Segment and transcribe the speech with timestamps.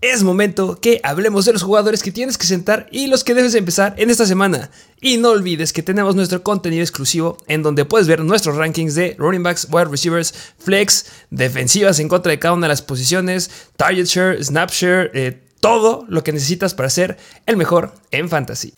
[0.00, 3.56] Es momento que hablemos de los jugadores que tienes que sentar y los que debes
[3.56, 4.70] empezar en esta semana.
[5.00, 9.16] Y no olvides que tenemos nuestro contenido exclusivo en donde puedes ver nuestros rankings de
[9.18, 14.06] running backs, wide receivers, flex, defensivas en contra de cada una de las posiciones, target
[14.06, 18.74] share, snap share, eh, todo lo que necesitas para ser el mejor en fantasy.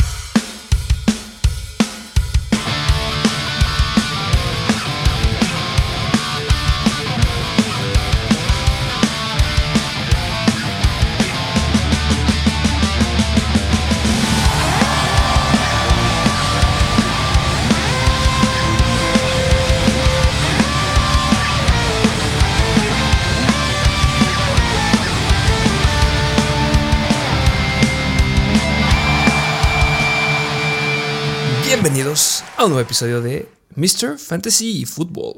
[32.00, 34.16] Bienvenidos a un nuevo episodio de Mr.
[34.16, 35.34] Fantasy Football.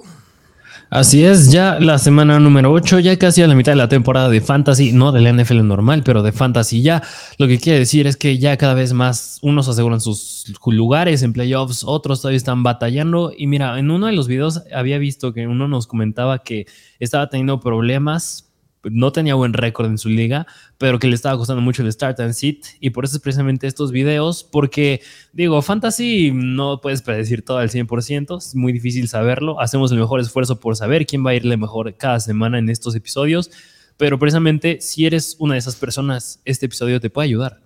[0.90, 4.28] Así es, ya la semana número 8, ya casi a la mitad de la temporada
[4.28, 7.02] de Fantasy, no de la NFL normal, pero de Fantasy ya.
[7.38, 11.32] Lo que quiere decir es que ya cada vez más unos aseguran sus lugares en
[11.32, 13.32] playoffs, otros todavía están batallando.
[13.36, 16.66] Y mira, en uno de los videos había visto que uno nos comentaba que
[17.00, 18.51] estaba teniendo problemas
[18.84, 20.46] no tenía buen récord en su liga,
[20.78, 22.66] pero que le estaba costando mucho el start and sit.
[22.80, 25.00] Y por eso es precisamente estos videos, porque
[25.32, 29.60] digo, fantasy no puedes predecir todo al 100%, es muy difícil saberlo.
[29.60, 32.94] Hacemos el mejor esfuerzo por saber quién va a irle mejor cada semana en estos
[32.94, 33.50] episodios,
[33.96, 37.60] pero precisamente si eres una de esas personas, este episodio te puede ayudar.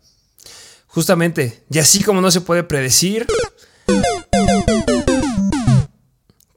[0.87, 3.27] Justamente, y así como no se puede predecir...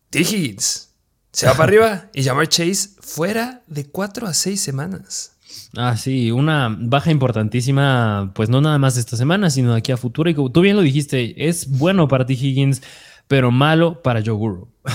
[0.10, 0.89] T.
[1.32, 5.34] Se va para arriba y Jamar Chase fuera de 4 a 6 semanas.
[5.78, 9.98] Ah, sí, una baja importantísima, pues no nada más esta semana, sino de aquí a
[9.98, 10.30] futuro.
[10.30, 12.34] Y como tú bien lo dijiste, es bueno para T.
[12.34, 12.82] Higgins,
[13.28, 14.68] pero malo para Joe Burrow.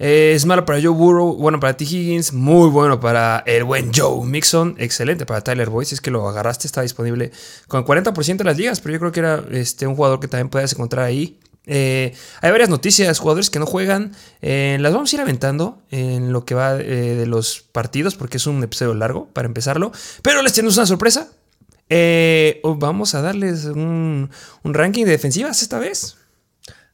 [0.00, 1.82] Eh, es malo para Joe Burrow, bueno para T.
[1.82, 5.86] Higgins, muy bueno para el buen Joe Mixon, excelente para Tyler Boyd.
[5.86, 7.32] Si es que lo agarraste, está disponible
[7.66, 10.50] con 40% de las ligas, pero yo creo que era este, un jugador que también
[10.50, 11.40] puedes encontrar ahí.
[11.68, 14.12] Eh, hay varias noticias, jugadores que no juegan.
[14.40, 18.38] Eh, las vamos a ir aventando en lo que va eh, de los partidos, porque
[18.38, 19.92] es un episodio largo para empezarlo.
[20.22, 21.28] Pero les tenemos una sorpresa.
[22.64, 24.30] vamos a darles un,
[24.62, 26.16] un ranking de defensivas esta vez.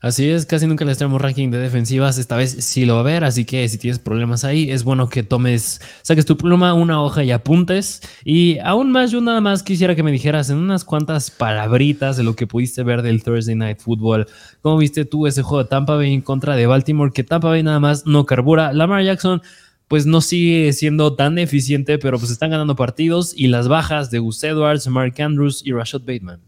[0.04, 2.18] Así es, casi nunca les traemos ranking de defensivas.
[2.18, 5.08] Esta vez sí lo va a ver, así que si tienes problemas ahí, es bueno
[5.08, 8.02] que tomes, saques tu pluma, una hoja y apuntes.
[8.22, 12.22] Y aún más, yo nada más quisiera que me dijeras en unas cuantas palabritas de
[12.22, 14.26] lo que pudiste ver del Thursday Night Football.
[14.60, 17.10] ¿Cómo viste tú ese juego de Tampa Bay en contra de Baltimore?
[17.10, 18.74] Que Tampa Bay nada más no carbura.
[18.74, 19.40] Lamar Jackson
[19.88, 24.18] pues no sigue siendo tan eficiente, pero pues están ganando partidos y las bajas de
[24.18, 26.40] Gus Edwards, Mark Andrews y Rashad Bateman.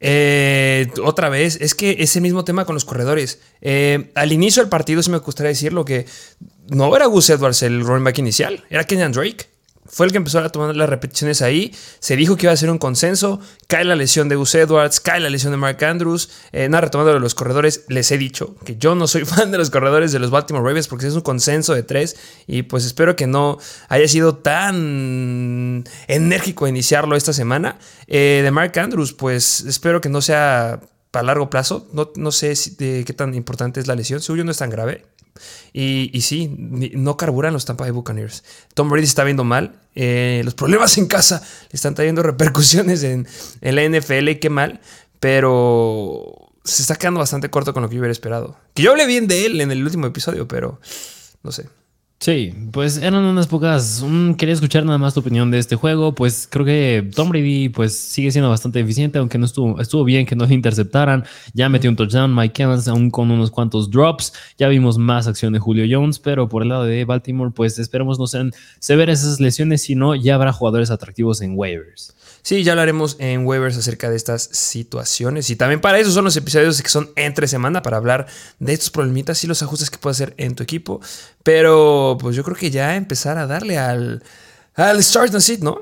[0.00, 3.40] Eh, otra vez, es que ese mismo tema con los corredores.
[3.60, 6.06] Eh, al inicio del partido, si me gustaría decirlo, que
[6.68, 9.46] no era Gus Edwards el running back inicial, era Kenyan Drake.
[9.90, 11.74] Fue el que empezó a tomar las repeticiones ahí.
[11.98, 13.40] Se dijo que iba a ser un consenso.
[13.66, 16.30] Cae la lesión de Gus Edwards, cae la lesión de Mark Andrews.
[16.52, 19.58] Eh, nada, retomando de los corredores, les he dicho que yo no soy fan de
[19.58, 22.16] los corredores de los Baltimore Ravens porque es un consenso de tres.
[22.46, 27.78] Y pues espero que no haya sido tan enérgico iniciarlo esta semana.
[28.06, 31.86] Eh, de Mark Andrews, pues espero que no sea para largo plazo.
[31.92, 34.20] No, no sé de qué tan importante es la lesión.
[34.20, 35.04] Suyo no es tan grave.
[35.72, 38.44] Y, y, sí, no carburan los Tampa Bay Buccaneers.
[38.74, 39.80] Tom Brady está viendo mal.
[39.94, 43.26] Eh, los problemas en casa le están trayendo repercusiones en,
[43.60, 44.38] la NFL.
[44.40, 44.80] Qué mal.
[45.20, 48.56] Pero se está quedando bastante corto con lo que yo hubiera esperado.
[48.74, 50.80] Que yo hablé bien de él en el último episodio, pero
[51.42, 51.68] no sé.
[52.20, 54.04] Sí, pues eran unas pocas.
[54.36, 56.16] quería escuchar nada más tu opinión de este juego.
[56.16, 60.26] Pues creo que Tom Brady pues sigue siendo bastante eficiente, aunque no estuvo, estuvo bien
[60.26, 61.24] que no le interceptaran.
[61.54, 64.32] Ya metió un touchdown, Mike Evans aún con unos cuantos drops.
[64.58, 68.18] Ya vimos más acción de Julio Jones, pero por el lado de Baltimore, pues esperemos
[68.18, 72.16] no sean severas esas lesiones, sino ya habrá jugadores atractivos en waivers.
[72.42, 75.50] Sí, ya hablaremos en waivers acerca de estas situaciones.
[75.50, 78.26] Y también para eso son los episodios que son entre semana, para hablar
[78.58, 81.00] de estos problemitas y los ajustes que puedes hacer en tu equipo.
[81.42, 84.22] Pero pues yo creo que ya empezar a darle al,
[84.74, 85.80] al start and sit, ¿no?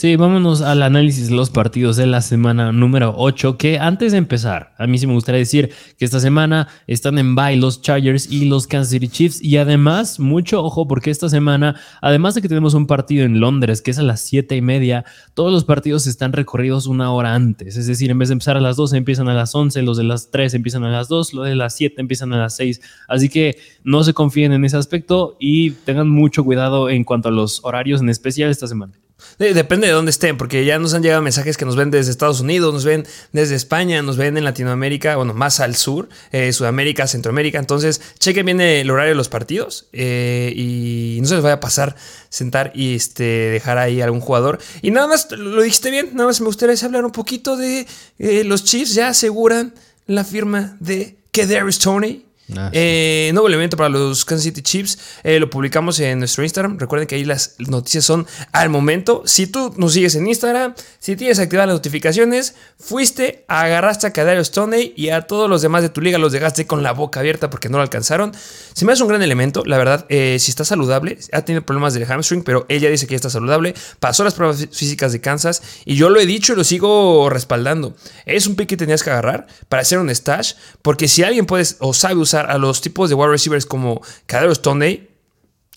[0.00, 4.16] Sí, vámonos al análisis de los partidos de la semana número 8, que antes de
[4.16, 8.32] empezar, a mí sí me gustaría decir que esta semana están en bye los Chargers
[8.32, 12.48] y los Kansas City Chiefs y además, mucho ojo porque esta semana, además de que
[12.48, 15.04] tenemos un partido en Londres que es a las 7 y media,
[15.34, 18.62] todos los partidos están recorridos una hora antes, es decir, en vez de empezar a
[18.62, 21.44] las 12 empiezan a las 11, los de las 3 empiezan a las 2, los
[21.44, 25.36] de las 7 empiezan a las 6, así que no se confíen en ese aspecto
[25.38, 28.99] y tengan mucho cuidado en cuanto a los horarios en especial esta semana.
[29.38, 32.40] Depende de dónde estén, porque ya nos han llegado mensajes que nos ven desde Estados
[32.40, 37.06] Unidos, nos ven desde España, nos ven en Latinoamérica, bueno, más al sur, eh, Sudamérica,
[37.06, 37.58] Centroamérica.
[37.58, 41.60] Entonces, chequen bien el horario de los partidos eh, y no se les vaya a
[41.60, 41.96] pasar
[42.28, 44.58] sentar y este, dejar ahí algún jugador.
[44.82, 47.86] Y nada más, lo dijiste bien, nada más me gustaría hablar un poquito de
[48.18, 48.94] eh, los Chiefs.
[48.94, 49.74] Ya aseguran
[50.06, 52.24] la firma de Kedarius Tony
[52.56, 54.98] Ah, eh, nuevo elemento para los Kansas City Chiefs.
[55.22, 56.78] Eh, lo publicamos en nuestro Instagram.
[56.78, 59.22] Recuerden que ahí las noticias son al momento.
[59.26, 64.44] Si tú nos sigues en Instagram, si tienes activadas las notificaciones, fuiste, agarraste a Cadario
[64.44, 67.50] Stoney y a todos los demás de tu liga los dejaste con la boca abierta
[67.50, 68.32] porque no lo alcanzaron.
[68.72, 69.64] Se me hace un gran elemento.
[69.64, 73.12] La verdad, eh, si está saludable, ha tenido problemas del hamstring, pero ella dice que
[73.12, 73.74] ya está saludable.
[73.98, 77.94] Pasó las pruebas físicas de Kansas y yo lo he dicho y lo sigo respaldando.
[78.26, 81.64] Es un pick que tenías que agarrar para hacer un stash, porque si alguien puede
[81.80, 85.08] o sabe usar a los tipos de wide receivers como Cadero Stoney,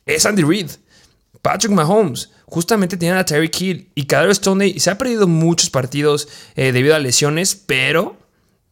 [0.06, 0.70] es Andy Reid.
[1.42, 6.28] Patrick Mahomes, justamente tenían a Terry Kill y Cadero Stoney se ha perdido muchos partidos
[6.56, 8.16] eh, debido a lesiones, pero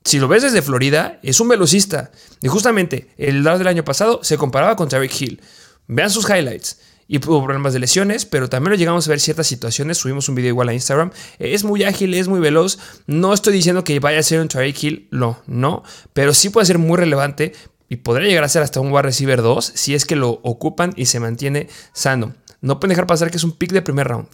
[0.03, 2.11] si lo ves desde Florida, es un velocista.
[2.41, 5.41] Y justamente el draft del año pasado se comparaba con Terry Hill.
[5.87, 9.45] Vean sus highlights y tuvo problemas de lesiones, pero también lo llegamos a ver ciertas
[9.45, 9.97] situaciones.
[9.97, 11.11] Subimos un video igual a Instagram.
[11.39, 12.79] Es muy ágil, es muy veloz.
[13.05, 15.83] No estoy diciendo que vaya a ser un Tyreek Hill, no, no,
[16.13, 17.53] pero sí puede ser muy relevante
[17.91, 20.93] y podría llegar a ser hasta un wide receiver 2 si es que lo ocupan
[20.95, 22.33] y se mantiene sano.
[22.61, 24.29] No pueden dejar pasar que es un pick de primer round.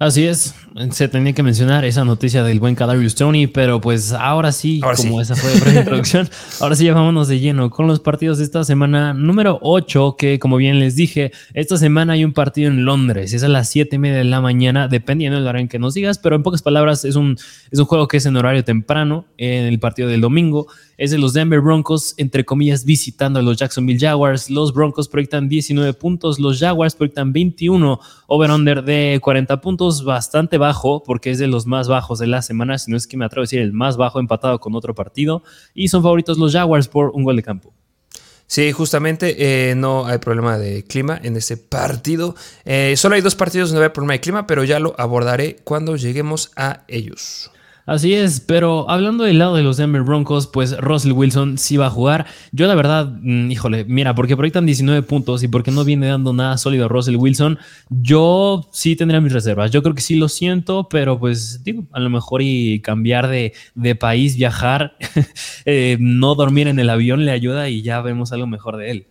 [0.00, 0.54] Así es,
[0.90, 5.20] se tenía que mencionar esa noticia del buen Kadarius Tony, pero pues ahora sí, como
[5.20, 6.28] esa fue la introducción,
[6.60, 10.38] ahora sí ya vámonos de lleno con los partidos de esta semana número 8, que
[10.38, 13.96] como bien les dije, esta semana hay un partido en Londres, es a las 7
[13.96, 16.62] y media de la mañana, dependiendo del horario en que nos digas, pero en pocas
[16.62, 17.36] palabras es un,
[17.70, 20.68] es un juego que es en horario temprano, en el partido del domingo,
[20.98, 24.50] es de los Denver Broncos, entre comillas, visitando a los Jacksonville Jaguars.
[24.50, 31.04] Los Broncos proyectan 19 puntos, los Jaguars proyectan 21, over-under de 40 puntos, bastante bajo,
[31.04, 33.42] porque es de los más bajos de la semana, si no es que me atrevo
[33.42, 35.44] a decir el más bajo empatado con otro partido.
[35.72, 37.72] Y son favoritos los Jaguars por un gol de campo.
[38.48, 42.34] Sí, justamente eh, no hay problema de clima en este partido.
[42.64, 45.96] Eh, solo hay dos partidos donde hay problema de clima, pero ya lo abordaré cuando
[45.96, 47.50] lleguemos a ellos.
[47.88, 51.86] Así es, pero hablando del lado de los Denver Broncos, pues Russell Wilson sí va
[51.86, 52.26] a jugar.
[52.52, 56.34] Yo la verdad, mm, híjole, mira, porque proyectan 19 puntos y porque no viene dando
[56.34, 57.58] nada sólido Russell Wilson,
[57.88, 59.70] yo sí tendría mis reservas.
[59.70, 63.54] Yo creo que sí lo siento, pero pues digo, a lo mejor y cambiar de,
[63.98, 64.94] país, viajar,
[65.64, 69.06] eh, no dormir en el avión le ayuda y ya vemos algo mejor de él.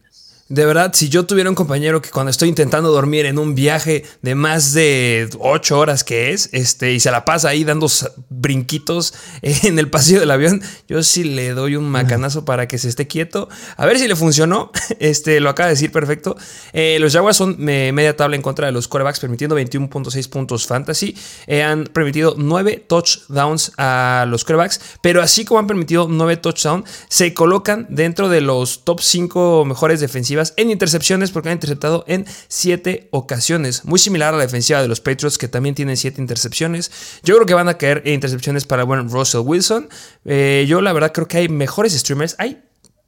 [0.50, 4.06] De verdad, si yo tuviera un compañero que cuando estoy intentando dormir en un viaje
[4.22, 7.88] de más de ocho horas que es, este, y se la pasa ahí dando
[8.30, 12.88] brinquitos en el pasillo del avión, yo sí le doy un macanazo para que se
[12.88, 13.50] esté quieto.
[13.76, 14.72] A ver si le funcionó.
[15.00, 16.36] Este, lo acaba de decir perfecto.
[16.74, 21.16] Eh, los Jaguars son media tabla en contra de los quarterbacks, permitiendo 21.6 puntos fantasy.
[21.46, 26.90] Eh, han permitido 9 touchdowns a los quarterbacks, pero así como han permitido 9 touchdowns,
[27.10, 32.26] se colocan dentro de los top 5 mejores defensivos en intercepciones porque han interceptado en
[32.48, 33.86] 7 ocasiones.
[33.86, 36.92] Muy similar a la defensiva de los Patriots que también tienen 7 intercepciones.
[37.24, 39.90] Yo creo que van a caer intercepciones para buen Russell Wilson.
[40.26, 42.36] Eh, yo la verdad creo que hay mejores streamers.
[42.38, 42.62] Hay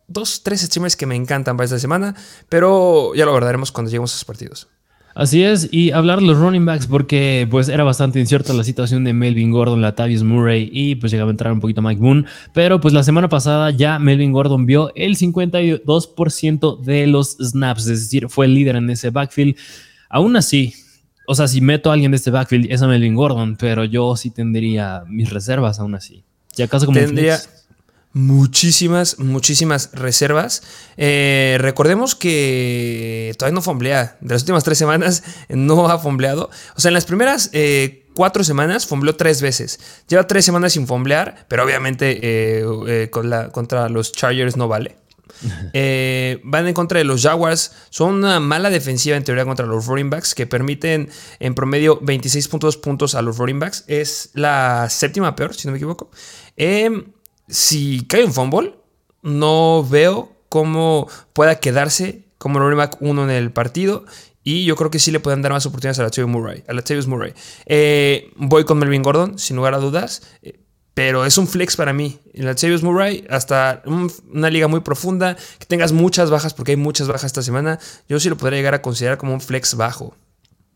[0.07, 2.15] dos, tres streamers que me encantan para esta semana,
[2.49, 4.67] pero ya lo abordaremos cuando lleguemos a esos partidos.
[5.19, 9.03] Así es, y hablar de los running backs porque pues era bastante incierta la situación
[9.03, 12.23] de Melvin Gordon, Latavius Murray y pues llegaba a entrar un poquito Mike Boone,
[12.53, 17.99] pero pues la semana pasada ya Melvin Gordon vio el 52% de los snaps, es
[17.99, 19.57] decir, fue el líder en ese backfield.
[20.09, 20.73] Aún así,
[21.27, 24.15] o sea, si meto a alguien de este backfield es a Melvin Gordon, pero yo
[24.15, 26.23] sí tendría mis reservas aún así.
[26.55, 27.37] Ya acaso como tendría,
[28.13, 30.63] muchísimas, muchísimas reservas.
[30.97, 34.17] Eh, recordemos que todavía no fomblea.
[34.21, 36.49] De las últimas tres semanas no ha fombleado.
[36.75, 39.79] O sea, en las primeras eh, cuatro semanas fombleó tres veces.
[40.07, 44.97] Lleva tres semanas sin fomblear, pero obviamente eh, con la, contra los Chargers no vale.
[46.43, 47.71] van en contra de los Jaguars.
[47.91, 52.81] Son una mala defensiva en teoría contra los running backs que permiten en promedio 26.2
[52.81, 53.85] puntos a los running backs.
[53.87, 56.09] Es la séptima peor, si no me equivoco.
[56.57, 56.89] Eh,
[57.49, 58.75] si cae un fumble,
[59.21, 64.05] no veo cómo pueda quedarse como running back uno en el partido.
[64.43, 66.63] Y yo creo que sí le pueden dar más oportunidades a la Murray.
[66.67, 67.33] A Murray.
[67.65, 70.23] Eh, voy con Melvin Gordon, sin lugar a dudas.
[70.41, 70.59] Eh,
[70.93, 72.19] pero es un flex para mí.
[72.33, 77.07] En la Murray, hasta una liga muy profunda, que tengas muchas bajas, porque hay muchas
[77.07, 80.15] bajas esta semana, yo sí lo podría llegar a considerar como un flex bajo.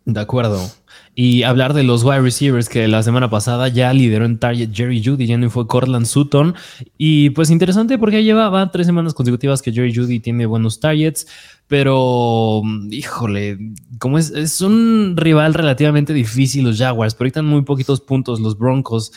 [0.05, 0.69] De acuerdo.
[1.15, 5.03] Y hablar de los wide receivers que la semana pasada ya lideró en target Jerry
[5.03, 6.55] Judy, ya no fue Cortland Sutton.
[6.98, 11.27] Y pues interesante porque ya lleva tres semanas consecutivas que Jerry Judy tiene buenos targets,
[11.67, 13.60] pero híjole,
[14.00, 18.58] como es, es un rival relativamente difícil los Jaguars, pero ahorita muy poquitos puntos los
[18.58, 19.12] Broncos.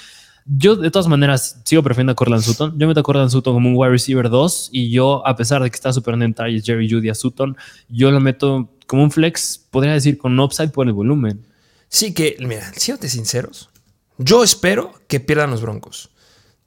[0.44, 2.78] Yo, de todas maneras, sigo prefiriendo a Cortland Sutton.
[2.78, 5.70] Yo meto a Cortland Sutton como un wide receiver 2 y yo, a pesar de
[5.70, 7.56] que está superando en targets Jerry Judy a Sutton,
[7.88, 11.40] yo lo meto como un flex, podría decir, con upside por el volumen.
[11.88, 13.70] Sí, que, mira, siéntate sinceros.
[14.18, 16.10] Yo espero que pierdan los Broncos.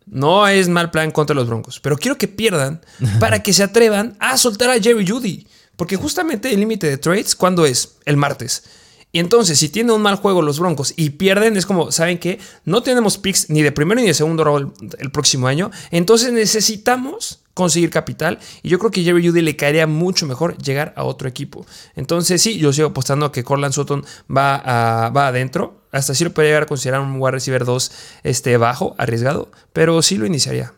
[0.06, 2.82] No es mal plan contra los Broncos, pero quiero que pierdan
[3.20, 5.48] para que se atrevan a soltar a Jerry Judy.
[5.76, 7.98] Porque justamente el límite de trades, ¿cuándo es?
[8.06, 8.64] El martes.
[9.12, 12.40] Y entonces, si tienen un mal juego los Broncos y pierden, es como, ¿saben qué?
[12.66, 15.72] No tenemos picks ni de primero ni de segundo rol el próximo año.
[15.90, 18.40] Entonces necesitamos conseguir capital.
[18.64, 21.66] Y yo creo que Jerry Judy le caería mucho mejor llegar a otro equipo.
[21.96, 25.84] Entonces, sí, yo sigo apostando a que Corland Sutton va, a, va adentro.
[25.92, 27.92] Hasta sí lo podría llegar a considerar un wide receiver 2
[28.24, 29.52] este, bajo, arriesgado.
[29.74, 30.74] Pero sí lo iniciaría.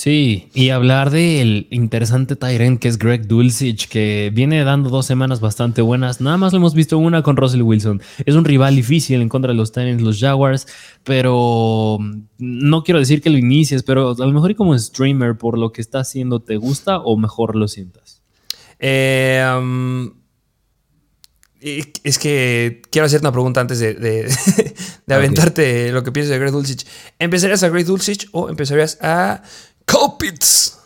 [0.00, 5.40] Sí, y hablar del interesante Tyrant que es Greg Dulcich, que viene dando dos semanas
[5.40, 6.22] bastante buenas.
[6.22, 8.00] Nada más lo hemos visto una con Russell Wilson.
[8.24, 10.66] Es un rival difícil en contra de los Tyrants, los Jaguars,
[11.04, 11.98] pero
[12.38, 15.70] no quiero decir que lo inicies, pero a lo mejor y como streamer, por lo
[15.70, 18.22] que está haciendo, ¿te gusta o mejor lo sientas?
[18.78, 20.12] Eh, um,
[21.60, 24.32] es que quiero hacerte una pregunta antes de, de,
[25.14, 26.86] aventarte lo que piensas de Greg Dulcich.
[27.18, 29.42] ¿Empezarías a Greg Dulcich o empezarías a
[29.90, 30.78] Colpitts.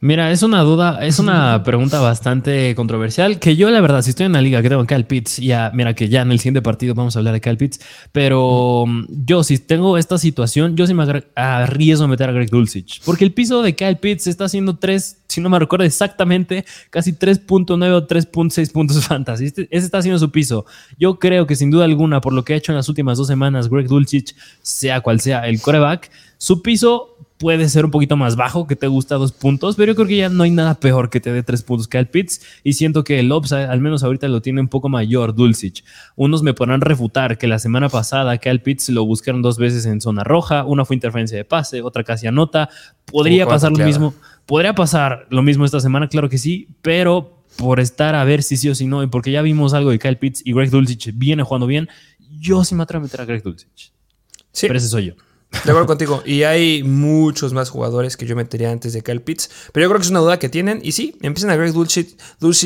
[0.00, 3.38] Mira, es una duda, es una pregunta bastante controversial.
[3.38, 5.70] Que yo, la verdad, si estoy en la liga que tengo a Kyle Pitts, ya,
[5.72, 9.04] mira que ya en el siguiente partido vamos a hablar de Kyle Pitts, pero mm,
[9.24, 11.04] yo, si tengo esta situación, yo sí me
[11.36, 15.22] arriesgo a meter a Greg Dulcich, porque el piso de Kyle Pitts está haciendo 3,
[15.28, 19.46] si no me recuerdo exactamente, casi 3.9 o 3.6 puntos fantasy.
[19.46, 20.66] Este, ese está haciendo su piso.
[20.98, 23.28] Yo creo que sin duda alguna, por lo que ha hecho en las últimas dos
[23.28, 28.36] semanas, Greg Dulcich, sea cual sea el coreback, su piso puede ser un poquito más
[28.36, 31.10] bajo, que te gusta dos puntos, pero yo creo que ya no hay nada peor
[31.10, 34.04] que te dé tres puntos que el Pitts y siento que el upside, al menos
[34.04, 35.84] ahorita lo tiene un poco mayor Dulcich.
[36.16, 39.84] Unos me podrán refutar que la semana pasada que al Pitts lo buscaron dos veces
[39.86, 42.68] en zona roja, una fue interferencia de pase, otra casi anota.
[43.06, 44.14] Podría pasar lo mismo,
[44.46, 48.56] podría pasar lo mismo esta semana, claro que sí, pero por estar a ver si
[48.56, 51.12] sí o si no, y porque ya vimos algo de Kyle Pitts y Greg Dulcich
[51.14, 51.88] viene jugando bien,
[52.38, 53.92] yo sí me atrevo a meter a Greg Dulcich.
[54.52, 54.66] Sí.
[54.68, 55.14] Pero ese soy yo.
[55.64, 56.22] De acuerdo contigo.
[56.26, 59.50] Y hay muchos más jugadores que yo metería antes de Kyle Pitts.
[59.72, 60.80] Pero yo creo que es una duda que tienen.
[60.82, 62.16] Y sí, empiezan a Greg Dulcich,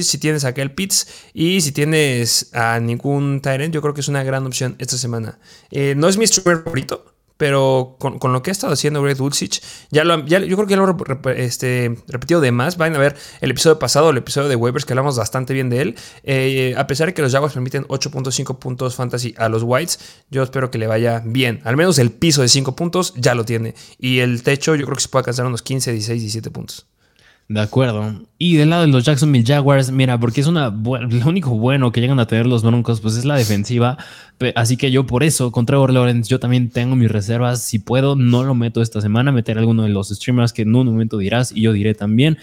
[0.04, 1.06] si tienes a Kyle Pitts.
[1.32, 5.38] Y si tienes a ningún Tyrant, yo creo que es una gran opción esta semana.
[5.70, 9.62] Eh, no es mi streamer favorito pero con, lo que ha estado haciendo Greg Dulcich,
[9.90, 12.76] ya lo, ya, yo creo que ya lo he este, repetido de más.
[12.76, 15.80] Vayan a ver el episodio pasado, el episodio de Waivers, que hablamos bastante bien de
[15.80, 15.94] él.
[16.24, 20.42] Eh, a pesar de que los Jaguars permiten 8.5 puntos fantasy a los Whites, yo
[20.42, 21.60] espero que le vaya bien.
[21.64, 23.74] Al menos el piso de 5 puntos ya lo tiene.
[23.98, 26.86] Y el techo, yo creo que se puede alcanzar unos 15, 16, 17 puntos.
[27.48, 28.26] De acuerdo.
[28.36, 32.02] Y del lado de los Jacksonville Jaguars, mira, porque es una lo único bueno que
[32.02, 33.96] llegan a tener los Broncos, pues es la defensiva.
[34.54, 37.62] Así que yo por eso, con Trevor Lawrence, yo también tengo mis reservas.
[37.62, 40.86] Si puedo, no lo meto esta semana, meter alguno de los streamers que en un
[40.88, 42.36] momento dirás y yo diré también.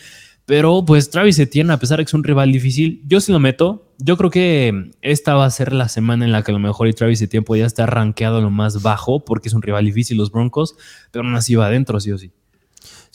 [0.48, 3.40] Pero pues Travis Etienne, a pesar de que es un rival difícil, yo sí lo
[3.40, 3.92] meto.
[4.00, 6.88] Yo creo que esta va a ser la semana en la que a lo mejor
[6.88, 10.32] y Travis Etienne podría estar rankeado lo más bajo porque es un rival difícil los
[10.32, 10.76] Broncos,
[11.12, 12.32] pero aún así va adentro, sí o sí.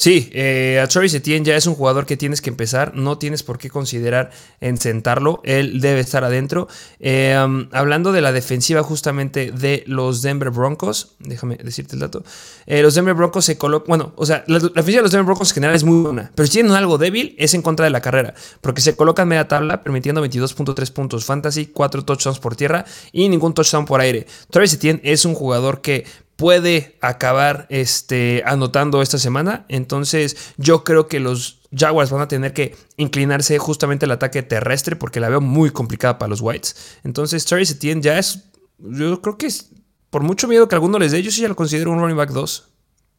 [0.01, 3.43] Sí, eh, a Travis Etienne ya es un jugador que tienes que empezar, no tienes
[3.43, 4.31] por qué considerar
[4.63, 6.69] en sentarlo, él debe estar adentro.
[7.01, 12.25] Eh, um, hablando de la defensiva justamente de los Denver Broncos, déjame decirte el dato,
[12.65, 15.51] eh, los Denver Broncos se colocan, bueno, o sea, la, defensiva de los Denver Broncos
[15.51, 18.01] en general es muy buena, pero si tienen algo débil es en contra de la
[18.01, 23.29] carrera, porque se colocan media tabla permitiendo 22.3 puntos fantasy, 4 touchdowns por tierra y
[23.29, 24.27] ningún touchdown por aire.
[24.49, 26.07] Travis Etienne es un jugador que
[26.41, 29.67] puede acabar este, anotando esta semana.
[29.69, 34.97] Entonces yo creo que los Jaguars van a tener que inclinarse justamente al ataque terrestre
[34.97, 36.99] porque la veo muy complicada para los Whites.
[37.05, 39.71] Entonces Travis Etienne ya es, yo creo que es,
[40.09, 42.31] por mucho miedo que alguno les dé, yo sí ya lo considero un running back
[42.31, 42.69] 2.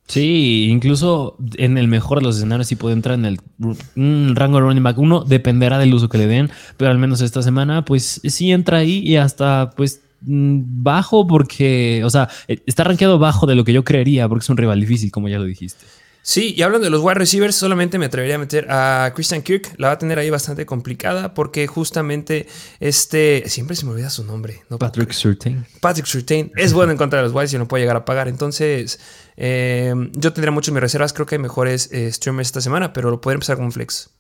[0.08, 4.64] Sí, incluso en el mejor de los escenarios sí puede entrar en el rango de
[4.64, 8.20] running back 1, dependerá del uso que le den, pero al menos esta semana pues
[8.24, 13.56] sí entra ahí y hasta pues bajo porque, o sea, eh, está rankeado bajo de
[13.56, 15.86] lo que yo creería porque es un rival difícil, como ya lo dijiste.
[16.24, 19.74] Sí, y hablando de los wide receivers, solamente me atrevería a meter a Christian Kirk.
[19.78, 22.48] La va a tener ahí bastante complicada porque justamente
[22.80, 23.44] este.
[23.48, 24.62] Siempre se me olvida su nombre.
[24.80, 25.66] Patrick Surtain.
[25.80, 28.28] Patrick Surtain es bueno en contra de los Wild y no puede llegar a pagar.
[28.28, 29.00] Entonces,
[29.36, 31.12] eh, yo tendría muchas mis reservas.
[31.12, 34.12] Creo que hay mejores eh, streamers esta semana, pero lo podría empezar con un flex.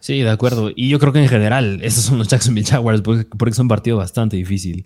[0.00, 0.72] Sí, de acuerdo.
[0.74, 3.68] Y yo creo que en general, esos son los Jacksonville Jaguars porque, porque es un
[3.68, 4.84] partido bastante difícil.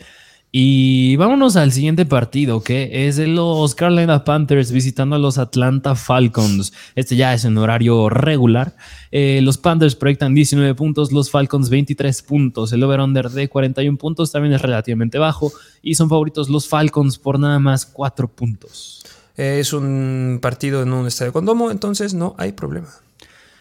[0.50, 5.94] Y vámonos al siguiente partido, que es de los Carolina Panthers visitando a los Atlanta
[5.94, 6.72] Falcons.
[6.94, 8.74] Este ya es en horario regular.
[9.10, 12.72] Eh, los Panthers proyectan 19 puntos, los Falcons 23 puntos.
[12.72, 15.52] El over-under de 41 puntos también es relativamente bajo
[15.82, 19.04] y son favoritos los Falcons por nada más 4 puntos.
[19.36, 22.88] Es un partido en un estadio con domo, entonces no hay problema.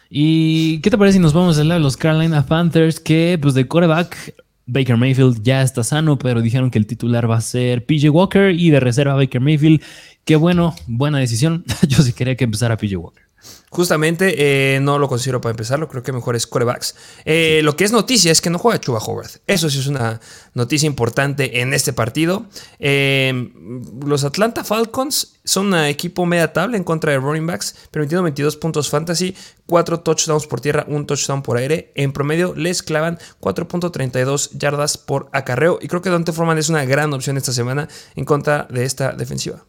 [0.08, 3.52] ¿Y qué te parece si nos vamos a hablar de los Carolina Panthers que pues
[3.52, 4.34] de coreback
[4.68, 8.54] Baker Mayfield ya está sano, pero dijeron que el titular va a ser PJ Walker
[8.54, 9.82] y de reserva Baker Mayfield.
[10.24, 11.64] Qué bueno, buena decisión.
[11.88, 13.27] Yo sí quería que empezara PJ Walker.
[13.70, 14.34] Justamente
[14.76, 16.94] eh, no lo considero para empezarlo, creo que mejor es corebacks.
[17.24, 19.30] Eh, lo que es noticia es que no juega Chuba Howard.
[19.46, 20.20] Eso sí es una
[20.54, 22.46] noticia importante en este partido.
[22.78, 23.50] Eh,
[24.04, 28.56] los Atlanta Falcons son un equipo media tabla en contra de running backs, permitiendo 22
[28.56, 29.36] puntos fantasy,
[29.66, 31.92] 4 touchdowns por tierra, 1 touchdown por aire.
[31.94, 35.78] En promedio les clavan 4.32 yardas por acarreo.
[35.82, 39.12] Y creo que Dante Foreman es una gran opción esta semana en contra de esta
[39.12, 39.64] defensiva.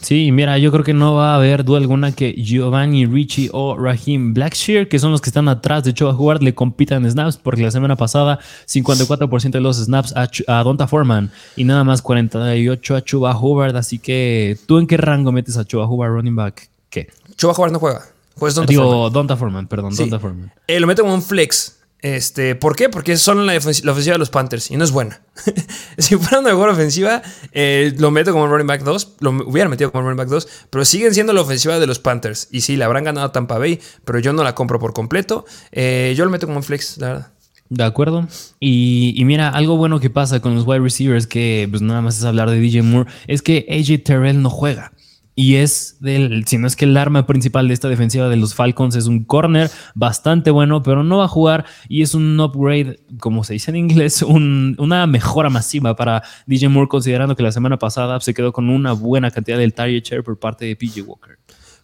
[0.00, 3.76] Sí, mira, yo creo que no va a haber duda alguna que Giovanni Ricci o
[3.76, 7.36] Raheem Blackshear, que son los que están atrás de Choa Howard, le compitan en snaps,
[7.36, 12.96] porque la semana pasada 54% de los snaps a, Donta Foreman y nada más 48
[12.96, 13.76] a Chuba Howard.
[13.76, 16.70] Así que, ¿tú en qué rango metes a Chuba Howard running back?
[16.88, 17.08] ¿Qué?
[17.36, 18.02] Chuba Howard no juega.
[18.38, 19.12] Pues Donta Digo, Foreman.
[19.12, 20.52] Donta Foreman, perdón, Donta Foreman.
[20.66, 21.79] Eh, lo meto como un flex.
[22.02, 22.88] Este, ¿Por qué?
[22.88, 25.20] Porque son la, ofensiva de los Panthers y no es buena.
[25.98, 29.92] si fuera una mejor ofensiva, eh, lo meto como running back 2, lo hubiera metido
[29.92, 32.48] como running back 2, pero siguen siendo la ofensiva de los Panthers.
[32.50, 35.44] Y sí, la habrán ganado Tampa Bay, pero yo no la compro por completo.
[35.72, 37.32] Eh, yo lo meto como un flex, la verdad.
[37.68, 38.26] De acuerdo.
[38.58, 42.18] Y, y, mira, algo bueno que pasa con los wide receivers, que pues nada más
[42.18, 44.92] es hablar de DJ Moore, es que AJ Terrell no juega
[45.34, 48.54] y es del, si no es que el arma principal de esta defensiva de los
[48.54, 53.00] Falcons es un corner bastante bueno, pero no va a jugar y es un upgrade,
[53.18, 57.78] como se dice en inglés, una mejora masiva para DJ Moore, considerando que la semana
[57.78, 61.38] pasada se quedó con una buena cantidad del target share por parte de PJ Walker.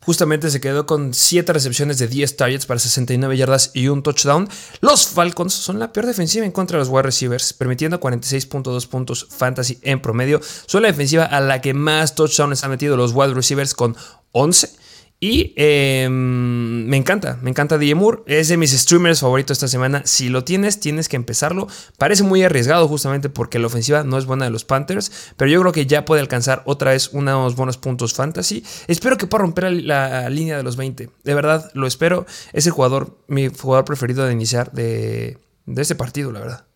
[0.07, 4.49] Justamente se quedó con 7 recepciones de 10 targets para 69 yardas y un touchdown.
[4.81, 9.27] Los Falcons son la peor defensiva en contra de los wide receivers, permitiendo 46.2 puntos
[9.29, 10.41] fantasy en promedio.
[10.67, 13.97] Son la defensiva a la que más touchdowns han metido los wide receivers con
[14.31, 14.86] 11.
[15.19, 18.23] Y em, me encanta, me encanta DJ Moore.
[18.27, 20.03] Es de mis streamers favoritos esta semana.
[20.05, 21.69] Si lo tienes, tienes que empezarlo.
[21.97, 25.33] Parece muy arriesgado justamente porque la ofensiva no es buena de los Panthers.
[25.37, 28.63] Pero yo creo que ya puede alcanzar otra vez unos buenos puntos fantasy.
[28.89, 31.09] Espero que pueda romper la, línea de los 20.
[31.25, 32.27] De verdad, lo espero.
[32.53, 36.67] Es el jugador, mi jugador preferido de iniciar de, de este partido, la verdad.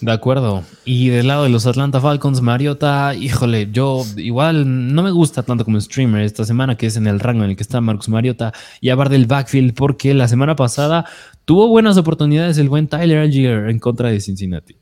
[0.00, 0.64] De acuerdo.
[0.84, 5.64] Y del lado de los Atlanta Falcons, Mariota, híjole, yo igual no me gusta tanto
[5.64, 8.52] como streamer esta semana, que es en el rango en el que está Marcus Mariota,
[8.80, 11.06] y hablar del backfield, porque la semana pasada
[11.44, 14.76] tuvo buenas oportunidades el buen Tyler Algier en contra de Cincinnati.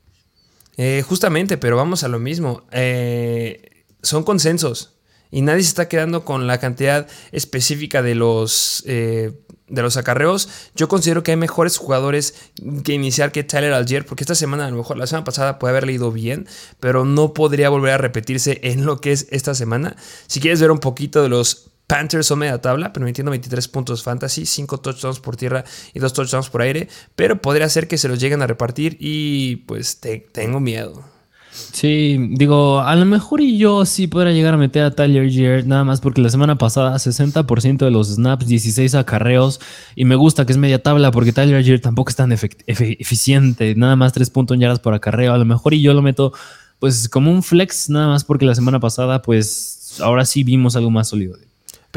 [0.77, 2.63] Eh, justamente, pero vamos a lo mismo.
[2.71, 4.93] Eh, son consensos
[5.31, 9.31] y nadie se está quedando con la cantidad específica de los eh,
[9.67, 12.35] de los acarreos, yo considero que hay mejores jugadores
[12.83, 15.71] que iniciar que Tyler Algier, porque esta semana, a lo mejor la semana pasada puede
[15.71, 16.47] haberle ido bien,
[16.79, 19.95] pero no podría volver a repetirse en lo que es esta semana.
[20.27, 24.45] Si quieres ver un poquito de los Panthers son media tabla, permitiendo 23 puntos fantasy,
[24.45, 28.19] 5 touchdowns por tierra y 2 touchdowns por aire, pero podría ser que se los
[28.19, 29.99] lleguen a repartir y pues
[30.33, 31.16] tengo miedo.
[31.51, 35.65] Sí, digo, a lo mejor y yo sí podría llegar a meter a Tyler Gier,
[35.65, 39.59] nada más porque la semana pasada 60% de los snaps, 16 acarreos,
[39.95, 43.95] y me gusta que es media tabla porque Tyler Gier tampoco es tan eficiente, nada
[43.95, 46.33] más 3 puntos yardas por acarreo, a lo mejor y yo lo meto
[46.79, 50.91] pues como un flex, nada más porque la semana pasada pues ahora sí vimos algo
[50.91, 51.37] más sólido.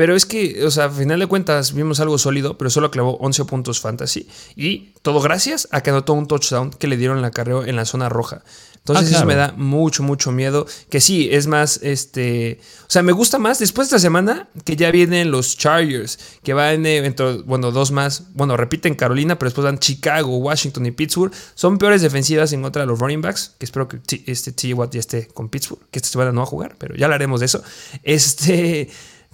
[0.00, 3.18] Pero es que, o sea, a final de cuentas vimos algo sólido, pero solo clavó
[3.18, 4.26] 11 puntos fantasy.
[4.56, 7.84] Y todo gracias a que anotó un touchdown que le dieron el acarreo en la
[7.84, 8.42] zona roja.
[8.76, 10.66] Entonces ah, eso me da mucho, mucho miedo.
[10.88, 12.60] Que sí, es más, este...
[12.84, 16.54] O sea, me gusta más después de esta semana que ya vienen los Chargers, que
[16.54, 18.32] van dentro, bueno, dos más.
[18.32, 21.30] Bueno, repiten Carolina, pero después van Chicago, Washington y Pittsburgh.
[21.54, 24.72] Son peores defensivas en contra de los running backs, que espero que este T.
[24.72, 27.40] Watt ya esté con Pittsburgh, que esta semana no va a jugar, pero ya hablaremos
[27.40, 27.62] de eso.
[28.02, 28.88] Este...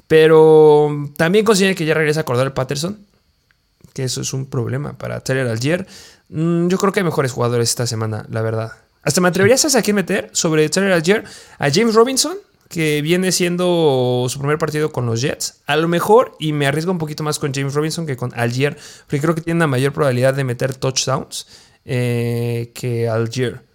[0.06, 2.98] Pero también considero que ya regresa a Cordell Patterson,
[3.92, 5.86] que eso es un problema para Taylor Algier.
[6.28, 8.72] Mm, yo creo que hay mejores jugadores esta semana, la verdad.
[9.02, 11.24] Hasta me atreverías a aquí meter sobre Taylor Algier
[11.58, 12.36] a James Robinson,
[12.68, 15.62] que viene siendo su primer partido con los Jets.
[15.66, 18.76] A lo mejor, y me arriesgo un poquito más con James Robinson que con Algier,
[19.06, 21.46] porque creo que tiene una mayor probabilidad de meter touchdowns
[21.84, 23.65] eh, que Algier.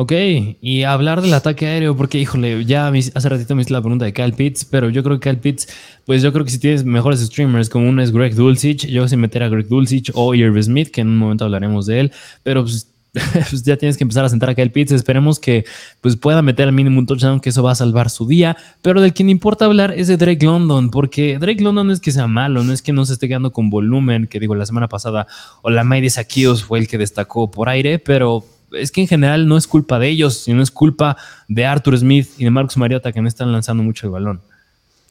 [0.00, 0.12] Ok,
[0.60, 4.12] y hablar del ataque aéreo, porque híjole, ya hace ratito me hice la pregunta de
[4.12, 5.66] Cal Pitts, pero yo creo que Cal Pitts,
[6.06, 9.16] pues yo creo que si tienes mejores streamers, como uno es Greg Dulcich, yo sé
[9.16, 12.12] meter a Greg Dulcich o Irv Smith, que en un momento hablaremos de él,
[12.44, 12.94] pero pues
[13.50, 14.92] pues ya tienes que empezar a sentar acá el Pitts.
[14.92, 15.64] Esperemos que
[16.00, 18.56] pues, pueda meter al mínimo un touchdown, que eso va a salvar su día.
[18.82, 22.12] Pero del me importa hablar es de Drake London, porque Drake London no es que
[22.12, 24.88] sea malo, no es que no se esté quedando con volumen, que digo, la semana
[24.88, 25.26] pasada
[25.62, 29.08] o la May de Saquios fue el que destacó por aire, pero es que en
[29.08, 31.16] general no es culpa de ellos, sino es culpa
[31.48, 34.40] de Arthur Smith y de Marcus Mariota que no están lanzando mucho el balón.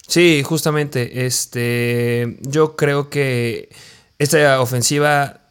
[0.07, 1.25] Sí, justamente.
[1.25, 3.69] Este, yo creo que
[4.17, 5.41] esta ofensiva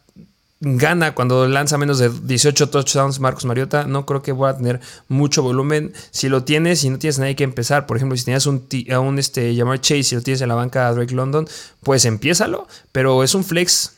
[0.61, 3.85] gana cuando lanza menos de 18 touchdowns Marcos Mariota.
[3.85, 5.93] No creo que voy a tener mucho volumen.
[6.11, 9.01] Si lo tienes y no tienes nadie que empezar, por ejemplo, si tenías un, a
[9.01, 11.47] un este, Jamar Chase y lo tienes en la banca a Drake London,
[11.83, 12.67] pues empiézalo.
[12.93, 13.95] Pero es un flex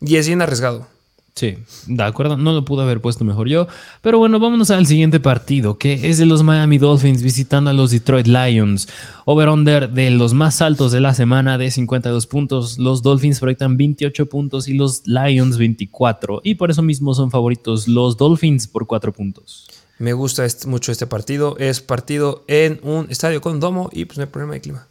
[0.00, 0.93] y es bien arriesgado.
[1.36, 1.56] Sí,
[1.88, 3.66] de acuerdo, no lo pude haber puesto mejor yo.
[4.02, 7.90] Pero bueno, vámonos al siguiente partido, que es de los Miami Dolphins visitando a los
[7.90, 8.88] Detroit Lions.
[9.24, 12.78] Over-under de los más altos de la semana de 52 puntos.
[12.78, 16.40] Los Dolphins proyectan 28 puntos y los Lions 24.
[16.44, 19.66] Y por eso mismo son favoritos los Dolphins por 4 puntos.
[19.98, 21.56] Me gusta mucho este partido.
[21.58, 24.86] Es partido en un estadio con domo y pues no hay problema de clima.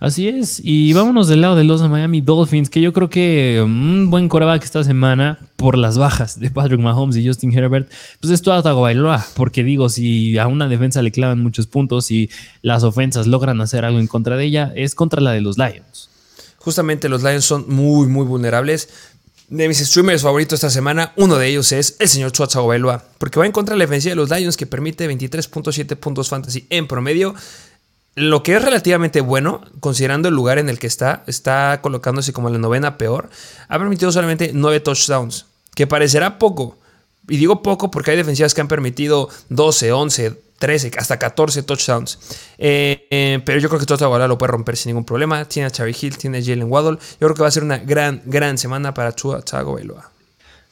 [0.00, 4.08] Así es, y vámonos del lado de los Miami Dolphins, que yo creo que un
[4.08, 8.40] buen coreback esta semana, por las bajas de Patrick Mahomes y Justin Herbert, pues es
[8.40, 12.30] Tua Tagovailoa, porque digo, si a una defensa le clavan muchos puntos y
[12.62, 16.08] las ofensas logran hacer algo en contra de ella, es contra la de los Lions.
[16.56, 18.88] Justamente los Lions son muy, muy vulnerables.
[19.50, 23.38] De mis streamers favoritos esta semana, uno de ellos es el señor Tua Tagovailoa, porque
[23.38, 26.86] va en contra de la defensiva de los Lions que permite 23.7 puntos fantasy en
[26.86, 27.34] promedio
[28.14, 32.50] lo que es relativamente bueno, considerando el lugar en el que está, está colocándose como
[32.50, 33.30] la novena peor,
[33.68, 36.76] ha permitido solamente 9 touchdowns, que parecerá poco.
[37.28, 42.18] Y digo poco porque hay defensivas que han permitido 12, 11, 13, hasta 14 touchdowns.
[42.58, 45.44] Eh, eh, pero yo creo que ahora lo puede romper sin ningún problema.
[45.44, 46.98] Tiene a Charlie Hill, tiene a Jalen Waddle.
[46.98, 50.10] Yo creo que va a ser una gran, gran semana para Tua Tagovailoa.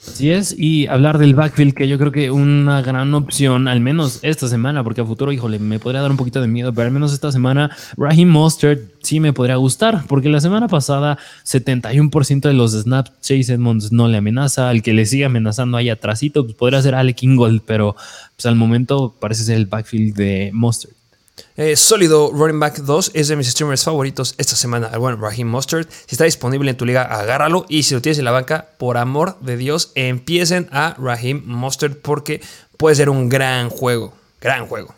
[0.09, 4.19] Así es, y hablar del backfield, que yo creo que una gran opción, al menos
[4.23, 6.93] esta semana, porque a futuro, híjole, me podría dar un poquito de miedo, pero al
[6.93, 12.55] menos esta semana, Raheem Mostert sí me podría gustar, porque la semana pasada 71% de
[12.55, 16.57] los snaps Chase Edmonds no le amenaza, al que le sigue amenazando ahí atrásito, pues
[16.57, 17.95] podría ser Alec Ingold, pero
[18.35, 20.98] pues al momento parece ser el backfield de Mostert.
[21.57, 24.91] Eh, sólido Running Back 2 es de mis streamers favoritos esta semana.
[24.93, 25.87] El buen Raheem Mustard.
[26.07, 27.67] Si está disponible en tu liga, agárralo.
[27.69, 31.97] Y si lo tienes en la banca, por amor de Dios, empiecen a Raheem Mustard
[31.97, 32.41] porque
[32.77, 34.15] puede ser un gran juego.
[34.41, 34.95] Gran juego.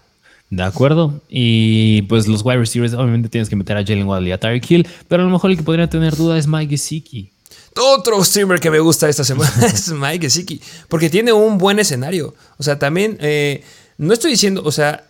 [0.51, 1.21] De acuerdo.
[1.29, 4.71] Y pues los wide receivers, obviamente tienes que meter a Jalen Waddle y a Tyreek
[4.71, 4.89] Hill.
[5.09, 7.33] Pero a lo mejor el que podría tener duda es Mike Gesicki.
[7.77, 10.61] Otro streamer que me gusta esta semana es Mike Gesicki.
[10.89, 12.35] Porque tiene un buen escenario.
[12.59, 13.17] O sea, también.
[13.21, 13.65] Eh,
[13.97, 15.05] no estoy diciendo, o sea,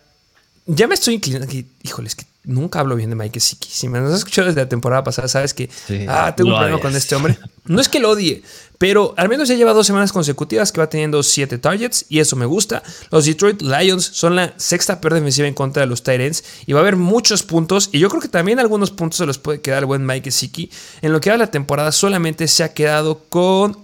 [0.73, 1.65] ya me estoy inclinando aquí.
[1.83, 3.69] Híjole, es que nunca hablo bien de Mike Siki.
[3.69, 5.69] Si me has escuchado desde la temporada pasada, sabes que
[6.07, 7.37] ah, tengo un problema con este hombre.
[7.65, 8.41] No es que lo odie,
[8.77, 12.35] pero al menos ya lleva dos semanas consecutivas que va teniendo siete targets y eso
[12.35, 12.81] me gusta.
[13.11, 16.79] Los Detroit Lions son la sexta peor defensiva en contra de los Titans y va
[16.79, 19.79] a haber muchos puntos y yo creo que también algunos puntos se los puede quedar
[19.79, 20.71] el buen Mike Siki.
[21.01, 23.77] En lo que va la temporada solamente se ha quedado con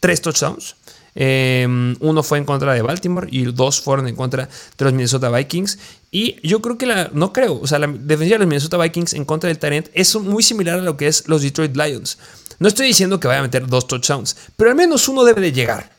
[0.00, 0.76] tres touchdowns.
[1.18, 4.44] Em, uno fue en contra de Baltimore y dos fueron en contra
[4.76, 5.78] de los Minnesota Vikings.
[6.10, 9.14] Y yo creo que la, no creo, o sea, la defensa de los Minnesota Vikings
[9.14, 12.18] en contra del Tyrant es muy similar a lo que es los Detroit Lions.
[12.58, 15.52] No estoy diciendo que vaya a meter dos touchdowns, pero al menos uno debe de
[15.52, 15.90] llegar.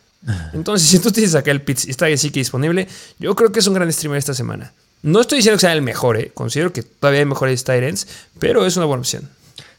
[0.53, 3.67] Entonces, si tú tienes acá el Pitts y está que disponible, yo creo que es
[3.67, 4.71] un gran streamer esta semana.
[5.01, 6.31] No estoy diciendo que sea el mejor, ¿eh?
[6.33, 8.07] considero que todavía hay mejores Tyrants,
[8.39, 9.29] pero es una buena opción.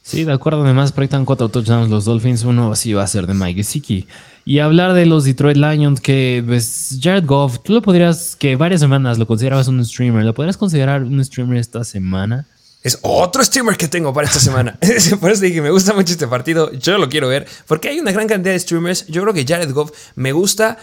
[0.09, 0.65] Sí, de acuerdo.
[0.65, 2.43] Además, proyectan cuatro touchdowns los Dolphins.
[2.43, 4.09] Uno así va a ser de Mike Gesicki.
[4.47, 8.81] Y hablar de los Detroit Lions, que pues, Jared Goff, tú lo podrías, que varias
[8.81, 12.47] semanas lo considerabas un streamer, ¿lo podrías considerar un streamer esta semana?
[12.83, 14.79] Es otro streamer que tengo para esta semana.
[15.21, 16.73] Por eso dije, me gusta mucho este partido.
[16.73, 17.47] Yo lo quiero ver.
[17.67, 19.07] Porque hay una gran cantidad de streamers.
[19.09, 20.79] Yo creo que Jared Goff me gusta.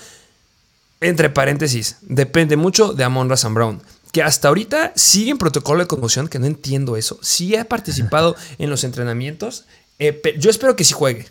[1.02, 3.82] Entre paréntesis, depende mucho de Amon Razan Brown
[4.16, 7.20] que hasta ahorita sigue en protocolo de conmoción, que no entiendo eso.
[7.22, 9.66] Sí ha participado en los entrenamientos.
[10.00, 11.28] Eh, yo espero que sí juegue.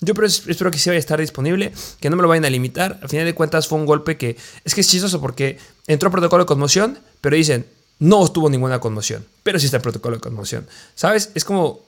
[0.00, 2.98] Yo espero que sí vaya a estar disponible, que no me lo vayan a limitar.
[3.00, 6.42] Al final de cuentas fue un golpe que es que es chistoso porque entró protocolo
[6.42, 7.66] de conmoción, pero dicen,
[8.00, 10.66] no tuvo ninguna conmoción, pero sí está el protocolo de conmoción.
[10.96, 11.30] ¿Sabes?
[11.36, 11.82] Es como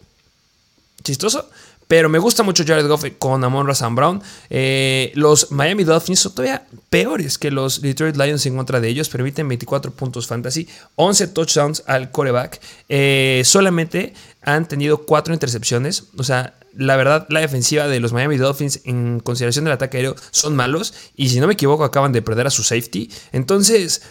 [1.02, 1.50] chistoso,
[1.88, 4.22] pero me gusta mucho Jared Goff con Amon Razan Brown.
[4.50, 9.08] Eh, los Miami Dolphins son todavía peores que los Detroit Lions en contra de ellos.
[9.08, 12.60] Permiten 24 puntos fantasy, 11 touchdowns al coreback.
[12.88, 16.04] Eh, solamente han tenido 4 intercepciones.
[16.18, 20.16] O sea, la verdad, la defensiva de los Miami Dolphins en consideración del ataque aéreo
[20.32, 20.92] son malos.
[21.14, 23.10] Y si no me equivoco, acaban de perder a su safety.
[23.30, 24.02] Entonces,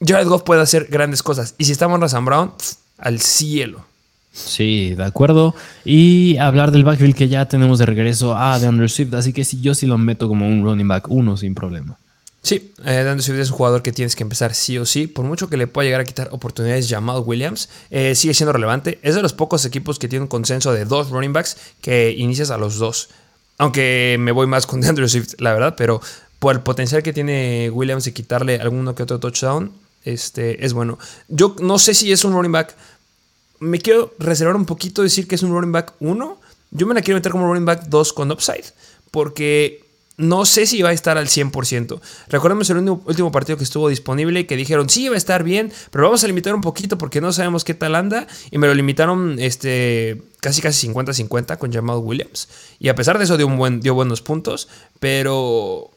[0.00, 1.56] Jared Goff puede hacer grandes cosas.
[1.58, 2.54] Y si estamos Razan Brown,
[2.96, 3.87] al cielo.
[4.38, 5.54] Sí, de acuerdo.
[5.84, 9.60] Y hablar del backfield que ya tenemos de regreso a DeAndre Swift, así que sí,
[9.60, 11.98] yo sí lo meto como un running back uno sin problema.
[12.40, 15.06] Sí, eh, DeAndre Swift es un jugador que tienes que empezar sí o sí.
[15.06, 19.00] Por mucho que le pueda llegar a quitar oportunidades Jamal Williams, eh, sigue siendo relevante.
[19.02, 22.50] Es de los pocos equipos que tienen un consenso de dos running backs que inicias
[22.50, 23.08] a los dos.
[23.58, 26.00] Aunque me voy más con DeAndre Swift, la verdad, pero
[26.38, 29.72] por el potencial que tiene Williams de quitarle alguno que otro touchdown,
[30.04, 30.98] este, es bueno.
[31.28, 32.76] Yo no sé si es un running back.
[33.60, 36.40] Me quiero reservar un poquito decir que es un running back 1.
[36.70, 38.64] Yo me la quiero meter como running back 2 con upside.
[39.10, 42.00] Porque no sé si va a estar al 100%.
[42.28, 46.04] Recordemos el último partido que estuvo disponible que dijeron, sí, va a estar bien, pero
[46.04, 48.26] vamos a limitar un poquito porque no sabemos qué tal anda.
[48.50, 52.48] Y me lo limitaron este, casi casi 50-50 con Jamal Williams.
[52.80, 54.68] Y a pesar de eso dio, un buen, dio buenos puntos,
[54.98, 55.90] pero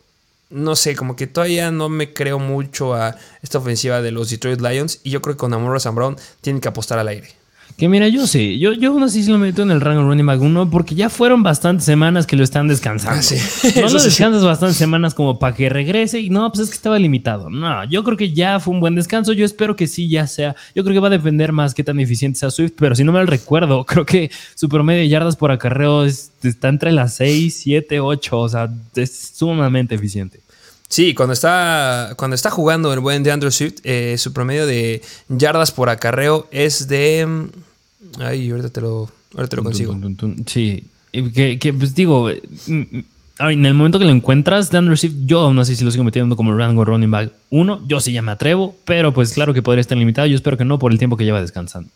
[0.52, 4.62] no sé, como que todavía no me creo mucho a esta ofensiva de los Detroit
[4.62, 5.00] Lions.
[5.04, 7.41] Y yo creo que con Amor Sam Brown tienen que apostar al aire.
[7.82, 10.40] Que mira, yo sí, yo, yo aún así lo meto en el rango running back
[10.40, 13.20] 1 porque ya fueron bastantes semanas que lo están descansando.
[13.20, 13.38] Ah, sí.
[13.82, 17.00] No lo descansas bastantes semanas como para que regrese y no, pues es que estaba
[17.00, 17.50] limitado.
[17.50, 19.34] No, yo creo que ya fue un buen descanso.
[19.34, 20.56] Yo espero que sí, ya sea.
[20.76, 23.12] Yo creo que va a depender más qué tan eficiente sea Swift, pero si no
[23.12, 27.62] me lo recuerdo, creo que su promedio de yardas por acarreo está entre las 6,
[27.64, 28.40] 7, 8.
[28.40, 30.40] O sea, es sumamente eficiente.
[30.88, 35.02] Sí, cuando está, cuando está jugando el buen de Andrew Swift, eh, su promedio de
[35.30, 37.50] yardas por acarreo es de.
[38.20, 39.98] Ay, ahorita te lo, ahorita te lo consigo.
[40.48, 42.30] Sí, que, pues digo,
[42.68, 43.04] mm, mm,
[43.40, 46.36] en el momento que lo encuentras, Andrew Swift, yo no sé si lo sigo metiendo
[46.36, 47.82] como rango running back uno.
[47.88, 50.28] Yo sí ya me atrevo, pero pues claro que podría estar limitado.
[50.28, 51.90] Yo espero que no por el tiempo que lleva descansando.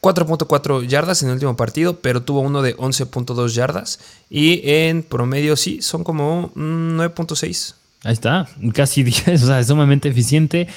[0.00, 4.00] 4.4 yardas en el último partido, pero tuvo uno de 11.2 yardas.
[4.30, 7.74] Y en promedio sí, son como 9.6.
[8.02, 10.68] Ahí está, casi 10, o sea, es sumamente eficiente.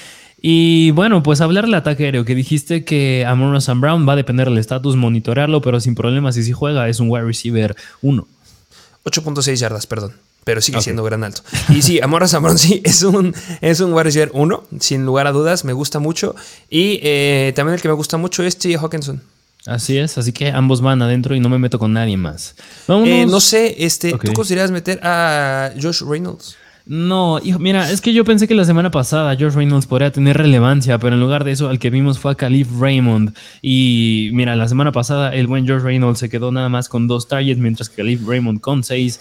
[0.46, 4.16] Y bueno, pues hablar del ataque aéreo, que dijiste que Amon Sam Brown va a
[4.16, 6.36] depender del estatus, monitorearlo, pero sin problemas.
[6.36, 8.28] Y si juega, es un wide receiver 1.
[9.04, 10.12] 8.6 yardas, perdón.
[10.44, 11.40] Pero sigue siendo gran alto.
[11.70, 15.26] Y sí, Amor Sam Brown sí es un, es un wide receiver 1, sin lugar
[15.26, 15.64] a dudas.
[15.64, 16.34] Me gusta mucho.
[16.68, 18.76] Y eh, también el que me gusta mucho es T.
[18.76, 19.22] Hawkinson.
[19.64, 22.54] Así es, así que ambos van adentro y no me meto con nadie más.
[22.86, 26.58] Eh, no sé, este, ¿tú consideras meter a Josh Reynolds?
[26.86, 30.36] No, hijo, mira, es que yo pensé que la semana pasada George Reynolds podría tener
[30.36, 33.34] relevancia, pero en lugar de eso, al que vimos fue a Khalif Raymond.
[33.62, 37.26] Y mira, la semana pasada el buen George Reynolds se quedó nada más con dos
[37.26, 39.18] targets, mientras que Khalif Raymond con seis.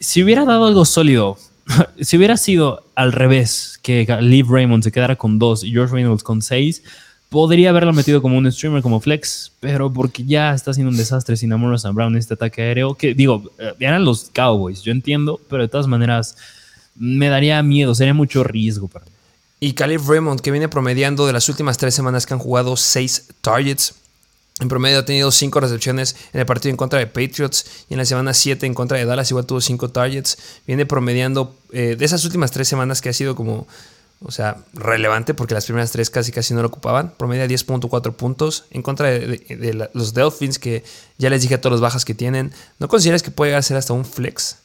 [0.00, 1.38] Si hubiera dado algo sólido,
[2.00, 6.24] si hubiera sido al revés, que Khalif Raymond se quedara con dos y George Reynolds
[6.24, 6.82] con seis,
[7.30, 11.36] Podría haberlo metido como un streamer, como flex, pero porque ya está haciendo un desastre
[11.36, 12.94] sin Amor Sam Brown este ataque aéreo.
[12.94, 16.36] Que digo, eh, eran los Cowboys, yo entiendo, pero de todas maneras
[16.96, 19.12] me daría miedo, sería mucho riesgo para mí.
[19.60, 23.28] Y Caleb Raymond, que viene promediando de las últimas tres semanas que han jugado seis
[23.42, 23.94] targets.
[24.58, 27.98] En promedio ha tenido cinco recepciones en el partido en contra de Patriots y en
[27.98, 30.36] la semana 7 en contra de Dallas igual tuvo cinco targets.
[30.66, 33.68] Viene promediando eh, de esas últimas tres semanas que ha sido como
[34.22, 37.14] o sea, relevante porque las primeras tres casi casi no lo ocupaban.
[37.16, 40.84] Promedia 10.4 puntos en contra de, los Dolphins que
[41.16, 42.52] ya les dije a todos los bajas que tienen.
[42.78, 44.58] ¿No consideras que puede llegar a ser hasta un flex?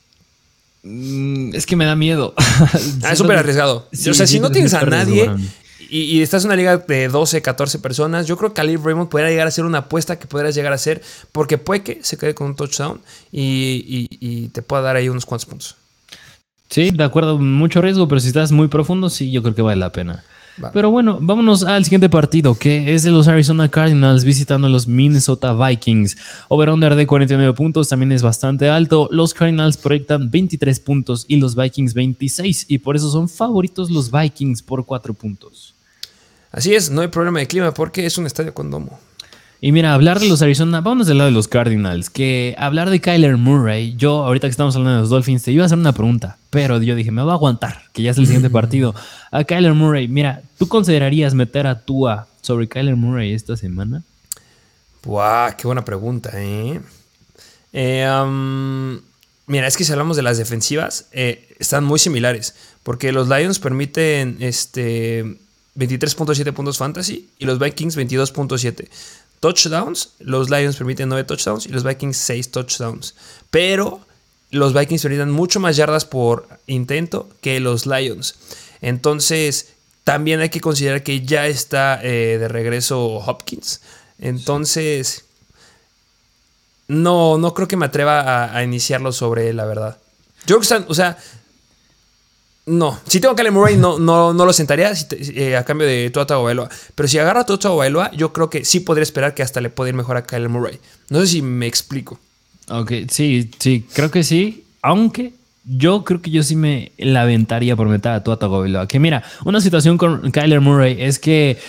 [0.83, 2.33] Mm, es que me da miedo.
[2.37, 3.87] ah, es súper arriesgado.
[3.91, 5.31] o sea, si no tienes a nadie
[5.89, 9.29] y, estás en una liga de 12, 14 personas, yo creo que Khalil Raymond podría
[9.29, 12.35] llegar a ser una apuesta que podrías llegar a hacer porque puede que se quede
[12.35, 15.77] con un touchdown y, y te pueda dar ahí unos cuantos puntos.
[16.69, 19.79] Sí, de acuerdo, mucho riesgo, pero si estás muy profundo, sí, yo creo que vale
[19.79, 20.23] la pena.
[20.73, 24.87] Pero bueno, vámonos al siguiente partido, que es de los Arizona Cardinals visitando a los
[24.87, 26.15] Minnesota Vikings.
[26.47, 29.09] Over-under de 49 puntos también es bastante alto.
[29.11, 34.09] Los Cardinals proyectan 23 puntos y los Vikings 26, y por eso son favoritos los
[34.09, 35.73] Vikings por 4 puntos.
[36.51, 38.97] Así es, no hay problema de clima porque es un estadio con domo.
[39.61, 42.99] Y mira, hablar de los Arizona, vamos del lado de los Cardinals, que hablar de
[42.99, 45.93] Kyler Murray, yo ahorita que estamos hablando de los Dolphins, te iba a hacer una
[45.93, 48.93] pregunta, pero yo dije, me voy a aguantar, que ya es el siguiente partido.
[49.31, 54.03] A Kyler Murray, mira, ¿tú considerarías meter a Tua sobre Kyler Murray esta semana?
[55.03, 56.81] Buah, qué buena pregunta, ¿eh?
[57.71, 58.07] eh
[59.47, 63.59] mira, es que si hablamos de las defensivas, eh, están muy similares, porque los Lions
[63.59, 65.23] permiten este
[65.77, 68.87] 23.7 puntos fantasy y los Vikings 22.7
[69.39, 70.09] touchdowns.
[70.19, 73.15] Los Lions permiten 9 touchdowns y los Vikings 6 touchdowns.
[73.49, 74.01] Pero
[74.51, 78.35] los Vikings permiten mucho más yardas por intento que los Lions.
[78.81, 83.81] Entonces, también hay que considerar que ya está eh, de regreso Hopkins.
[84.19, 85.25] Entonces,
[86.87, 89.97] no, no creo que me atreva a, iniciarlo sobre él, la verdad.
[90.45, 91.17] Yo creo que están, o sea,
[92.67, 96.09] No, si tengo a Kyler Murray, no, no, no lo sentaría eh, a cambio de
[96.09, 96.67] Tua Tagovailoa.
[96.95, 99.69] Pero si agarra a Tua Tagovailoa, yo creo que sí podría esperar que hasta le
[99.69, 100.79] pueda ir mejor a Kyler Murray.
[101.09, 102.19] No sé si me explico.
[102.69, 104.63] Ok, sí, sí, creo que sí.
[104.81, 107.25] Aunque yo creo que yo sí me la
[107.75, 108.87] por meter a Tua Tagovailoa.
[108.87, 111.59] Que mira, una situación con Kyler Murray es que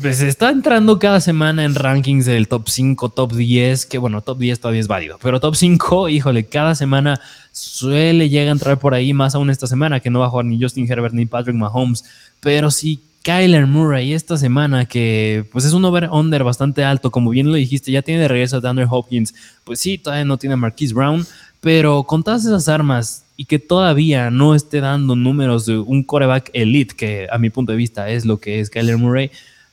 [0.00, 4.38] pues está entrando cada semana en rankings del top 5, top 10, que bueno, top
[4.38, 7.18] 10 todavía es válido, pero top 5, híjole, cada semana
[7.58, 10.46] suele llegar a entrar por ahí, más aún esta semana, que no va a jugar
[10.46, 12.04] ni Justin Herbert ni Patrick Mahomes,
[12.40, 17.48] pero sí Kyler Murray esta semana, que pues es un over-under bastante alto, como bien
[17.48, 20.56] lo dijiste, ya tiene de regreso a Andrew Hopkins, pues sí, todavía no tiene a
[20.56, 21.26] Marquise Brown,
[21.60, 26.50] pero con todas esas armas y que todavía no esté dando números de un coreback
[26.54, 29.30] elite, que a mi punto de vista es lo que es Kyler Murray,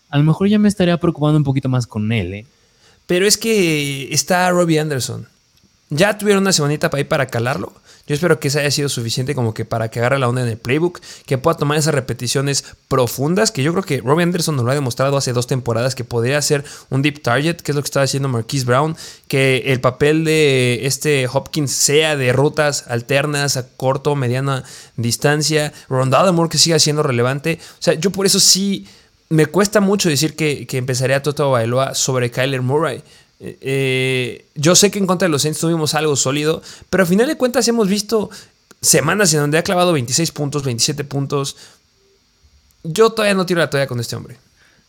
[0.10, 2.46] a lo mejor ya me estaría preocupando un poquito más con él, ¿eh?
[3.08, 5.28] Pero es que está Robbie Anderson.
[5.90, 7.74] Ya tuvieron una semanita para ir para calarlo.
[8.08, 10.48] Yo espero que ese haya sido suficiente como que para que agarre la onda en
[10.48, 14.64] el playbook, que pueda tomar esas repeticiones profundas, que yo creo que Robbie Anderson nos
[14.64, 17.82] lo ha demostrado hace dos temporadas, que podría ser un deep target, que es lo
[17.82, 18.96] que estaba haciendo Marquise Brown,
[19.28, 24.64] que el papel de este Hopkins sea de rutas alternas a corto, mediana
[24.98, 27.58] distancia, Rondado Moore que siga siendo relevante.
[27.80, 28.86] O sea, yo por eso sí
[29.30, 33.02] me cuesta mucho decir que, empezaría Toto Bailoa sobre Kyler Murray.
[33.62, 37.28] Eh, yo sé que en contra de los Saints tuvimos algo sólido, pero al final
[37.28, 38.30] de cuentas hemos visto
[38.82, 41.56] semanas en donde ha clavado 26 puntos, 27 puntos.
[42.84, 44.38] Yo todavía no tiro la toalla con este hombre.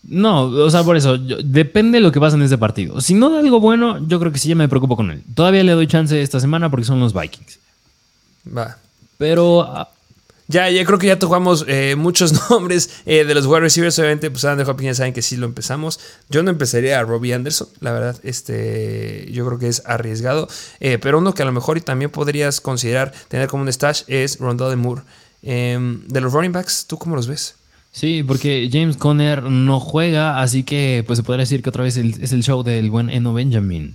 [0.08, 3.00] No, o sea, por eso, depende de lo que pasa en este partido.
[3.00, 5.22] Si no da algo bueno, yo creo que sí ya me preocupo con él.
[5.34, 7.58] Todavía le doy chance esta semana porque son los Vikings.
[8.56, 8.78] Va.
[9.18, 9.90] Pero ah,
[10.48, 13.98] ya, ya creo que ya tocamos eh, muchos nombres eh, de los wide receivers.
[13.98, 15.98] Obviamente, pues de Hopkins ya saben que sí lo empezamos.
[16.30, 18.16] Yo no empezaría a Robbie Anderson, la verdad.
[18.22, 20.48] Este, yo creo que es arriesgado.
[20.80, 24.02] Eh, pero uno que a lo mejor y también podrías considerar tener como un stash
[24.06, 25.02] es Rondell Moore.
[25.42, 27.54] Em, de los running backs, ¿tú cómo los ves?
[27.92, 31.96] Sí, porque James Conner no juega, así que pues se podría decir que otra vez
[31.96, 33.94] es el show del buen Eno Benjamin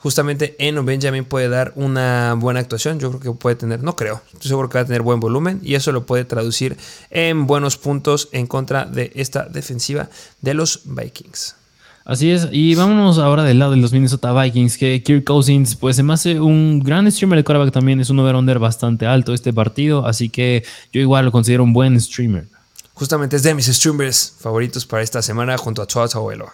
[0.00, 2.98] justamente Eno Benjamin puede dar una buena actuación.
[2.98, 5.60] Yo creo que puede tener, no creo, estoy seguro que va a tener buen volumen
[5.62, 6.76] y eso lo puede traducir
[7.10, 10.08] en buenos puntos en contra de esta defensiva
[10.40, 11.56] de los Vikings.
[12.04, 15.96] Así es, y vámonos ahora del lado de los Minnesota Vikings, que Kirk Cousins, pues
[15.96, 19.52] se me hace un gran streamer de quarterback también, es un over-under bastante alto este
[19.52, 22.46] partido, así que yo igual lo considero un buen streamer.
[22.94, 26.50] Justamente es de mis streamers favoritos para esta semana junto a Choa Abuelo.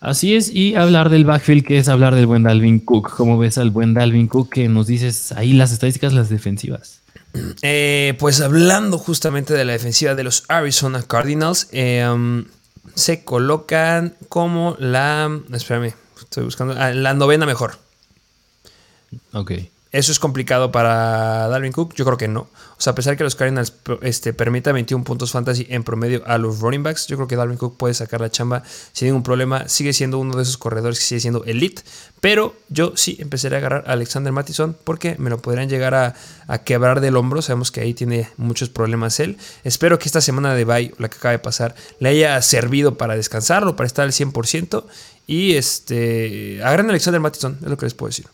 [0.00, 3.14] Así es, y hablar del backfield, que es hablar del buen Dalvin Cook.
[3.16, 7.00] ¿Cómo ves al buen Dalvin Cook que nos dices ahí las estadísticas, las defensivas?
[7.62, 12.44] Eh, pues hablando justamente de la defensiva de los Arizona Cardinals, eh, um,
[12.96, 15.30] se colocan como la.
[15.52, 16.74] Espérame, estoy buscando.
[16.76, 17.78] Ah, la novena mejor.
[19.32, 19.52] Ok.
[19.92, 21.94] ¿Eso es complicado para Dalvin Cook?
[21.94, 22.42] Yo creo que no.
[22.42, 22.48] O
[22.78, 26.60] sea, a pesar que los Cardinals este, permitan 21 puntos fantasy en promedio a los
[26.60, 29.68] running backs, yo creo que Dalvin Cook puede sacar la chamba sin ningún problema.
[29.68, 31.82] Sigue siendo uno de esos corredores que sigue siendo elite.
[32.20, 36.14] Pero yo sí empezaré a agarrar a Alexander Mattison porque me lo podrían llegar a,
[36.64, 37.42] quebrar del hombro.
[37.42, 39.38] Sabemos que ahí tiene muchos problemas él.
[39.64, 43.16] Espero que esta semana de bye, la que acaba de pasar, le haya servido para
[43.16, 44.84] descansarlo, para estar al 100%.
[45.26, 48.26] Y este, agarren a Alexander Mattison, es lo que les puedo decir.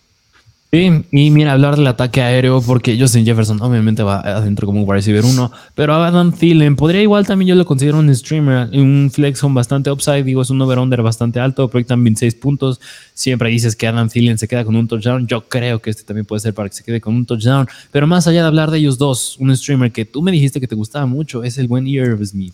[0.77, 4.93] Sí, y mira, hablar del ataque aéreo, porque Justin Jefferson obviamente va adentro como un
[4.93, 9.41] receiver uno, pero Adam Thielen podría igual también yo lo considero un streamer, un flex
[9.41, 12.79] con bastante upside, digo, es un over-under bastante alto, proyectan 26 puntos.
[13.15, 15.27] Siempre dices que Adam Thielen se queda con un touchdown.
[15.27, 17.67] Yo creo que este también puede ser para que se quede con un touchdown.
[17.91, 20.69] Pero más allá de hablar de ellos dos, un streamer que tú me dijiste que
[20.69, 22.53] te gustaba mucho es el buen Irv Smith.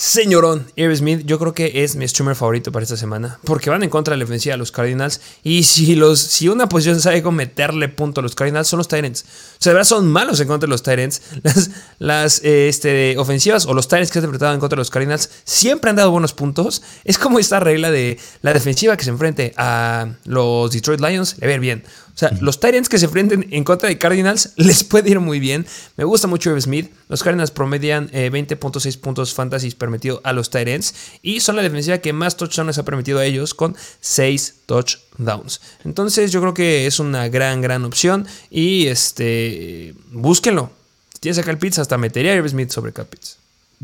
[0.00, 3.38] Señorón, Irv Smith, yo creo que es mi streamer favorito para esta semana.
[3.44, 5.20] Porque van en contra de la ofensiva de los Cardinals.
[5.42, 8.88] Y si, los, si una posición sabe cómo meterle punto a los Cardinals, son los
[8.88, 9.26] Tyrants.
[9.26, 9.26] O
[9.58, 11.20] sea, de verdad son malos en contra de los Tyrants.
[11.42, 14.90] Las, las eh, este, ofensivas o los Tyrants que se enfrentado en contra de los
[14.90, 16.80] Cardinals siempre han dado buenos puntos.
[17.04, 21.46] Es como esta regla de la defensiva que se enfrente a los Detroit Lions, le
[21.46, 21.84] ver bien.
[22.14, 25.40] O sea, los Tyrants que se enfrenten en contra de Cardinals les puede ir muy
[25.40, 25.66] bien.
[25.96, 26.90] Me gusta mucho Smith.
[27.08, 31.98] Los Cardinals promedian 20.6 eh, puntos fantasy permitido a los Tyrants y son la defensiva
[31.98, 35.60] que más touchdowns ha permitido a ellos con 6 touchdowns.
[35.84, 40.70] Entonces yo creo que es una gran, gran opción y este, búsquenlo.
[41.14, 43.36] Si tienes acá el Pitts, hasta metería a Irv Smith sobre Capitz.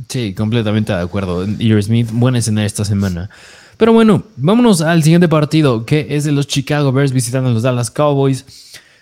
[0.09, 1.45] Sí, completamente de acuerdo.
[1.47, 3.31] Irv Smith, buena escena esta semana.
[3.77, 7.63] Pero bueno, vámonos al siguiente partido, que es de los Chicago Bears visitando a los
[7.63, 8.45] Dallas Cowboys.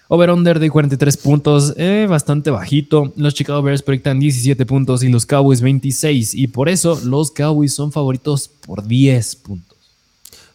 [0.08, 3.12] Over-under de 43 puntos, eh, bastante bajito.
[3.16, 6.34] Los Chicago Bears proyectan 17 puntos y los Cowboys 26.
[6.34, 9.78] Y por eso los Cowboys son favoritos por 10 puntos.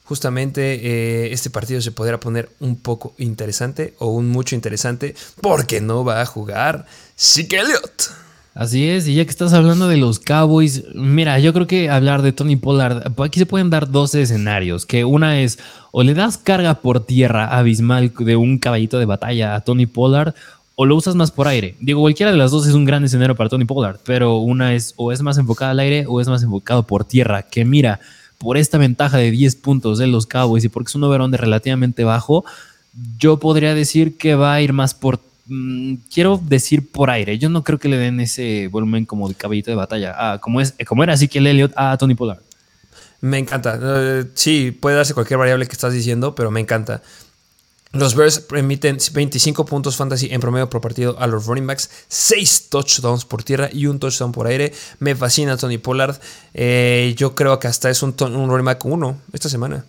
[0.04, 5.82] Justamente eh, este partido se podrá poner un poco interesante o un mucho interesante porque
[5.82, 6.86] no va a jugar
[7.16, 8.29] Sick Elliott.
[8.60, 12.22] Así es, y ya que estás hablando de los Cowboys, mira, yo creo que hablar
[12.22, 15.60] de Tony Pollard, aquí se pueden dar dos escenarios, que una es
[15.92, 20.34] o le das carga por tierra abismal de un caballito de batalla a Tony Pollard
[20.76, 21.76] o lo usas más por aire.
[21.80, 24.94] Digo, cualquiera de las dos es un gran escenario para Tony Pollard, pero una es
[24.98, 28.02] o es más enfocada al aire o es más enfocado por tierra, que mira,
[28.40, 31.38] por esta ventaja de 10 puntos de los Cowboys y porque es un overón de
[31.38, 32.44] relativamente bajo,
[33.20, 35.18] yo podría decir que va a ir más por
[35.50, 37.38] Mm, quiero decir por aire.
[37.40, 40.14] Yo no creo que le den ese volumen como de caballito de batalla.
[40.16, 42.42] Ah, como, es, como era así que el Elliot a Tony Pollard.
[43.22, 43.78] Me encanta.
[43.82, 47.02] Eh, sí, puede darse cualquier variable que estás diciendo, pero me encanta.
[47.92, 52.70] Los Bears permiten 25 puntos fantasy en promedio por partido a los running backs, 6
[52.70, 54.72] touchdowns por tierra y un touchdown por aire.
[55.00, 56.16] Me fascina Tony Pollard.
[56.54, 59.84] Eh, yo creo que hasta es un, un running back 1 esta semana.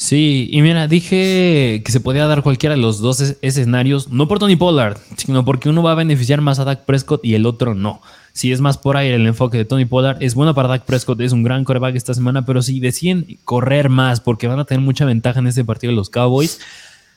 [0.00, 4.38] Sí, y mira, dije que se podía dar cualquiera de los dos escenarios, no por
[4.38, 7.74] Tony Pollard, sino porque uno va a beneficiar más a Dak Prescott y el otro
[7.74, 8.00] no.
[8.32, 11.20] Si es más por ahí el enfoque de Tony Pollard, es bueno para Dak Prescott,
[11.20, 14.82] es un gran coreback esta semana, pero si deciden correr más porque van a tener
[14.82, 16.60] mucha ventaja en este partido los Cowboys,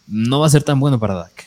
[0.05, 1.45] no va a ser tan bueno para Dak.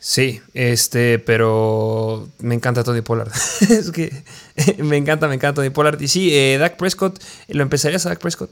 [0.00, 3.30] Sí, este, pero me encanta Tony Pollard.
[3.60, 4.24] es que
[4.78, 6.02] me encanta, me encanta Tony Pollard.
[6.02, 8.50] Y sí, eh, Dak Prescott, ¿lo empezarías a Dak Prescott?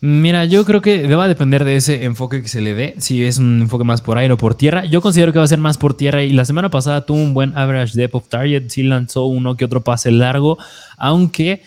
[0.00, 3.24] Mira, yo creo que va a depender de ese enfoque que se le dé, si
[3.24, 4.84] es un enfoque más por aire o por tierra.
[4.84, 7.32] Yo considero que va a ser más por tierra y la semana pasada tuvo un
[7.32, 10.58] buen average depth of target, sí lanzó uno que otro pase largo,
[10.98, 11.62] aunque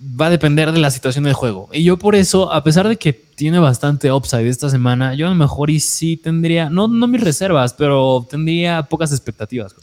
[0.00, 1.68] va a depender de la situación del juego.
[1.72, 5.30] Y yo por eso, a pesar de que tiene bastante upside esta semana, yo a
[5.30, 9.74] lo mejor y sí tendría, no, no mis reservas, pero tendría pocas expectativas.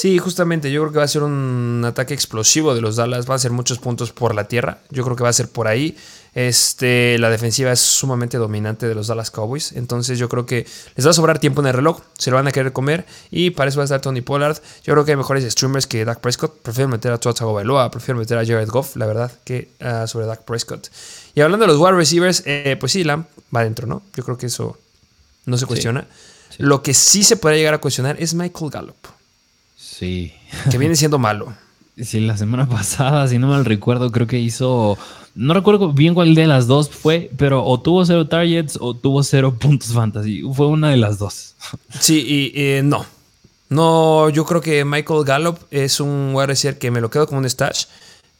[0.00, 3.34] Sí, justamente, yo creo que va a ser un ataque explosivo de los Dallas, va
[3.34, 5.94] a ser muchos puntos por la tierra, yo creo que va a ser por ahí.
[6.34, 9.72] Este, la defensiva es sumamente dominante de los Dallas Cowboys.
[9.72, 12.00] Entonces yo creo que les va a sobrar tiempo en el reloj.
[12.16, 13.04] Se lo van a querer comer.
[13.30, 14.56] Y para eso va a estar Tony Pollard.
[14.84, 16.62] Yo creo que hay mejores streamers que Dak Prescott.
[16.62, 17.90] Prefiero meter a Tua Tagovailoa.
[17.90, 20.88] Prefiero meter a Jared Goff, la verdad, que uh, sobre Dak Prescott.
[21.34, 24.02] Y hablando de los wide receivers, eh, pues sí, Lamb va adentro, ¿no?
[24.14, 24.78] Yo creo que eso
[25.44, 26.06] no se cuestiona.
[26.56, 29.19] Lo que sí se puede llegar a cuestionar es Michael Gallup.
[30.00, 30.32] Sí.
[30.70, 31.52] Que viene siendo malo.
[32.00, 34.96] Sí, la semana pasada, si no mal recuerdo, creo que hizo
[35.34, 39.22] no recuerdo bien cuál de las dos fue, pero o tuvo cero targets o tuvo
[39.22, 40.42] cero puntos fantasy.
[40.54, 41.56] Fue una de las dos.
[42.00, 43.04] Sí, y no.
[43.68, 47.38] No, yo creo que Michael Gallup es un wide receiver que me lo quedo como
[47.40, 47.84] un stash,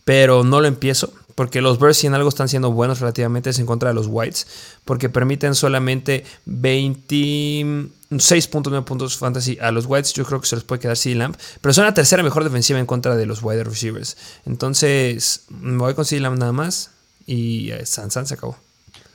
[0.04, 1.12] pero no lo empiezo.
[1.34, 4.06] Porque los Bears, si en algo están siendo buenos relativamente, es en contra de los
[4.08, 4.46] Whites.
[4.84, 10.12] Porque permiten solamente 26.9 puntos fantasy a los Whites.
[10.12, 11.36] Yo creo que se los puede quedar CD Lamp.
[11.60, 14.16] Pero son la tercera mejor defensiva en contra de los wide receivers.
[14.46, 16.90] Entonces, me voy con CD Lamp nada más.
[17.26, 18.56] Y eh, San San se acabó.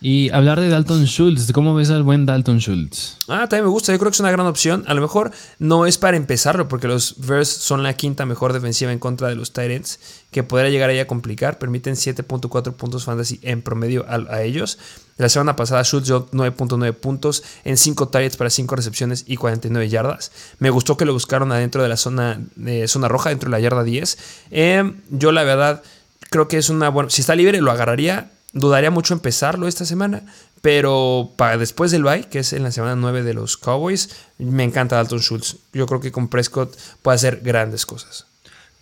[0.01, 3.17] Y hablar de Dalton Schultz, ¿cómo ves al buen Dalton Schultz?
[3.27, 4.83] Ah, también me gusta, yo creo que es una gran opción.
[4.87, 8.91] A lo mejor no es para empezarlo, porque los Bears son la quinta mejor defensiva
[8.91, 9.99] en contra de los Titans,
[10.31, 11.57] que podría llegar ahí a complicar.
[11.57, 14.77] Permiten 7.4 puntos fantasy en promedio a, ellos.
[15.17, 19.89] La semana pasada Schultz dio 9.9 puntos en 5 targets para 5 recepciones y 49
[19.89, 20.31] yardas.
[20.59, 23.59] Me gustó que lo buscaron adentro de la zona, de zona roja, dentro de la
[23.59, 24.17] yarda 10.
[24.51, 25.81] Eh, yo la verdad
[26.29, 27.09] creo que es una buena...
[27.09, 30.23] Si está libre lo agarraría Dudaría mucho empezarlo esta semana,
[30.61, 34.63] pero para después del bye, que es en la semana 9 de los Cowboys, me
[34.63, 35.57] encanta Dalton Schultz.
[35.73, 38.27] Yo creo que con Prescott puede hacer grandes cosas.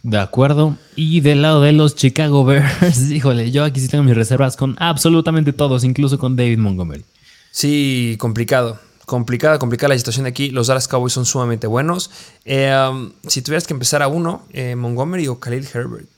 [0.03, 0.77] De acuerdo.
[0.95, 4.75] Y del lado de los Chicago Bears, híjole, yo aquí sí tengo mis reservas con
[4.77, 7.03] absolutamente todos, incluso con David Montgomery.
[7.49, 8.79] Sí, complicado.
[9.07, 10.51] Complicada, complicada la situación aquí.
[10.51, 12.11] Los Dallas Cowboys son sumamente buenos.
[12.45, 16.12] Eh, um, si tuvieras que empezar a uno, eh, Montgomery o Khalil Herbert.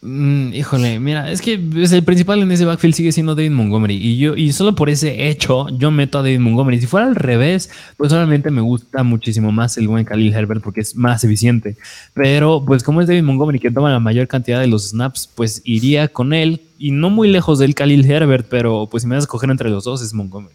[0.00, 3.94] Mm, híjole, mira, es que el principal en ese backfield sigue siendo David Montgomery.
[3.94, 6.80] Y yo, y solo por ese hecho, yo meto a David Montgomery.
[6.80, 10.80] Si fuera al revés, pues solamente me gusta muchísimo más el buen Khalil Herbert porque
[10.80, 11.76] es más eficiente.
[12.14, 15.62] Pero, pues, como es David Montgomery que toma la mayor cantidad de los snaps, pues
[15.64, 16.62] iría con él.
[16.78, 19.70] Y no muy lejos del Khalil Herbert, pero pues si me das a escoger entre
[19.70, 20.54] los dos, es Montgomery.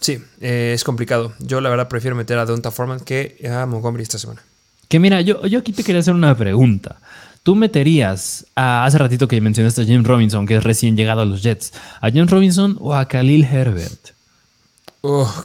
[0.00, 1.32] Sí, eh, es complicado.
[1.38, 4.42] Yo la verdad prefiero meter a Donta Foreman que a Montgomery esta semana.
[4.88, 6.98] Que mira, yo, yo aquí te quería hacer una pregunta.
[7.44, 11.24] ¿Tú meterías a, hace ratito que mencionaste a James Robinson, que es recién llegado a
[11.26, 14.12] los Jets, a James Robinson o a Khalil Herbert?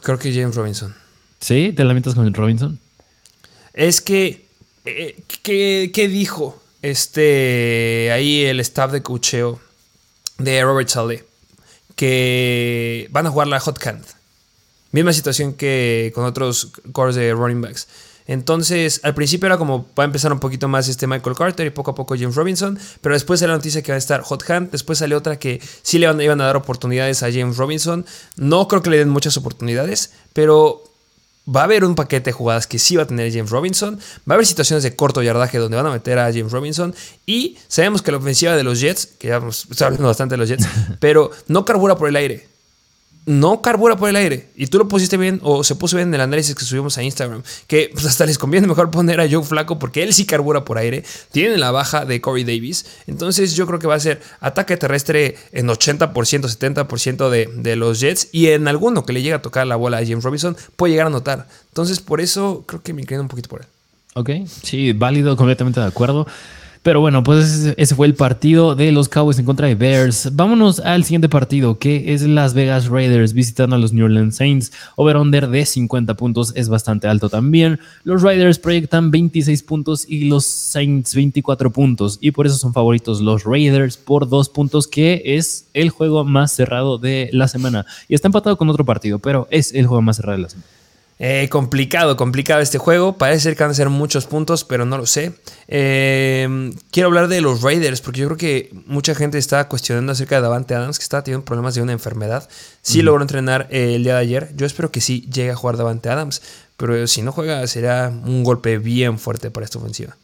[0.01, 0.95] creo que James Robinson.
[1.41, 1.73] ¿Sí?
[1.75, 2.79] ¿Te lamentas con Robinson?
[3.73, 4.45] Es que,
[4.85, 9.59] eh, ¿qué, dijo este ahí el staff de cocheo
[10.37, 11.25] de Robert Saleh?
[11.97, 14.05] Que van a jugar la hot hand.
[14.93, 17.89] Misma situación que con otros cores de running backs.
[18.29, 21.71] Entonces, al principio era como va a empezar un poquito más este Michael Carter y
[21.71, 24.47] poco a poco James Robinson, pero después salió la noticia que va a estar Hot
[24.47, 28.05] Hand, después salió otra que sí le iban a dar oportunidades a James Robinson.
[28.35, 30.83] No creo que le den muchas oportunidades, pero
[31.47, 33.97] Va a haber un paquete de jugadas que sí va a tener James Robinson.
[34.29, 36.93] Va a haber situaciones de corto yardaje donde van a meter a James Robinson.
[37.25, 40.47] Y sabemos que la ofensiva de los Jets, que ya hemos hablando bastante de los
[40.47, 40.67] Jets,
[40.99, 42.47] pero no carbura por el aire
[43.29, 44.47] no carbura por el aire.
[44.55, 47.03] Y tú lo pusiste bien, o se puso bien en el análisis que subimos a
[47.03, 50.65] Instagram, que pues, hasta les conviene mejor poner a Joe Flaco porque él sí carbura
[50.65, 51.03] por aire.
[51.31, 52.87] Tiene la baja de Corey Davis.
[53.05, 57.99] Entonces yo creo que va a ser ataque terrestre en 80%, 70% de, de los
[57.99, 58.29] Jets.
[58.31, 61.05] Y en alguno que le llegue a tocar la bola a James Robinson, puede llegar
[61.05, 61.47] a notar.
[61.67, 63.67] Entonces por eso creo que me inclino un poquito por él.
[64.15, 64.31] Ok,
[64.63, 66.25] sí, válido, completamente de acuerdo.
[66.81, 70.29] Pero bueno, pues ese fue el partido de los Cowboys en contra de Bears.
[70.33, 74.71] Vámonos al siguiente partido, que es Las Vegas Raiders visitando a los New Orleans Saints.
[74.95, 77.81] Over-under de 50 puntos es bastante alto también.
[78.05, 82.17] Los Raiders proyectan 26 puntos y los Saints 24 puntos.
[82.21, 86.53] Y por eso son favoritos los Raiders por dos puntos, que es el juego más
[86.53, 87.85] cerrado de la semana.
[88.07, 90.78] Y está empatado con otro partido, pero es el juego más cerrado de la semana.
[91.21, 93.17] Eh, complicado, complicado este juego.
[93.17, 95.33] Parece ser que van a ser muchos puntos, pero no lo sé.
[95.67, 100.35] Eh, quiero hablar de los Raiders, porque yo creo que mucha gente está cuestionando acerca
[100.35, 102.47] de Davante Adams, que está teniendo problemas de una enfermedad.
[102.81, 104.51] Sí logró entrenar eh, el día de ayer.
[104.55, 106.41] Yo espero que sí llegue a jugar Davante Adams,
[106.77, 110.15] pero si no juega, será un golpe bien fuerte para esta ofensiva.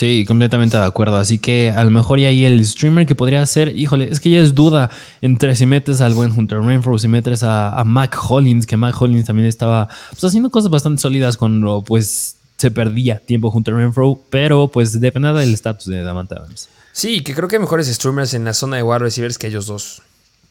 [0.00, 1.18] Sí, completamente de acuerdo.
[1.18, 4.30] Así que a lo mejor y ahí el streamer que podría ser, híjole, es que
[4.30, 4.88] ya es duda
[5.20, 9.26] entre si metes al buen Hunter Renfro, si metes a, Mac Hollins, que Mac Hollins
[9.26, 14.68] también estaba pues, haciendo cosas bastante sólidas cuando pues se perdía tiempo Hunter Renfro, pero
[14.68, 16.70] pues depende del estatus de Davante Adams.
[16.92, 19.66] Sí, que creo que hay mejores streamers en la zona de wide receivers que ellos
[19.66, 20.00] dos.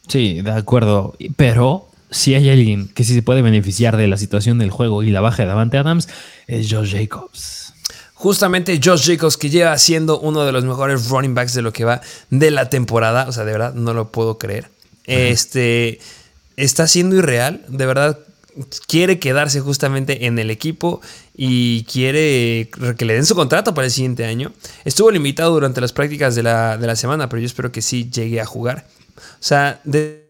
[0.06, 1.16] Sí, de acuerdo.
[1.34, 5.10] Pero si hay alguien que sí se puede beneficiar de la situación del juego y
[5.10, 6.08] la baja de Davante Adams,
[6.46, 7.69] es Josh Jacobs.
[8.20, 11.86] Justamente Josh Jacobs, que lleva siendo uno de los mejores running backs de lo que
[11.86, 13.26] va de la temporada.
[13.26, 14.68] O sea, de verdad, no lo puedo creer.
[15.06, 16.00] Este
[16.58, 17.64] está siendo irreal.
[17.68, 18.18] De verdad,
[18.86, 21.00] quiere quedarse justamente en el equipo
[21.34, 22.68] y quiere
[22.98, 24.52] que le den su contrato para el siguiente año.
[24.84, 28.10] Estuvo limitado durante las prácticas de la, de la semana, pero yo espero que sí
[28.10, 28.86] llegue a jugar.
[29.16, 29.80] O sea,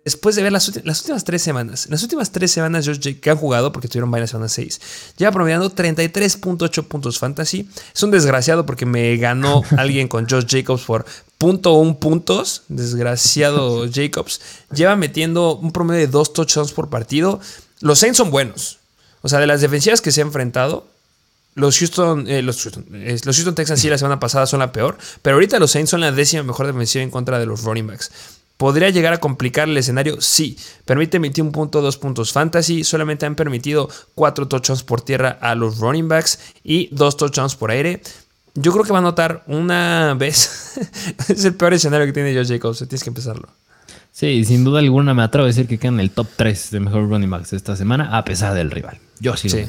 [0.04, 2.88] después de ver las, últimas tres semanas, las últimas tres semanas
[3.20, 4.80] que han jugado, porque tuvieron varias semanas seis,
[5.16, 7.68] lleva promediando 33.8 puntos fantasy.
[7.94, 11.04] Es un desgraciado porque me ganó alguien con Josh Jacobs por
[11.38, 12.62] .1 puntos.
[12.68, 14.40] Desgraciado Jacobs.
[14.74, 17.40] Lleva metiendo un promedio de dos touchdowns por partido.
[17.80, 18.78] Los Saints son buenos.
[19.22, 20.86] O sea, de las defensivas que se ha enfrentado,
[21.54, 24.72] los Houston, eh, los, Houston, eh, los Houston Texans sí la semana pasada son la
[24.72, 27.86] peor, pero ahorita los Saints son la décima mejor defensiva en contra de los running
[27.86, 28.10] backs.
[28.60, 30.20] ¿Podría llegar a complicar el escenario?
[30.20, 30.58] Sí.
[30.84, 32.84] Permite emitir un punto, dos puntos fantasy.
[32.84, 37.70] Solamente han permitido cuatro touchdowns por tierra a los running backs y dos touchdowns por
[37.70, 38.02] aire.
[38.54, 40.78] Yo creo que va a notar una vez.
[41.30, 42.80] es el peor escenario que tiene Josh Jacobs.
[42.80, 43.48] Tienes que empezarlo.
[44.12, 46.80] Sí, sin duda alguna me atrevo a decir que queda en el top 3 de
[46.80, 48.98] mejor running backs esta semana, a pesar del rival.
[49.20, 49.64] Yo sí, sí.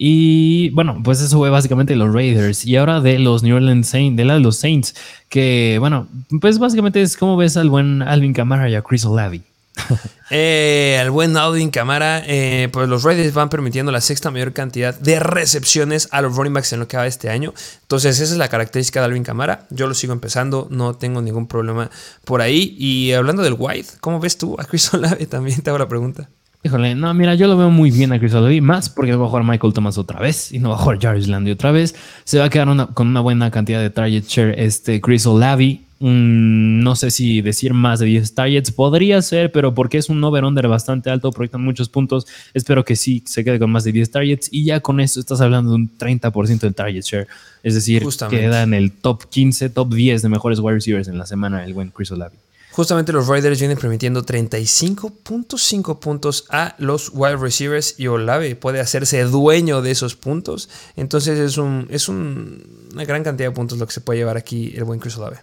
[0.00, 2.64] Y bueno, pues eso fue básicamente los Raiders.
[2.64, 4.94] Y ahora de los New Orleans Saints, de la de los Saints,
[5.28, 6.06] que bueno,
[6.40, 9.42] pues básicamente es como ves al buen Alvin Kamara y a Chris Olavi.
[10.30, 14.94] eh, al buen Alvin Kamara, eh, pues los Raiders van permitiendo la sexta mayor cantidad
[14.94, 17.52] de recepciones a los running backs en lo que va este año.
[17.82, 19.66] Entonces, esa es la característica de Alvin Kamara.
[19.70, 21.90] Yo lo sigo empezando, no tengo ningún problema
[22.24, 22.76] por ahí.
[22.78, 25.26] Y hablando del White, ¿cómo ves tú a Chris Olavi?
[25.26, 26.28] También te hago la pregunta.
[26.64, 29.26] Híjole, no, mira, yo lo veo muy bien a Chris Olave, más porque no va
[29.26, 31.94] a jugar Michael Thomas otra vez y no va a jugar Jarvis Landry otra vez.
[32.24, 35.82] Se va a quedar con una buena cantidad de target share este Chris Olave.
[36.00, 40.66] no sé si decir más de 10 targets podría ser, pero porque es un over-under
[40.66, 42.26] bastante alto, proyectan muchos puntos.
[42.54, 45.40] Espero que sí se quede con más de 10 targets y ya con eso estás
[45.40, 47.28] hablando de un 30% del target share.
[47.62, 51.26] Es decir, queda en el top 15, top 10 de mejores wide receivers en la
[51.26, 52.34] semana el buen Chris Olave.
[52.78, 59.24] Justamente los Raiders vienen permitiendo 35.5 puntos a los wide receivers y Olave puede hacerse
[59.24, 60.68] dueño de esos puntos.
[60.94, 64.74] Entonces es, un, es una gran cantidad de puntos lo que se puede llevar aquí
[64.76, 65.38] el buen Chris Olave.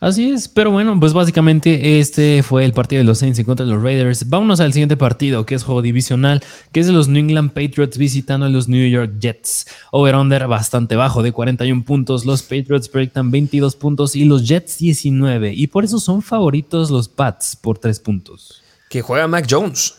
[0.00, 3.66] Así es, pero bueno, pues básicamente este fue el partido de los Saints en contra
[3.66, 4.28] de los Raiders.
[4.28, 6.40] Vámonos al siguiente partido, que es juego divisional,
[6.70, 9.66] que es de los New England Patriots visitando a los New York Jets.
[9.90, 12.24] Over-under bastante bajo, de 41 puntos.
[12.24, 15.52] Los Patriots proyectan 22 puntos y los Jets 19.
[15.52, 18.62] Y por eso son favoritos los Pats por 3 puntos.
[18.88, 19.96] Que juega Mac Jones.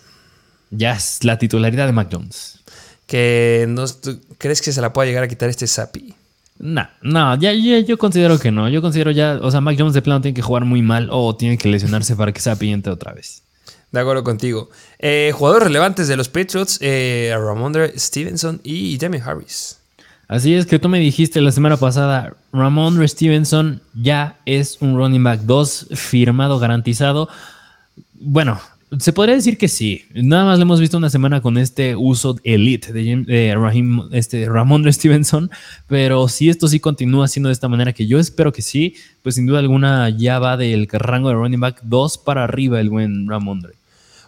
[0.72, 2.60] Ya es la titularidad de Mac Jones.
[3.06, 3.84] Que no,
[4.38, 6.16] ¿Crees que se la pueda llegar a quitar este Sapi?
[6.60, 8.68] No, no, ya, yo considero que no.
[8.68, 11.36] Yo considero ya, o sea, Mac Jones de plano tiene que jugar muy mal o
[11.36, 13.44] tiene que lesionarse para que sea pillante otra vez.
[13.92, 14.70] De acuerdo contigo.
[15.00, 19.80] Eh, jugadores relevantes de los Patriots, eh, Ramondre Stevenson y Jamie Harris.
[20.28, 25.24] Así es que tú me dijiste la semana pasada, Ramondre Stevenson ya es un running
[25.24, 27.30] back 2 firmado, garantizado.
[28.14, 28.60] Bueno,
[28.98, 30.06] Se podría decir que sí.
[30.16, 34.92] Nada más lo hemos visto una semana con este uso elite de, Raheem, este, Ramondre
[34.94, 35.52] Stevenson.
[35.88, 39.36] Pero si esto sí continúa siendo de esta manera, que yo espero que sí, pues
[39.36, 43.30] sin duda alguna ya va del rango de running back 2 para arriba el buen
[43.30, 43.79] Ramondre.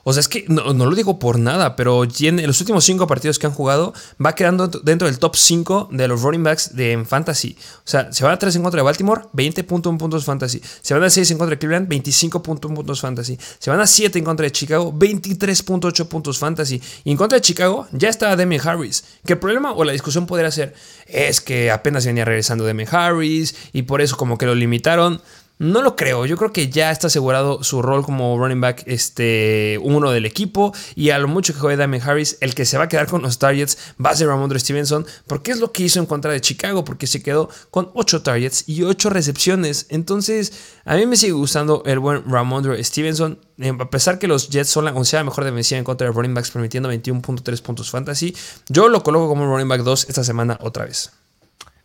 [0.03, 3.39] O sea, es que no, lo digo por nada, pero en los últimos cinco partidos
[3.39, 3.93] que han jugado,
[4.23, 7.55] va quedando dentro del top 5 de los running backs de en fantasy.
[7.77, 10.61] O sea, se van a 3 en contra de Baltimore, 20.1 puntos fantasy.
[10.81, 13.37] Se van a 6 en contra de Cleveland, 25.1 puntos fantasy.
[13.59, 16.81] Se van a 7 en contra de Chicago, 23.8 puntos fantasy.
[17.03, 19.03] Y en contra de Chicago ya está Demi Harris.
[19.25, 20.73] El problema o la discusión podría ser
[21.07, 25.21] es que apenas venía regresando Demi Harris y por eso como que lo limitaron.
[25.61, 26.25] No lo creo.
[26.25, 30.73] Yo creo que ya está asegurado su rol como running back este, uno del equipo.
[30.95, 33.21] Y a lo mucho que juegue Damien Harris, el que se va a quedar con
[33.21, 35.05] los targets va a ser Ramondre Stevenson.
[35.27, 36.83] Porque es lo que hizo en contra de Chicago.
[36.83, 39.85] Porque se quedó con 8 targets y 8 recepciones.
[39.89, 40.51] Entonces,
[40.83, 43.37] a mí me sigue gustando el buen Ramondre Stevenson.
[43.59, 46.33] Eh, a pesar que los Jets son la onceava mejor defensiva en contra de running
[46.33, 48.35] backs, permitiendo 21.3 puntos fantasy.
[48.67, 51.11] Yo lo coloco como running back 2 esta semana otra vez.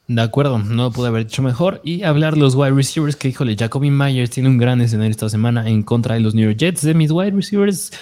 [0.09, 1.81] De acuerdo, no pude haber hecho mejor.
[1.83, 5.29] Y hablar de los wide receivers, que híjole, Jacoby Myers tiene un gran escenario esta
[5.29, 6.83] semana en contra de los New York Jets.
[6.83, 7.93] De mis wide receivers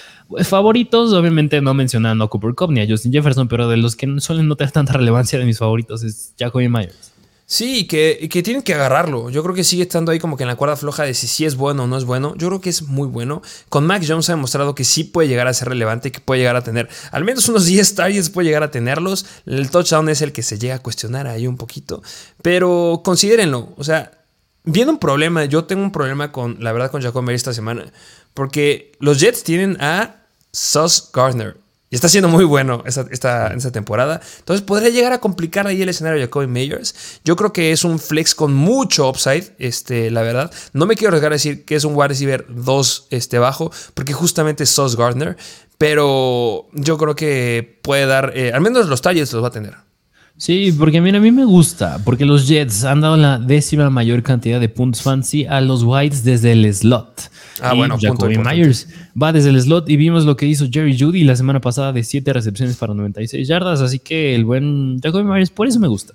[0.43, 4.21] favoritos, obviamente no mencionando a Cooper Cup ni a Justin Jefferson, pero de los que
[4.21, 7.14] suelen no tener tanta relevancia de mis favoritos es Jacoby Myers.
[7.55, 9.31] Sí, que, que tienen que agarrarlo.
[9.31, 11.45] Yo creo que sigue estando ahí como que en la cuerda floja de si sí
[11.45, 12.35] es bueno o no es bueno.
[12.37, 13.43] Yo creo que es muy bueno.
[13.69, 16.57] Con Mac Jones ha demostrado que sí puede llegar a ser relevante, que puede llegar
[16.57, 19.25] a tener al menos unos 10 targets, puede llegar a tenerlos.
[19.47, 22.03] El touchdown es el que se llega a cuestionar ahí un poquito.
[22.43, 23.73] Pero considérenlo.
[23.77, 24.11] O sea,
[24.65, 25.45] viene un problema.
[25.45, 27.85] Yo tengo un problema con, la verdad, con Jacob Mary esta semana.
[28.35, 30.17] Porque los Jets tienen a
[30.51, 31.57] Sus Gardner.
[31.95, 34.21] Y está siendo muy bueno esta, esta, temporada.
[34.41, 37.21] Entonces podría llegar a complicar ahí el escenario de Jacoby Meyers.
[37.25, 40.51] Yo creo que es un flex con mucho upside, este, la verdad.
[40.73, 44.13] No me quiero arriesgar a decir que es un wide receiver 2 este, bajo, porque
[44.13, 45.37] justamente es Sauce Gardner.
[45.79, 49.77] Pero yo creo que puede dar, eh, al menos los talles los va a tener.
[50.37, 54.25] Sí, porque mira, a mí me gusta, porque los Jets han dado la décima mayor
[54.25, 57.31] cantidad de puntos fancy a los Whites desde el slot.
[57.61, 58.89] Ah, bueno, Jacoby Myers
[59.21, 62.03] va desde el slot y vimos lo que hizo Jerry Judy la semana pasada de
[62.03, 66.15] 7 recepciones para 96 yardas, así que el buen Jacoby Myers, por eso me gusta.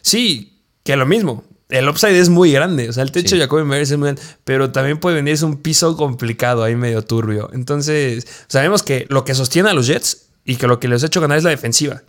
[0.00, 1.44] Sí, que lo mismo.
[1.68, 4.22] El upside es muy grande, o sea, el techo de Jacoby Myers es muy grande,
[4.42, 7.50] pero también puede venir es un piso complicado ahí medio turbio.
[7.52, 11.06] Entonces, sabemos que lo que sostiene a los Jets y que lo que les ha
[11.06, 12.02] hecho ganar es la defensiva.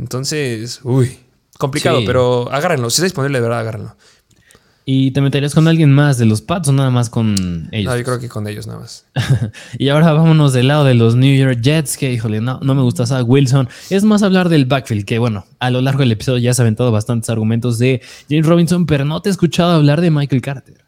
[0.00, 1.18] Entonces, uy,
[1.58, 2.88] complicado, pero agárrenlo.
[2.88, 3.96] Si está disponible, de verdad, agárrenlo.
[4.86, 7.92] ¿Y te meterías con alguien más de los Pats o nada más con ellos?
[7.92, 9.04] No, yo creo que con ellos nada más.
[9.78, 12.80] y ahora vámonos del lado de los New York Jets, que híjole, no, no me
[12.80, 13.68] gusta Zach Wilson.
[13.90, 16.64] Es más hablar del backfield, que bueno, a lo largo del episodio ya se ha
[16.64, 20.82] aventado bastantes argumentos de James Robinson, pero no te he escuchado hablar de Michael Carter.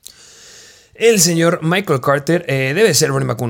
[0.95, 3.43] El señor Michael Carter eh, debe ser running back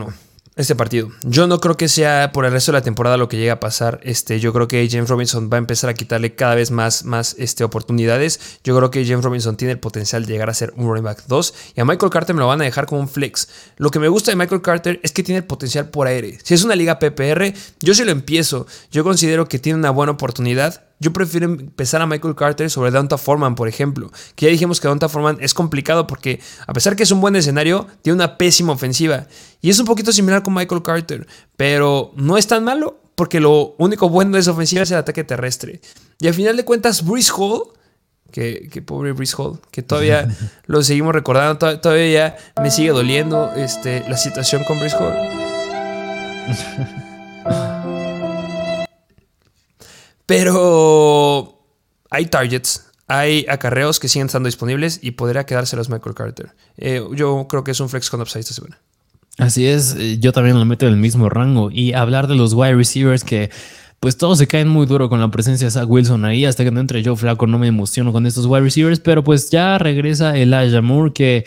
[0.55, 1.09] este partido.
[1.23, 3.61] Yo no creo que sea por el resto de la temporada lo que llega a
[3.61, 4.01] pasar.
[4.03, 7.35] Este, yo creo que James Robinson va a empezar a quitarle cada vez más, más
[7.39, 8.59] este, oportunidades.
[8.63, 11.25] Yo creo que James Robinson tiene el potencial de llegar a ser un running back
[11.27, 13.49] 2 y a Michael Carter me lo van a dejar como un flex.
[13.77, 16.39] Lo que me gusta de Michael Carter es que tiene el potencial por aire.
[16.43, 18.67] Si es una liga PPR, yo sí lo empiezo.
[18.91, 23.19] Yo considero que tiene una buena oportunidad yo prefiero empezar a Michael Carter sobre Donta
[23.19, 24.11] Foreman, por ejemplo.
[24.37, 27.35] Que ya dijimos que Donta Foreman es complicado porque, a pesar que es un buen
[27.35, 29.27] escenario, tiene una pésima ofensiva.
[29.61, 31.27] Y es un poquito similar con Michael Carter,
[31.57, 35.25] pero no es tan malo porque lo único bueno de esa ofensiva es el ataque
[35.25, 35.81] terrestre.
[36.21, 37.65] Y al final de cuentas, Bruce Hall,
[38.31, 40.29] que, pobre Bruce Hall, que todavía
[40.67, 45.15] lo seguimos recordando, todavía me sigue doliendo este, la situación con Bruce Hall.
[50.27, 51.59] Pero
[52.11, 56.51] hay targets, hay acarreos que siguen estando disponibles y podría quedárselos Michael Carter.
[56.77, 58.79] Eh, yo creo que es un flex con upside esta semana.
[59.39, 61.71] Así es, eh, yo también lo meto en el mismo rango.
[61.71, 63.51] Y hablar de los wide receivers que
[64.01, 66.45] pues todos se caen muy duro con la presencia de Zach Wilson ahí.
[66.45, 69.01] Hasta que no entre yo flaco no me emociono con estos wide receivers.
[69.01, 71.45] Pero pues ya regresa Elijah Moore que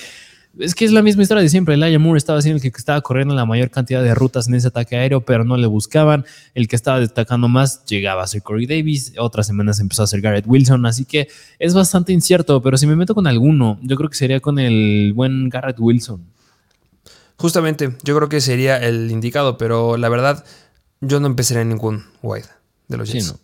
[0.59, 1.75] es que es la misma historia de siempre.
[1.75, 4.67] Elijah Moore estaba siendo el que estaba corriendo la mayor cantidad de rutas en ese
[4.67, 6.25] ataque aéreo, pero no le buscaban.
[6.53, 9.13] El que estaba destacando más llegaba a ser Corey Davis.
[9.17, 10.85] Otras semanas empezó a ser Garrett Wilson.
[10.85, 11.27] Así que
[11.59, 12.61] es bastante incierto.
[12.61, 16.23] Pero si me meto con alguno, yo creo que sería con el buen Garrett Wilson.
[17.37, 20.45] Justamente, yo creo que sería el indicado, pero la verdad,
[21.01, 22.45] yo no empezaría ningún wide
[22.87, 23.33] de los Jets.
[23.33, 23.39] No,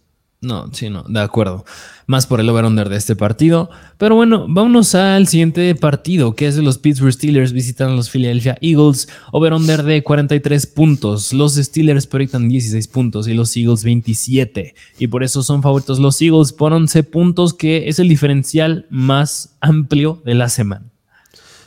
[0.71, 1.65] sí, no, de acuerdo.
[2.07, 3.69] Más por el over-under de este partido.
[3.97, 8.09] Pero bueno, vámonos al siguiente partido, que es de los Pittsburgh Steelers visitan a los
[8.09, 9.07] Philadelphia Eagles.
[9.31, 11.31] Over-under de 43 puntos.
[11.31, 14.73] Los Steelers proyectan 16 puntos y los Eagles 27.
[14.97, 19.55] Y por eso son favoritos los Eagles por 11 puntos, que es el diferencial más
[19.61, 20.91] amplio de la semana.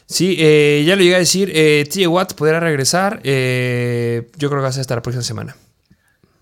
[0.06, 1.50] Sí, eh, ya lo llegué a decir.
[1.54, 3.20] Eh, TJ Watt podrá regresar.
[3.24, 5.56] Eh, yo creo que va a hasta la próxima semana.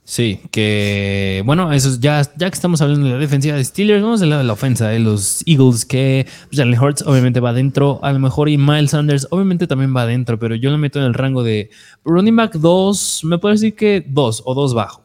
[0.05, 4.21] Sí, que bueno, eso ya, ya que estamos hablando de la defensiva de Steelers, vamos
[4.21, 8.13] a hablar de la ofensa de los Eagles, que Jalen Hurts obviamente va adentro, a
[8.13, 11.15] lo mejor y Miles Sanders obviamente también va adentro, pero yo lo meto en el
[11.15, 11.71] rango de
[12.05, 15.03] running back 2, me puede decir que 2 o 2 bajo.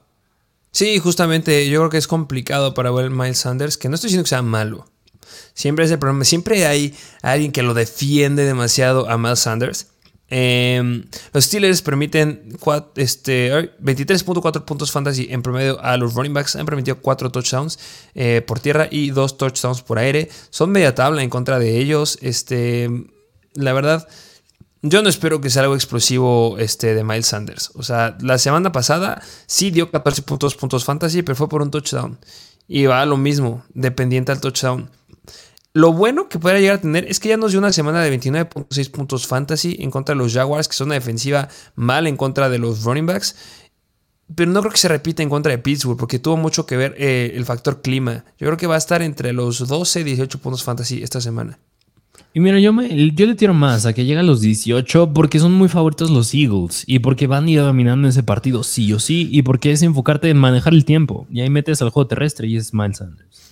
[0.72, 4.24] Sí, justamente yo creo que es complicado para ver Miles Sanders, que no estoy diciendo
[4.24, 4.88] que sea malo.
[5.54, 9.88] Siempre es el problema, siempre hay alguien que lo defiende demasiado a Miles Sanders.
[10.30, 12.58] Em, los Steelers permiten
[12.96, 16.56] este, 23.4 puntos fantasy en promedio a los running backs.
[16.56, 17.80] Han permitido 4 touchdowns
[18.14, 20.30] eh, por tierra y 2 touchdowns por aire.
[20.50, 22.18] Son media tabla en contra de ellos.
[22.22, 22.90] Este,
[23.54, 24.08] la verdad,
[24.82, 27.72] yo no espero que sea algo explosivo este, de Miles Sanders.
[27.76, 31.72] O sea, la semana pasada sí dio 14 puntos, puntos fantasy, pero fue por un
[31.72, 32.20] touchdown.
[32.68, 34.90] Y va a lo mismo, dependiente al touchdown.
[35.78, 38.20] Lo bueno que pueda llegar a tener es que ya nos dio una semana de
[38.20, 42.50] 29.6 puntos fantasy en contra de los Jaguars, que son una defensiva mal en contra
[42.50, 43.36] de los running backs.
[44.34, 46.96] Pero no creo que se repita en contra de Pittsburgh, porque tuvo mucho que ver
[46.98, 48.26] eh, el factor clima.
[48.40, 51.60] Yo creo que va a estar entre los 12 y 18 puntos fantasy esta semana.
[52.34, 55.54] Y mira, yo, me, yo le tiro más a que lleguen los 18 porque son
[55.54, 59.30] muy favoritos los Eagles y porque van a ir dominando ese partido sí o sí
[59.32, 61.28] y porque es enfocarte en manejar el tiempo.
[61.32, 63.47] Y ahí metes al juego terrestre y es Miles Sanders.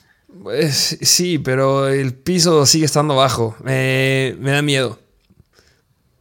[0.45, 3.55] Pues, sí, pero el piso sigue estando bajo.
[3.63, 4.99] me da miedo.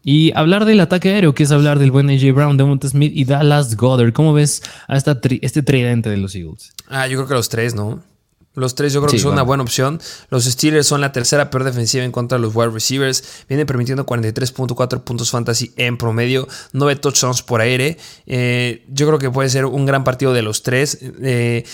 [0.02, 3.26] Y hablar del ataque aéreo, que es hablar del buen AJ Brown, Devonta Smith y
[3.26, 4.14] Dallas Goddard.
[4.14, 6.72] ¿Cómo ves a esta este tridente de los Eagles?
[6.88, 8.02] Ah, yo creo que los tres, ¿no?
[8.54, 10.00] Los tres yo creo que son una buena opción.
[10.30, 13.44] Los Steelers son la tercera peor defensiva en contra de los wide receivers.
[13.46, 17.98] Vienen permitiendo 43.4 puntos fantasy en promedio, 9 touchdowns por aire.
[18.26, 20.98] Eh, yo creo que puede ser un gran partido de los tres.
[21.02, 21.64] Eh,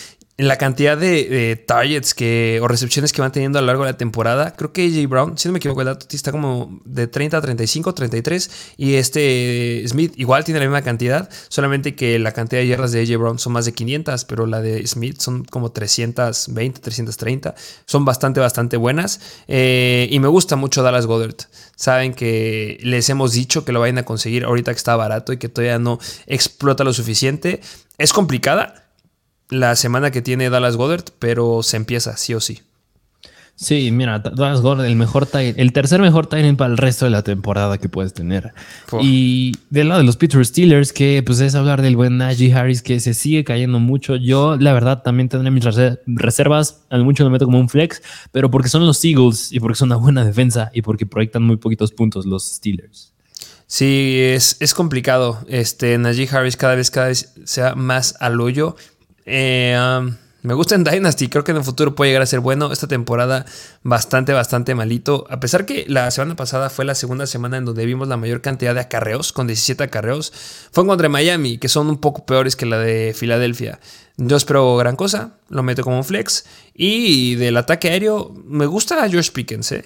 [0.46, 3.96] la cantidad de, targets que, o recepciones que van teniendo a lo largo de la
[3.96, 4.54] temporada.
[4.56, 7.40] Creo que AJ Brown, si no me equivoco, el dato está como de 30 a
[7.40, 8.50] 35, 33.
[8.76, 13.02] Y este Smith igual tiene la misma cantidad, solamente que la cantidad de yardas de
[13.02, 17.54] AJ Brown son más de 500, pero la de Smith son como 320, 330.
[17.84, 19.20] Son bastante, bastante buenas.
[19.48, 21.36] Eh, y me gusta mucho Dallas Goddard.
[21.76, 25.38] Saben que les hemos dicho que lo vayan a conseguir ahorita que está barato y
[25.38, 27.60] que todavía no explota lo suficiente.
[27.98, 28.89] Es complicada
[29.50, 32.62] la semana que tiene Dallas Goddard, pero se empieza sí o sí.
[33.60, 37.22] Sí, mira, Dallas Goddard, el mejor el tercer mejor timing para el resto de la
[37.22, 38.54] temporada que puedes tener.
[39.02, 42.80] Y del lado de los Pittsburgh Steelers, que pues es hablar del buen Najee Harris,
[42.80, 44.16] que se sigue cayendo mucho.
[44.16, 45.62] Yo, la verdad, también tendré mis
[46.06, 46.86] reservas.
[46.88, 48.00] A mucho lo meto como un flex,
[48.32, 51.58] pero porque son los Eagles y porque son una buena defensa y porque proyectan muy
[51.58, 53.12] poquitos puntos los Steelers.
[53.66, 55.44] Sí, es, es complicado.
[55.48, 58.74] Este, Najee Harris cada vez, cada vez sea más al hoyo.
[59.26, 62.40] Eh, um, me gusta en Dynasty, creo que en el futuro puede llegar a ser
[62.40, 62.72] bueno.
[62.72, 63.44] Esta temporada
[63.82, 65.26] bastante, bastante malito.
[65.28, 68.40] A pesar que la semana pasada fue la segunda semana en donde vimos la mayor
[68.40, 70.32] cantidad de acarreos, con 17 acarreos,
[70.72, 73.80] fue contra Miami, que son un poco peores que la de Filadelfia.
[74.16, 76.46] Yo espero gran cosa, lo meto como un flex.
[76.74, 79.84] Y del ataque aéreo, me gusta a Josh Pickens, ¿eh?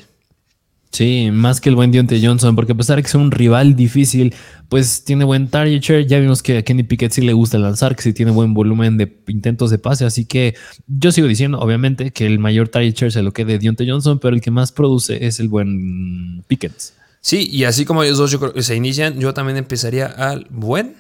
[0.95, 3.75] Sí, más que el buen Dionte Johnson, porque a pesar de que es un rival
[3.75, 4.33] difícil,
[4.69, 6.07] pues tiene buen target share.
[6.07, 8.97] Ya vimos que a Kenny Pickett sí le gusta lanzar, que sí tiene buen volumen
[8.97, 10.05] de intentos de pase.
[10.05, 10.55] Así que
[10.87, 14.37] yo sigo diciendo, obviamente, que el mayor target share se lo quede Dionte Johnson, pero
[14.37, 16.81] el que más produce es el buen Pickett.
[17.21, 20.95] Sí, y así como ellos dos se inician, yo también empezaría al buen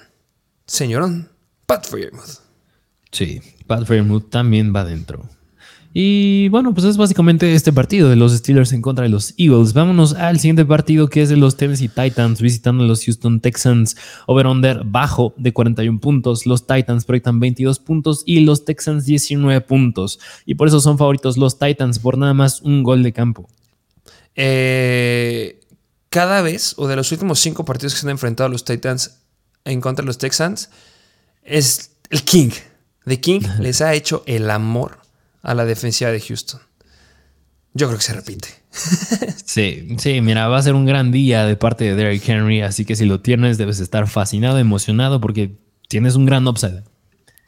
[0.66, 1.28] señorón
[1.66, 2.40] Pat Fairmouth.
[3.12, 5.28] Sí, Pat Fairmouth también va dentro.
[5.96, 9.74] Y bueno, pues es básicamente este partido de los Steelers en contra de los Eagles.
[9.74, 13.96] Vámonos al siguiente partido que es de los Tennessee Titans visitando a los Houston Texans.
[14.26, 16.46] Over-under bajo de 41 puntos.
[16.46, 20.18] Los Titans proyectan 22 puntos y los Texans 19 puntos.
[20.44, 23.48] Y por eso son favoritos los Titans por nada más un gol de campo.
[24.34, 25.60] Eh,
[26.08, 29.20] cada vez, o de los últimos cinco partidos que se han enfrentado los Titans
[29.64, 30.70] en contra de los Texans,
[31.44, 32.50] es el King.
[33.04, 35.03] The King les ha hecho el amor
[35.44, 36.60] a la defensiva de Houston.
[37.74, 38.48] Yo creo que se repite.
[39.44, 42.84] sí, sí, mira, va a ser un gran día de parte de Derrick Henry, así
[42.84, 45.56] que si lo tienes debes estar fascinado, emocionado porque
[45.88, 46.82] tienes un gran upside.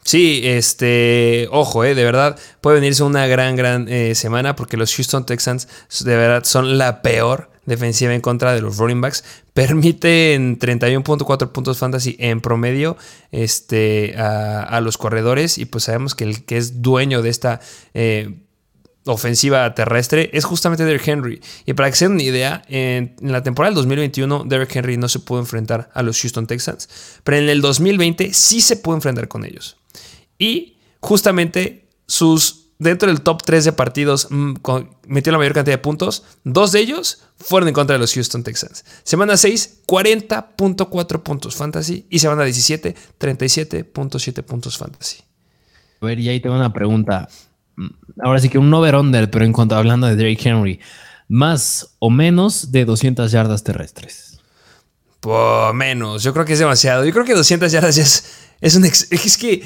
[0.03, 4.95] Sí, este, ojo, eh, de verdad, puede venirse una gran, gran eh, semana porque los
[4.95, 5.67] Houston Texans
[6.05, 9.23] de verdad son la peor defensiva en contra de los running backs.
[9.53, 12.97] Permiten 31.4 puntos fantasy en promedio
[13.31, 17.59] este, a, los corredores y pues sabemos que el que es dueño de esta
[17.93, 18.39] eh,
[19.05, 21.41] ofensiva terrestre es justamente Derrick Henry.
[21.65, 24.97] Y para que se den una idea, en, en, la temporada del 2021 Derrick Henry
[24.97, 26.89] no se pudo enfrentar a los Houston Texans,
[27.23, 29.77] pero en el 2020 sí se pudo enfrentar con ellos.
[30.39, 34.55] Y justamente sus dentro del top 3 de partidos mm,
[35.07, 36.23] metió la mayor cantidad de puntos.
[36.43, 38.85] Dos de ellos fueron en contra de los Houston Texans.
[39.03, 42.05] Semana 6, 40.4 puntos fantasy.
[42.09, 45.23] Y semana 17, 37.7 puntos fantasy.
[46.01, 47.27] A ver, y ahí tengo una pregunta.
[47.75, 47.87] Mm,
[48.23, 50.79] ahora sí que un over-under, pero en cuanto hablando de Derrick Henry,
[51.27, 54.39] más o menos de 200 yardas terrestres.
[55.19, 57.03] Por menos, yo creo que es demasiado.
[57.03, 58.23] Yo creo que 200 yardas es,
[58.61, 58.85] es un.
[58.85, 59.63] es que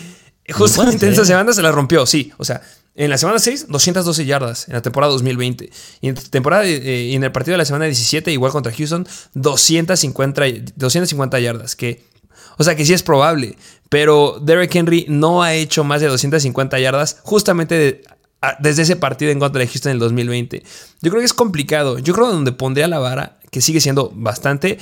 [0.52, 2.32] justamente en esa semana se la rompió, sí.
[2.38, 2.62] O sea,
[3.02, 5.72] en la semana 6, 212 yardas en la temporada 2020.
[6.02, 10.44] Y en, temporada, eh, en el partido de la semana 17, igual contra Houston, 250,
[10.76, 11.76] 250 yardas.
[11.76, 12.06] Que,
[12.60, 13.58] o sea que sí es probable.
[13.90, 18.04] Pero Derek Henry no ha hecho más de 250 yardas justamente
[18.60, 20.62] desde ese partido en contra de Houston en el 2020.
[21.02, 21.98] Yo creo que es complicado.
[21.98, 24.78] Yo creo que donde pondría la vara, que sigue siendo bastante,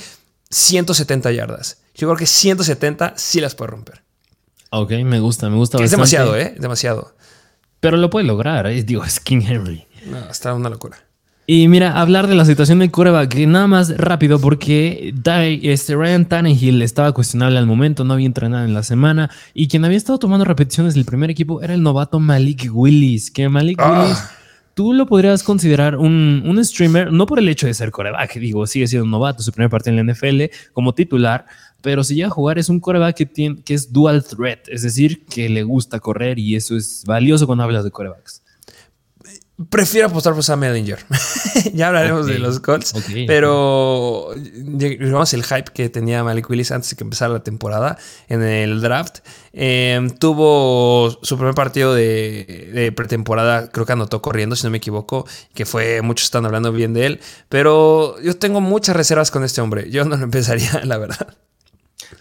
[0.50, 1.78] 170 yardas.
[1.94, 4.02] Yo creo que 170 sí las puede romper.
[4.72, 5.82] Ok, me gusta, me gusta.
[5.82, 6.54] Es demasiado, ¿eh?
[6.58, 7.14] Demasiado.
[7.80, 8.82] Pero lo puede lograr, ¿eh?
[8.82, 9.86] digo, es King Henry.
[10.06, 10.98] No, está una locura.
[11.52, 12.92] Y mira, hablar de la situación de
[13.28, 15.12] que nada más rápido, porque
[15.62, 19.84] este Ryan Tannehill estaba cuestionable al momento, no había entrenado en la semana, y quien
[19.84, 24.02] había estado tomando repeticiones del primer equipo era el novato Malik Willis, que Malik ah.
[24.04, 24.18] Willis,
[24.74, 28.64] tú lo podrías considerar un, un, streamer, no por el hecho de ser coreback, digo,
[28.68, 31.46] sigue siendo un novato, su primer partido en la NFL como titular,
[31.82, 34.82] pero si llega a jugar es un coreback que, tiene, que es dual threat, es
[34.82, 38.42] decir, que le gusta correr y eso es valioso cuando hablas de corebacks.
[39.68, 41.00] Prefiero apostar por Sam Ellinger.
[41.74, 42.94] ya hablaremos de los Colts.
[43.26, 48.42] pero digamos el hype que tenía Malik Willis antes de que empezara la temporada en
[48.42, 49.18] el draft.
[49.52, 54.78] Em, tuvo su primer partido de, de, pretemporada, creo que anotó corriendo, si no me
[54.78, 57.20] equivoco, que fue, muchos están hablando bien de él.
[57.50, 59.90] Pero yo tengo muchas reservas con este hombre.
[59.90, 61.36] Yo no lo empezaría, la verdad.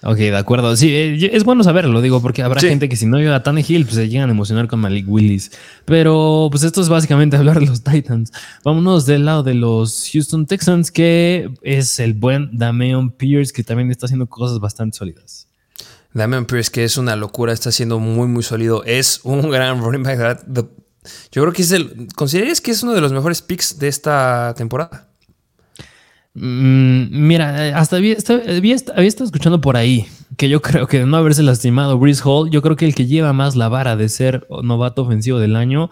[0.04, 0.76] Ok, de acuerdo.
[0.76, 3.84] Sí, eh, es bueno saberlo, digo, porque habrá gente que si no llega a Tannehill,
[3.84, 5.52] pues se llegan a emocionar con Malik Willis.
[5.86, 8.32] Pero pues esto es básicamente hablar de los Titans.
[8.64, 13.92] Vámonos del lado de los Houston Texans, que es el buen Dameon Pierce, que también
[13.92, 15.48] está haciendo cosas bastante sólidas.
[16.14, 18.84] Dameon Pierce, que es una locura, está siendo muy, muy sólido.
[18.86, 20.46] Es un gran running back.
[21.32, 22.08] Yo creo que es el.
[22.16, 25.09] ¿Considerarías que es uno de los mejores picks de esta temporada?
[26.42, 31.18] Mm, mira, eh, hasta había, estado escuchando por ahí que yo creo que de no
[31.18, 34.48] haberse lastimado Brice Hall, yo creo que el que lleva más la vara de ser
[34.64, 35.90] novato ofensivo del año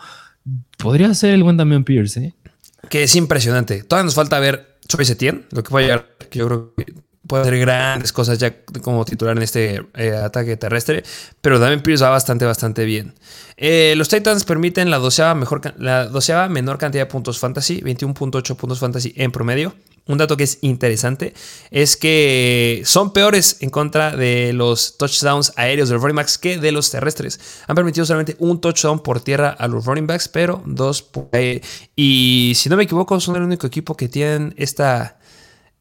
[0.77, 2.19] podría ser el buen Damian Pierce.
[2.21, 2.33] ¿eh?
[2.89, 3.83] Que es impresionante.
[3.83, 6.93] Todavía nos falta ver Choice Etienne, lo que puede llegar, que yo creo que
[7.27, 11.03] puede hacer grandes cosas ya como titular en este eh, ataque terrestre,
[11.41, 13.15] pero Damian Pierce va bastante, bastante bien.
[13.57, 18.79] los Titans permiten la doceava, mejor, la doceava menor cantidad de puntos fantasy, 21.8 puntos
[18.79, 19.75] fantasy en promedio
[20.07, 21.33] un dato que es interesante
[21.71, 26.57] es que son peores en contra de los touchdowns aéreos de los running backs que
[26.57, 27.39] de los terrestres.
[27.67, 31.61] Han permitido solamente un touchdown por tierra a los running backs, pero dos por aire.
[31.95, 35.19] Y si no me equivoco, son el único equipo que tienen esta,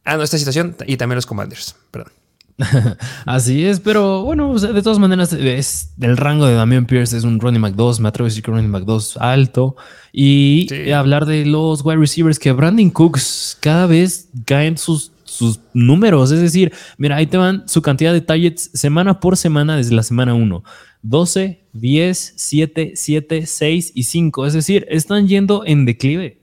[0.05, 1.77] ah, no, esta situación y también los Commanders.
[1.91, 2.12] Perdón.
[3.26, 7.38] Así es, pero bueno, de todas maneras, es el rango de Damian Pierce es un
[7.38, 9.76] running back 2, me atrevo a decir que un running back 2 alto.
[10.12, 16.30] Y hablar de los wide receivers, que Brandon Cooks cada vez caen sus, sus números,
[16.30, 20.02] es decir, mira, ahí te van su cantidad de targets semana por semana desde la
[20.02, 20.62] semana 1.
[21.02, 24.46] 12, 10, 7, 7, 6 y 5.
[24.46, 26.38] Es decir, están yendo en declive.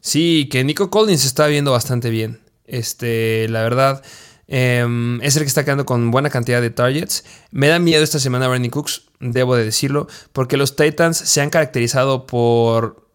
[0.00, 2.40] Sí, que Nico Collins está viendo bastante bien.
[2.66, 4.02] Este, la verdad.
[4.52, 7.24] Em, es el que está quedando con buena cantidad de targets.
[7.52, 11.50] Me da miedo esta semana Brandon Cooks, debo de decirlo, porque los Titans se han
[11.50, 13.08] caracterizado por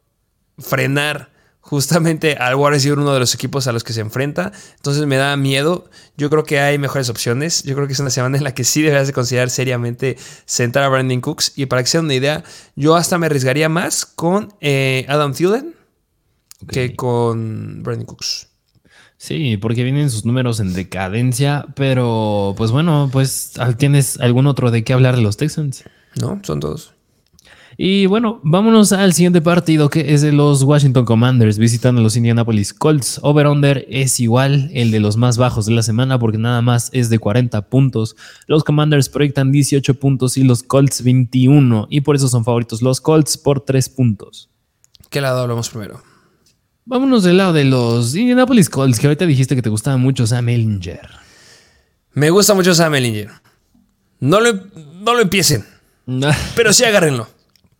[0.57, 4.53] frenar justamente al wide receiver uno de los equipos a los que se enfrenta.
[4.77, 5.89] Entonces me da miedo.
[6.15, 7.63] Yo creo que hay mejores opciones.
[7.63, 10.15] Yo creo que es una semana en la que sí deberías de considerar seriamente
[10.45, 11.51] sentar a Brandon Cooks.
[11.57, 12.45] Y para que sea una idea,
[12.77, 15.75] yo hasta me arriesgaría más con eh, Adam Thielen
[16.69, 18.55] que con Brandon Cooks.
[19.26, 24.84] Sí, porque vienen sus números en decadencia, pero pues bueno, pues ¿tienes algún otro de
[24.84, 25.84] qué hablar de los Texans?
[26.21, 26.93] No, son todos.
[27.76, 32.15] Y bueno, vámonos al siguiente partido que es de los Washington Commanders visitando a los
[32.15, 33.19] Indianapolis Colts.
[33.23, 37.09] Over-under es igual el de los más bajos de la semana porque nada más es
[37.09, 38.15] de 40 puntos.
[38.45, 43.01] Los Commanders proyectan 18 puntos y los Colts 21 y por eso son favoritos los
[43.01, 44.51] Colts por 3 puntos.
[45.09, 46.14] ¿Qué lado hablamos primero?
[46.88, 50.49] Vámonos del lado de los Indianapolis Colts, que ahorita dijiste que te gustaba mucho Sam
[50.49, 51.09] Ellinger.
[52.13, 53.31] Me gusta mucho Sam Ellinger.
[54.19, 55.65] No lo, no lo empiecen.
[56.55, 57.27] pero sí agárrenlo.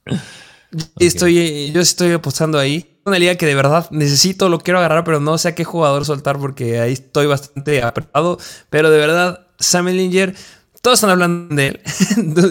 [0.99, 2.99] Estoy, yo estoy apostando ahí.
[3.05, 6.03] Una liga que de verdad necesito, lo quiero agarrar, pero no sé a qué jugador
[6.05, 8.39] soltar porque ahí estoy bastante apretado.
[8.71, 10.35] Pero de verdad, Sam Ellinger
[10.86, 11.79] todos están hablando de él.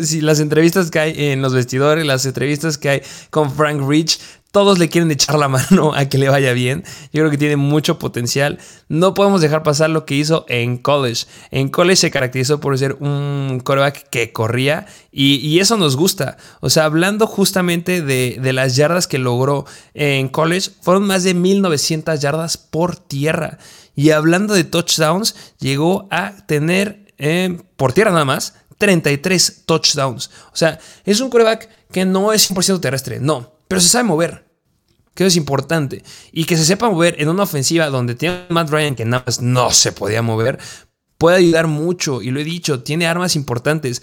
[0.04, 4.18] si las entrevistas que hay en los vestidores, las entrevistas que hay con Frank Rich,
[4.50, 6.82] todos le quieren echar la mano a que le vaya bien.
[7.12, 8.58] Yo creo que tiene mucho potencial.
[8.88, 11.26] No podemos dejar pasar lo que hizo en college.
[11.52, 16.36] En college se caracterizó por ser un coreback que corría y, eso nos gusta.
[16.58, 19.64] O sea, hablando justamente de, de, las yardas que logró
[19.94, 23.58] en college, fueron más de 1900 yardas por tierra.
[23.94, 30.30] Y hablando de touchdowns, llegó a tener eh, por tierra nada más 33 touchdowns.
[30.52, 34.44] O sea, es un coreback que no es 100% terrestre, no, pero se sabe mover
[35.14, 36.02] que es importante.
[36.32, 39.40] Y que se sepa mover en una ofensiva donde tiene Matt Ryan que nada más
[39.40, 40.58] no se podía mover,
[41.18, 42.20] puede ayudar mucho.
[42.20, 44.02] Y lo he dicho, tiene armas importantes.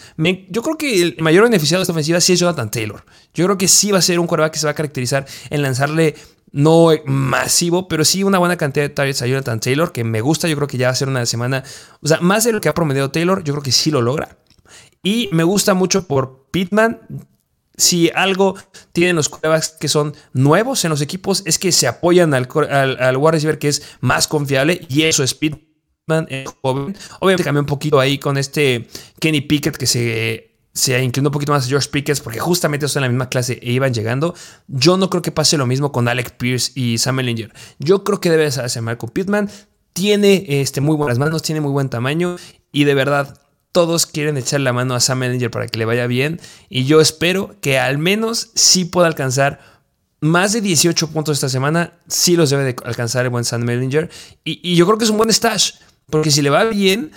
[0.49, 3.03] yo creo que el mayor beneficiado de esta ofensiva sí es Jonathan Taylor.
[3.33, 5.61] Yo creo que sí va a ser un quarterback que se va a caracterizar en
[5.61, 6.15] lanzarle
[6.51, 10.47] no masivo, pero sí una buena cantidad de targets a Jonathan Taylor, que me gusta.
[10.47, 11.63] Yo creo que ya va a ser una semana,
[12.01, 14.37] o sea, más de lo que ha promediado Taylor, yo creo que sí lo logra.
[15.03, 16.99] Y me gusta mucho por Pittman
[17.75, 18.55] si algo
[18.91, 23.17] tienen los quarterbacks que son nuevos en los equipos es que se apoyan al, al,
[23.17, 26.27] wide receiver que es más confiable y eso es Pittman,
[26.61, 26.95] joven.
[27.19, 28.87] Obviamente cambió un poquito ahí con este
[29.19, 33.01] Kenny Pickett que se, se inclinó un poquito más a George Pickett porque justamente en
[33.01, 34.33] la misma clase e iban llegando.
[34.67, 37.53] Yo no creo que pase lo mismo con Alec Pierce y Sam Ellinger.
[37.79, 39.49] Yo creo que debe hacer Marco Pittman.
[39.93, 42.37] Tiene este, muy buenas manos, tiene muy buen tamaño
[42.71, 43.41] y de verdad
[43.71, 46.39] todos quieren echar la mano a Sam Ellinger para que le vaya bien.
[46.69, 49.59] Y yo espero que al menos sí pueda alcanzar
[50.21, 51.93] más de 18 puntos esta semana.
[52.07, 54.09] Sí los debe de alcanzar el buen Sam Ellinger.
[54.43, 55.73] Y, yo creo que es un buen stash.
[56.09, 57.11] Porque si le va bien,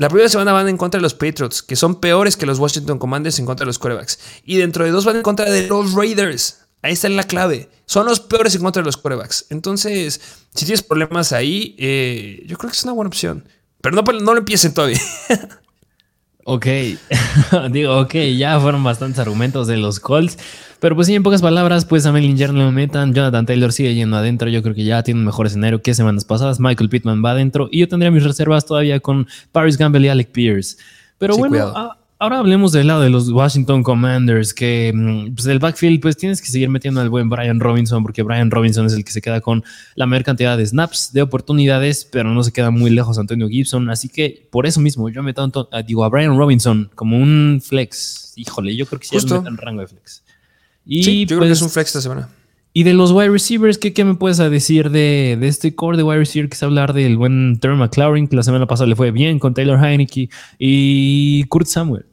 [0.00, 2.98] la primera semana van en contra de los Patriots, que son peores que los Washington
[2.98, 4.18] Commanders en contra de los quarterbacks.
[4.46, 6.60] Y dentro de dos van en contra de los Raiders.
[6.80, 7.68] Ahí está la clave.
[7.84, 9.44] Son los peores en contra de los quarterbacks.
[9.50, 10.18] Entonces,
[10.54, 13.46] si tienes problemas ahí, eh, yo creo que es una buena opción.
[13.82, 14.98] Pero no, no lo empiecen todavía.
[16.44, 16.66] Ok,
[17.70, 20.38] digo, ok, ya fueron bastantes argumentos de los Colts.
[20.80, 23.12] Pero pues sí, en pocas palabras, pues a Mellinger no lo metan.
[23.12, 24.48] Jonathan Taylor sigue yendo adentro.
[24.48, 26.58] Yo creo que ya tiene un mejor escenario que semanas pasadas.
[26.58, 27.68] Michael Pittman va adentro.
[27.70, 30.78] Y yo tendría mis reservas todavía con Paris Gamble y Alec Pierce.
[31.18, 31.74] Pero bueno,
[32.22, 36.42] Ahora hablemos del lado de los Washington Commanders, que mm, pues el backfield pues tienes
[36.42, 39.40] que seguir metiendo al buen Brian Robinson, porque Brian Robinson es el que se queda
[39.40, 39.64] con
[39.94, 43.88] la mayor cantidad de snaps, de oportunidades, pero no se queda muy lejos Antonio Gibson,
[43.88, 48.34] así que por eso mismo yo meto digo a Brian Robinson como un flex.
[48.36, 50.22] Híjole, yo creo que sí es en rango de flex.
[50.84, 52.28] Y yo creo que es pues un flex esta semana.
[52.74, 56.02] Y de los wide receivers, ¿qué, qué me puedes decir de, de, este core de
[56.02, 59.10] wide receiver que se hablar del buen Terry McLaurin, que la semana pasada le fue
[59.10, 62.09] bien con Taylor Heineke y Kurt Samuel?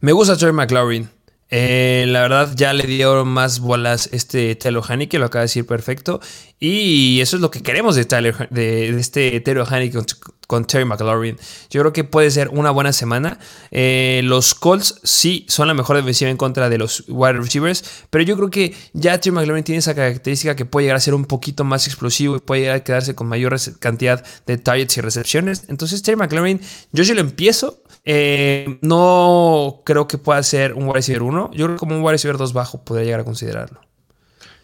[0.00, 1.08] Me gusta Terry McLaurin.
[1.48, 5.66] Eh, la verdad, ya le dio más bolas este Taylor que lo acaba de decir
[5.66, 6.20] perfecto.
[6.58, 9.98] Y eso es lo que queremos de, Tyler, de, este Taylor Haneke
[10.46, 11.36] con, Terry McLaurin.
[11.68, 13.38] Yo creo que puede ser una buena semana.
[13.70, 18.06] Eh, los Colts sí son la mejor defensiva en contra de los wide receivers.
[18.08, 21.12] Pero yo creo que ya Terry McLaurin tiene esa característica que puede llegar a ser
[21.12, 25.00] un poquito más explosivo y puede llegar a quedarse con mayor cantidad de targets y
[25.02, 25.64] recepciones.
[25.68, 26.60] Entonces, Terry McLaurin,
[26.92, 27.82] yo sí lo empiezo.
[28.06, 31.50] Eh, no creo que pueda ser un wide receiver 1.
[31.52, 33.80] Yo creo que como un wide receiver 2 bajo podría llegar a considerarlo.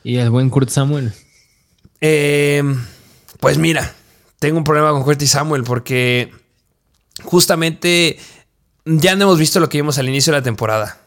[0.05, 1.13] ¿Y el buen Kurt Samuel?
[2.03, 2.63] Eh,
[3.41, 3.95] pues mira,
[4.41, 6.33] tengo un problema con Kurt Samuel porque
[7.23, 8.19] justamente
[8.85, 10.99] ya no hemos visto lo que vimos al inicio de la temporada.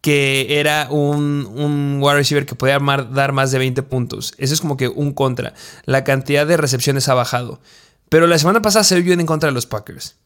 [0.00, 4.32] Que era un, un wide receiver que podía dar más de 20 puntos.
[4.38, 5.52] Eso es como que un contra.
[5.84, 7.60] La cantidad de recepciones ha bajado.
[8.08, 10.16] Pero la semana pasada se vio en contra de los Packers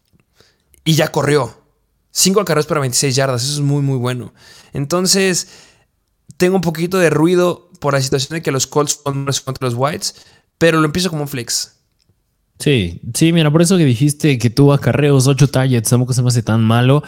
[0.85, 1.59] y ya corrió.
[2.13, 4.33] 5 acarreos para 26 yardas, eso es muy muy bueno.
[4.73, 5.49] Entonces,
[6.37, 9.75] tengo un poquito de ruido por la situación de que los Colts son contra los
[9.75, 10.15] Whites,
[10.59, 11.75] pero lo empiezo como un flex.
[12.59, 16.29] Sí, sí, mira, por eso que dijiste que tuvo acarreos, 8 targets, tampoco se me
[16.29, 17.03] hace tan malo.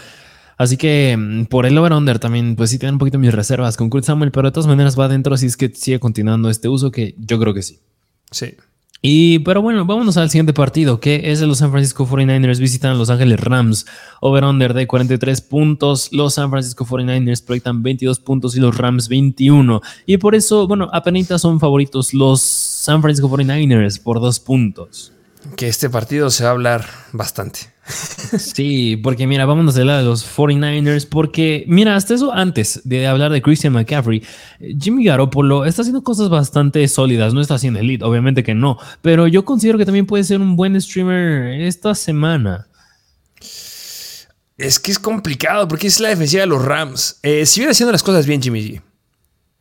[0.59, 3.91] Así que mm, por el over-under también, pues sí, tienen un poquito mis reservas con
[3.91, 6.91] Kurt Samuel, pero de todas maneras va adentro, así es que sigue continuando este uso
[6.91, 7.79] que yo creo que sí.
[8.31, 8.55] Sí.
[9.03, 12.93] Y, pero bueno, vámonos al siguiente partido, que es de los San Francisco 49ers visitan
[12.93, 13.87] a Los Ángeles Rams.
[14.21, 16.13] Over-under de 43 puntos.
[16.13, 19.81] Los San Francisco 49ers proyectan 22 puntos y los Rams 21.
[20.07, 25.13] Y por eso, bueno, apenas son favoritos los San Francisco 49ers por dos puntos.
[25.57, 27.76] Que este partido se va a hablar bastante.
[27.87, 33.07] Sí, porque mira, vámonos del lado de los 49ers, porque mira, hasta eso antes de
[33.07, 34.23] hablar de Christian McCaffrey,
[34.81, 39.29] Jimmy Garoppolo está haciendo cosas bastante sólidas, no está haciendo elite, obviamente que no, pero
[39.29, 42.67] yo considero que también puede ser un buen streamer esta semana.
[44.59, 47.19] Es que es complicado porque es la defensiva de los Rams.
[47.23, 48.83] Eh, si viene haciendo las cosas bien, Jimmy G.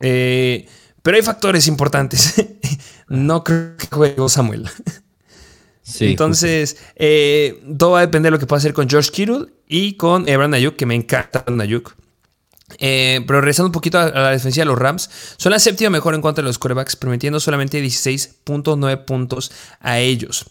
[0.00, 0.66] Eh,
[1.02, 2.34] pero hay factores importantes.
[3.08, 4.68] no creo que juegue Samuel.
[6.00, 9.94] Entonces, eh, todo va a depender de lo que pueda hacer con George Kittle y
[9.94, 11.94] con Brandon Ayuk, que me encanta Ayuk.
[12.78, 16.14] Eh, pero regresando un poquito a, la defensiva de los Rams, son la séptima mejor
[16.14, 20.46] en contra de los quarterbacks, permitiendo solamente 16.9 puntos a ellos.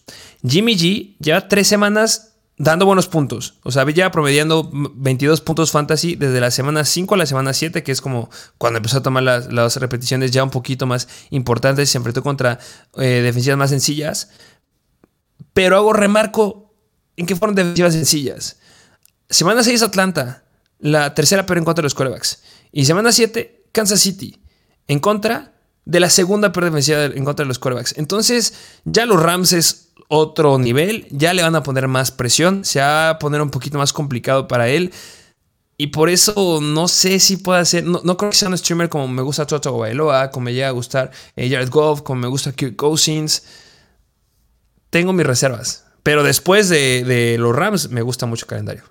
[0.48, 3.56] Jimmy G lleva tres semanas dando buenos puntos.
[3.64, 7.84] O sea, ya promediando 22 puntos fantasy desde la semana 5 a la semana 7,
[7.84, 11.90] que es como cuando empezó a tomar las, repeticiones ya un poquito más importantes.
[11.90, 12.60] Se enfrentó contra
[12.98, 14.30] eh, defensivas más sencillas.
[15.54, 16.74] Pero hago remarco
[17.18, 18.58] en que fueron defensivas sencillas.
[19.30, 20.44] Semana 6 Atlanta,
[20.80, 22.42] la tercera pero en contra de los quarterbacks.
[22.72, 24.40] Y semana 7 Kansas City,
[24.88, 25.54] en contra
[25.86, 27.98] de la segunda peor defensiva en contra de los quarterbacks.
[27.98, 28.54] Entonces,
[28.86, 33.12] ya los Rams es otro nivel, ya le van a poner más presión, se va
[33.12, 34.92] a poner un poquito más complicado para él.
[35.78, 39.08] Y por eso no sé si pueda ser, no, creo que sea un streamer como
[39.10, 42.54] me gusta Toto Bailoa, como me llega a gustar eh, Jared Goff, como me gusta
[42.54, 43.44] Kirk Cousins.
[44.96, 48.84] Tengo mis reservas, pero después de, los Rams me gusta mucho el calendario.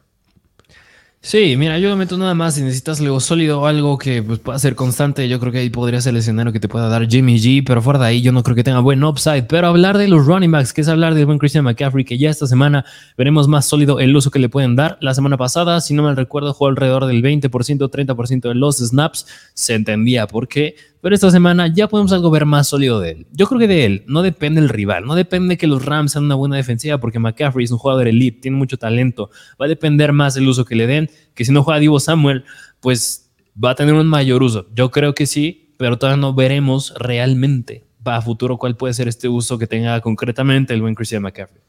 [1.23, 4.59] Sí, mira, yo meto nada más si necesitas algo sólido o algo que pues, pueda
[4.59, 5.27] ser constante.
[5.31, 7.81] Yo creo que ahí podría ser el escenario que te pueda dar Jimmy G, pero
[7.81, 9.45] fuera de ahí yo no creo que tenga buen upside.
[9.45, 12.29] Pero hablar de los running backs, que es hablar del buen Christian McCaffrey, que ya
[12.29, 12.85] esta semana
[13.17, 14.99] veremos más sólido el uso que le pueden dar.
[15.01, 19.27] La semana pasada, si no me recuerdo, jugó alrededor del 20%, 30% de los snaps.
[19.55, 23.27] Se entendía por qué pero esta semana ya podemos algo ver más sólido de él.
[23.31, 26.25] Yo creo que de él no depende el rival, no depende que los Rams sean
[26.25, 29.29] una buena defensiva, porque McCaffrey es un jugador elite, tiene mucho talento.
[29.61, 32.47] Va a depender más el uso que le den, que si no juega Divo Samuel,
[32.81, 33.31] pues
[33.63, 34.67] va a tener un mayor uso.
[34.75, 39.29] Yo creo que sí, pero todavía no veremos realmente para futuro cuál puede ser este
[39.29, 41.61] uso que tenga concretamente el buen Christian McCaffrey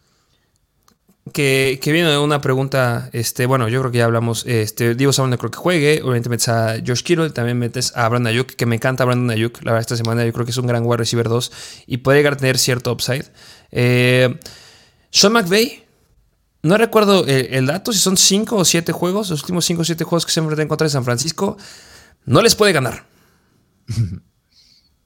[1.33, 5.31] que, que viene una pregunta, este, bueno, yo creo que ya hablamos, este, Divo Samuel
[5.31, 8.65] no creo que juegue, obviamente metes a Josh Kittle, también metes a Brandon Ayuk, que
[8.65, 10.97] me encanta Brandon Ayuk, la verdad esta semana yo creo que es un gran wide
[10.97, 11.51] receiver 2
[11.87, 13.25] y puede llegar a tener cierto upside.
[13.71, 14.39] Eh,
[15.09, 15.83] Sean McVay,
[16.61, 20.03] no recuerdo el, dato, si son 5 o 7 juegos, los últimos 5 o 7
[20.03, 21.57] juegos que se enfrentan contra San Francisco,
[22.25, 23.05] no les puede ganar.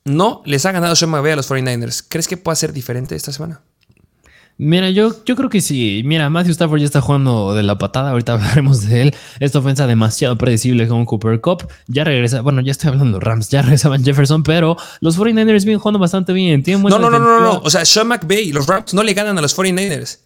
[0.06, 2.04] No les ha ganado Sean McVay a los 49ers.
[2.08, 3.62] ¿Crees que pueda ser diferente esta semana?
[4.62, 6.02] Mira, yo, yo creo que sí.
[6.04, 8.12] Mira, Matthew Stafford ya está jugando de la patada.
[8.12, 9.16] Ahorita hablaremos de él.
[9.40, 11.66] Esta ofensa demasiado predecible con Cooper Cup.
[11.88, 12.42] Ya regresa.
[12.42, 13.48] Bueno, ya estoy hablando de Rams.
[13.50, 16.62] Ya regresaban Jefferson, pero los 49ers vienen jugando bastante bien.
[16.68, 17.62] no, no, no, no, no, no.
[17.64, 20.20] O sea, Sean McVay, los Rams no le ganan a los 49ers.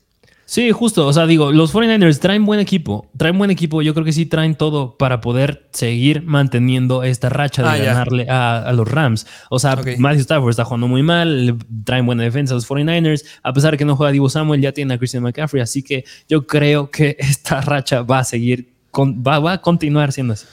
[0.54, 1.08] Sí, justo.
[1.08, 3.10] O sea, digo, los 49ers traen buen equipo.
[3.18, 3.82] Traen buen equipo.
[3.82, 8.28] Yo creo que sí traen todo para poder seguir manteniendo esta racha de ah, ganarle
[8.30, 9.26] a, los Rams.
[9.50, 11.58] O sea, Matthew Stafford está jugando muy mal.
[11.86, 13.26] Traen buena defensa a los 49ers.
[13.42, 15.60] A pesar de que no juega Divo Samuel, ya tiene a Christian McCaffrey.
[15.60, 20.46] Así que yo creo que esta racha va a seguir, va, a continuar siendo así.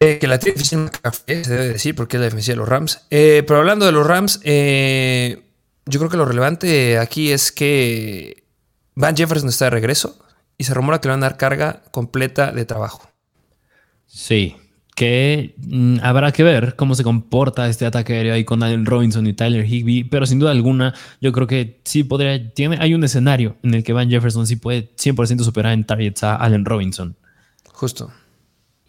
[0.00, 2.68] Eh, que la tiene Christian McCaffrey, se debe decir, porque es la defensa de los
[2.68, 3.06] Rams.
[3.08, 5.44] Eh, pero hablando de los Rams, eh,
[5.86, 8.40] yo creo que lo relevante aquí es que
[9.00, 10.18] Van Jefferson está de regreso
[10.58, 13.08] y se rumora que le van a dar carga completa de trabajo.
[14.06, 14.56] Sí,
[14.94, 19.26] que mm, habrá que ver cómo se comporta este ataque aéreo ahí con Allen Robinson
[19.26, 23.02] y Tyler Higby, pero sin duda alguna yo creo que sí podría, tiene, hay un
[23.02, 27.16] escenario en el que Van Jefferson sí puede 100% superar en targets a Allen Robinson.
[27.72, 28.12] Justo.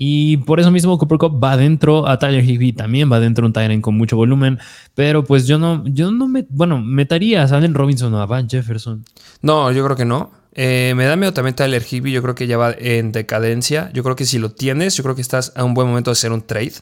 [0.03, 3.53] Y por eso mismo Cooper Cup va adentro, a Tyler Higby también va adentro un
[3.53, 4.57] Tyrant con mucho volumen,
[4.95, 8.49] pero pues yo no, yo no me, bueno, metaría a Allen Robinson o a Van
[8.49, 9.05] Jefferson.
[9.43, 10.31] No, yo creo que no.
[10.55, 13.91] Eh, me da miedo también Tyler Higby, yo creo que ya va en decadencia.
[13.93, 16.13] Yo creo que si lo tienes, yo creo que estás a un buen momento de
[16.13, 16.73] hacer un trade.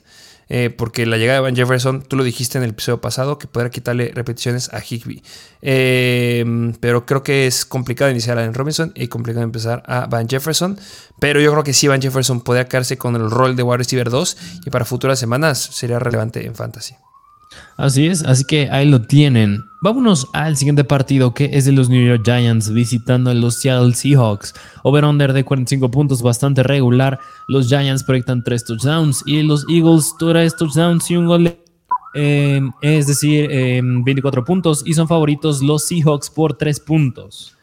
[0.49, 3.47] Eh, porque la llegada de Van Jefferson, tú lo dijiste en el episodio pasado, que
[3.47, 5.23] podrá quitarle repeticiones a Higby.
[5.61, 10.27] Eh, pero creo que es complicado iniciar a Allen Robinson y complicado empezar a Van
[10.27, 10.79] Jefferson.
[11.19, 14.09] Pero yo creo que sí, Van Jefferson podría quedarse con el rol de wide receiver
[14.09, 16.95] 2 y para futuras semanas sería relevante en fantasy.
[17.77, 19.65] Así es, así que ahí lo tienen.
[19.81, 23.93] Vámonos al siguiente partido que es de los New York Giants visitando a los Seattle
[23.93, 24.53] Seahawks.
[24.83, 27.19] Over-under de 45 puntos, bastante regular.
[27.47, 31.57] Los Giants proyectan 3 touchdowns y los Eagles 3 touchdowns y un gol.
[32.15, 37.55] Eh, es decir, 24 eh, puntos y son favoritos los Seahawks por 3 puntos.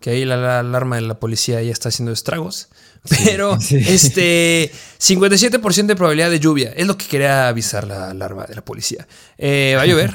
[0.00, 2.68] Que ahí la alarma de la policía ya está haciendo estragos.
[3.08, 6.72] Pero este 57% de probabilidad de lluvia.
[6.74, 9.06] Es lo que quería avisar la alarma de la policía.
[9.36, 10.14] Eh, va a llover.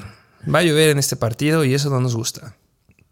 [0.54, 2.56] Va a llover en este partido y eso no nos gusta.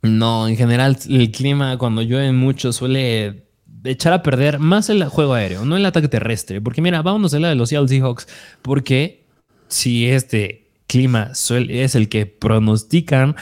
[0.02, 3.48] No, en general el clima cuando llueve mucho suele
[3.84, 6.62] echar a perder más el juego aéreo, no el ataque terrestre.
[6.62, 8.28] Porque mira, vámonos a la de los Seattle Seahawks.
[8.62, 9.26] Porque
[9.68, 13.36] si este clima es el que pronostican,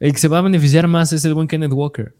[0.00, 2.14] el que se va a beneficiar más es el buen Kenneth Walker.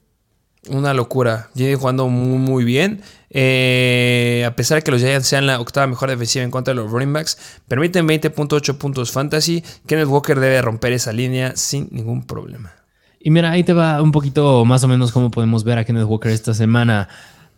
[0.69, 1.51] Una locura.
[1.55, 3.03] Viene jugando muy, muy bien.
[3.31, 6.81] Eh, a pesar de que los Giants sean la octava mejor defensiva en contra de
[6.81, 7.37] los running backs,
[7.67, 9.65] permiten 20.8 puntos fantasy.
[9.87, 12.73] Kenneth Walker debe romper esa línea sin ningún problema.
[13.19, 16.07] Y mira, ahí te va un poquito más o menos cómo podemos ver a Kenneth
[16.07, 17.09] Walker esta semana.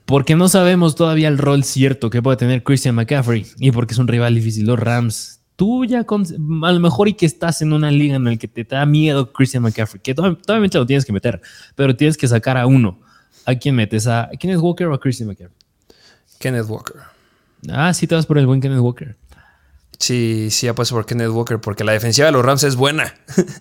[0.07, 3.99] Porque no sabemos todavía el rol cierto que puede tener Christian McCaffrey y porque es
[3.99, 5.41] un rival difícil los Rams.
[5.57, 6.25] Tú ya con,
[6.65, 9.33] a lo mejor y que estás en una liga en la que te da miedo
[9.33, 11.41] Christian McCaffrey, que todavía lo tienes que meter,
[11.77, 13.01] pero tienes que sacar a uno.
[13.47, 14.07] ¿A quién metes?
[14.07, 15.57] ¿A Kenneth Walker o a Christian McCaffrey?
[16.39, 16.97] Kenneth Walker.
[17.71, 19.17] Ah, sí te vas por el buen Kenneth Walker.
[19.99, 23.15] Sí, sí, apuesto por Kenneth Walker porque la defensiva de los Rams es buena.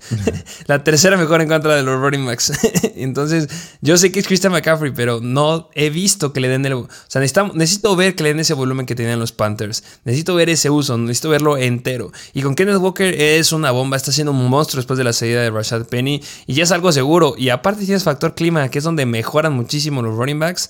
[0.67, 2.51] la tercera mejor en contra de los running backs.
[2.95, 3.47] Entonces,
[3.81, 6.73] yo sé que es Christian McCaffrey, pero no he visto que le den el.
[6.73, 9.83] O sea, necesito ver que le den ese volumen que tenían los Panthers.
[10.05, 12.11] Necesito ver ese uso, necesito verlo entero.
[12.33, 15.41] Y con Kenneth Walker es una bomba, está siendo un monstruo después de la salida
[15.41, 16.21] de Rashad Penny.
[16.47, 17.35] Y ya es algo seguro.
[17.37, 20.69] Y aparte tienes factor clima, que es donde mejoran muchísimo los running backs.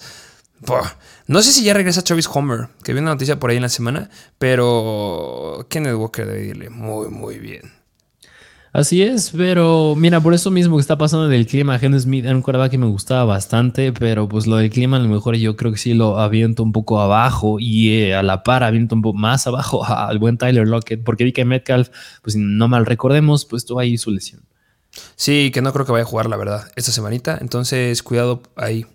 [1.27, 3.69] No sé si ya regresa Travis Homer, que vi una noticia por ahí en la
[3.69, 7.83] semana, pero Kenneth Walker debe irle muy, muy bien.
[8.73, 12.35] Así es, pero mira, por eso mismo que está pasando del clima, Henry Smith era
[12.35, 15.55] un quarterback que me gustaba bastante, pero pues lo del clima a lo mejor yo
[15.55, 19.03] creo que sí lo aviento un poco abajo y eh, a la par aviento un
[19.03, 21.89] poco más abajo al buen Tyler Lockett, porque vi que Metcalf,
[22.23, 24.41] pues no mal recordemos, pues tuvo ahí su lesión.
[25.15, 28.87] Sí, que no creo que vaya a jugar, la verdad, esta semanita, entonces cuidado ahí.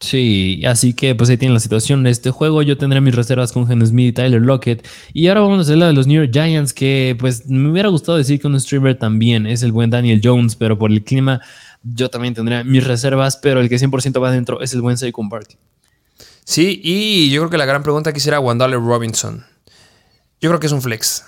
[0.00, 2.62] Sí, así que pues ahí tienen la situación de este juego.
[2.62, 4.86] Yo tendré mis reservas con Gen Smith y Tyler Lockett.
[5.12, 8.18] Y ahora vamos a hablar de los New York Giants, que pues me hubiera gustado
[8.18, 11.40] decir que un streamer también es el buen Daniel Jones, pero por el clima
[11.82, 15.28] yo también tendría mis reservas, pero el que 100% va adentro es el buen Saquon
[15.28, 15.58] Barkley.
[16.44, 19.44] Sí, y yo creo que la gran pregunta aquí será Wandale Robinson.
[20.40, 21.24] Yo creo que es un flex.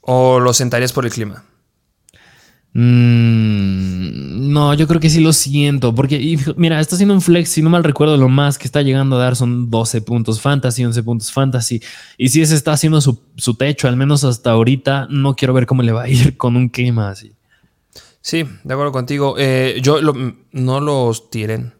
[0.00, 1.44] ¿O lo sentarías por el clima?
[2.74, 7.60] Mm, no, yo creo que sí lo siento, porque mira, está haciendo un flex, si
[7.60, 11.02] no mal recuerdo, lo más que está llegando a dar son 12 puntos fantasy, 11
[11.02, 11.82] puntos fantasy,
[12.16, 13.18] y si ese está haciendo su,
[13.58, 16.70] techo, al menos hasta ahorita, no quiero ver cómo le va a ir con un
[16.70, 17.32] clima así.
[18.22, 19.34] Sí, de acuerdo contigo.
[19.36, 19.98] Eh, yo
[20.52, 21.74] no los tiren,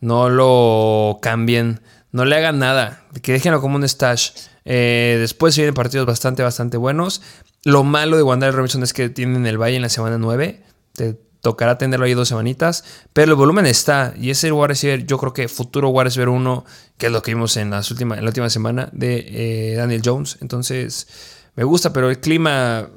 [0.00, 1.80] no lo cambien,
[2.12, 4.30] no le hagan nada, que déjenlo como un stash.
[4.66, 7.22] Eh, después vienen partidos bastante, bastante buenos.
[7.64, 10.62] Lo malo de Wander Robinson es que tienen el Valle en la semana 9.
[10.92, 12.84] Te tocará tenerlo ahí dos semanitas.
[13.12, 14.14] Pero el volumen está.
[14.18, 16.64] Y ese wide receiver, yo creo que futuro wide receiver 1,
[16.98, 20.38] que es lo que vimos en, las en la última semana de eh, Daniel Jones.
[20.40, 21.06] Entonces,
[21.54, 22.88] me gusta, pero el clima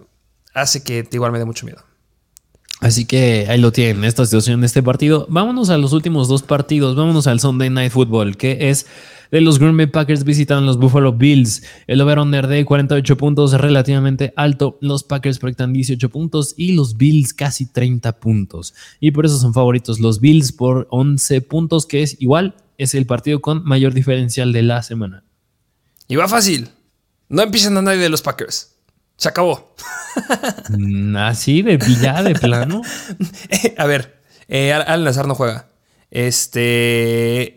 [0.54, 1.84] hace que igual me dé mucho miedo.
[2.80, 5.26] Así que ahí lo tienen, esta situación de este partido.
[5.30, 6.96] Vámonos a los últimos dos partidos.
[6.96, 8.86] Vámonos al Sunday Night Football, que es
[9.32, 11.64] de los Green Bay Packers visitan los Buffalo Bills.
[11.88, 14.78] El over-under de 48 puntos relativamente alto.
[14.82, 18.74] Los Packers proyectan 18 puntos y los Bills casi 30 puntos.
[19.00, 23.06] Y por eso son favoritos los Bills por 11 puntos, que es igual, es el
[23.06, 25.24] partido con mayor diferencial de la semana.
[26.08, 26.70] Y va fácil.
[27.30, 28.76] No empiecen a nadie de los Packers.
[29.18, 29.76] Se acabó.
[30.70, 32.82] Mm, Así, de ya, de plano.
[33.78, 35.68] a ver, eh, Al Nazar no juega.
[36.10, 37.57] Este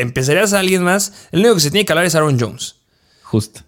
[0.00, 2.76] empezarías a alguien más, el único que se tiene que hablar es Aaron Jones.
[3.22, 3.60] Justo.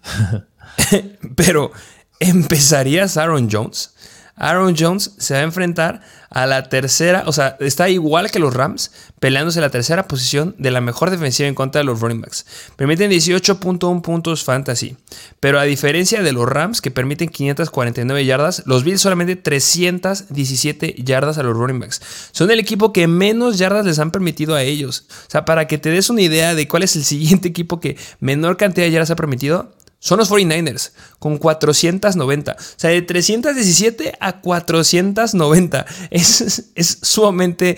[1.35, 1.71] Pero,
[2.19, 3.93] ¿empezarías Aaron Jones?
[4.41, 6.01] Aaron Jones se va a enfrentar
[6.31, 10.71] a la tercera, o sea, está igual que los Rams, peleándose la tercera posición de
[10.71, 12.45] la mejor defensiva en contra de los running backs.
[12.75, 14.97] Permiten 18.1 puntos fantasy,
[15.39, 21.37] pero a diferencia de los Rams que permiten 549 yardas, los Bills solamente 317 yardas
[21.37, 22.01] a los running backs.
[22.31, 25.05] Son el equipo que menos yardas les han permitido a ellos.
[25.27, 27.97] O sea, para que te des una idea de cuál es el siguiente equipo que
[28.19, 32.51] menor cantidad de yardas ha permitido, son los 49ers con 490.
[32.53, 35.85] O sea, de 317 a 490.
[36.09, 37.77] Es, es sumamente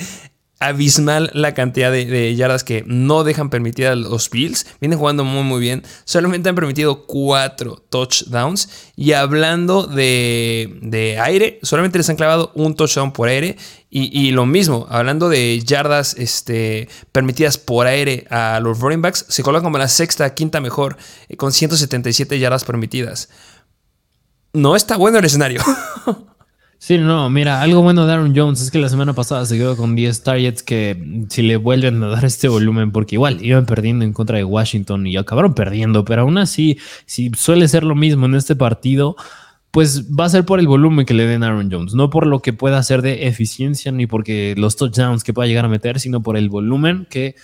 [0.59, 4.65] abismal la cantidad de, yardas que no dejan permitir a los Bills.
[4.79, 5.83] Vienen jugando muy muy bien.
[6.05, 8.69] Solamente han permitido 4 touchdowns.
[8.95, 13.57] Y hablando de, de, aire, solamente les han clavado un touchdown por aire.
[13.95, 19.43] Y, lo mismo, hablando de yardas este, permitidas por aire a los running backs, se
[19.43, 20.97] colocan como la sexta, quinta mejor,
[21.29, 23.29] eh, con 177 yardas permitidas.
[24.51, 25.61] No está bueno el escenario.
[26.85, 29.77] Sí, no, mira, algo bueno de Aaron Jones es que la semana pasada se quedó
[29.77, 34.03] con 10 targets que si le vuelven a dar este volumen, porque igual iban perdiendo
[34.03, 38.25] en contra de Washington y acabaron perdiendo, pero aún así, si suele ser lo mismo
[38.25, 39.15] en este partido,
[39.71, 42.27] pues va a ser por el volumen que le den a Aaron Jones, no por
[42.27, 46.01] lo que pueda hacer de eficiencia ni porque los touchdowns que pueda llegar a meter,
[46.01, 47.35] sino por el volumen que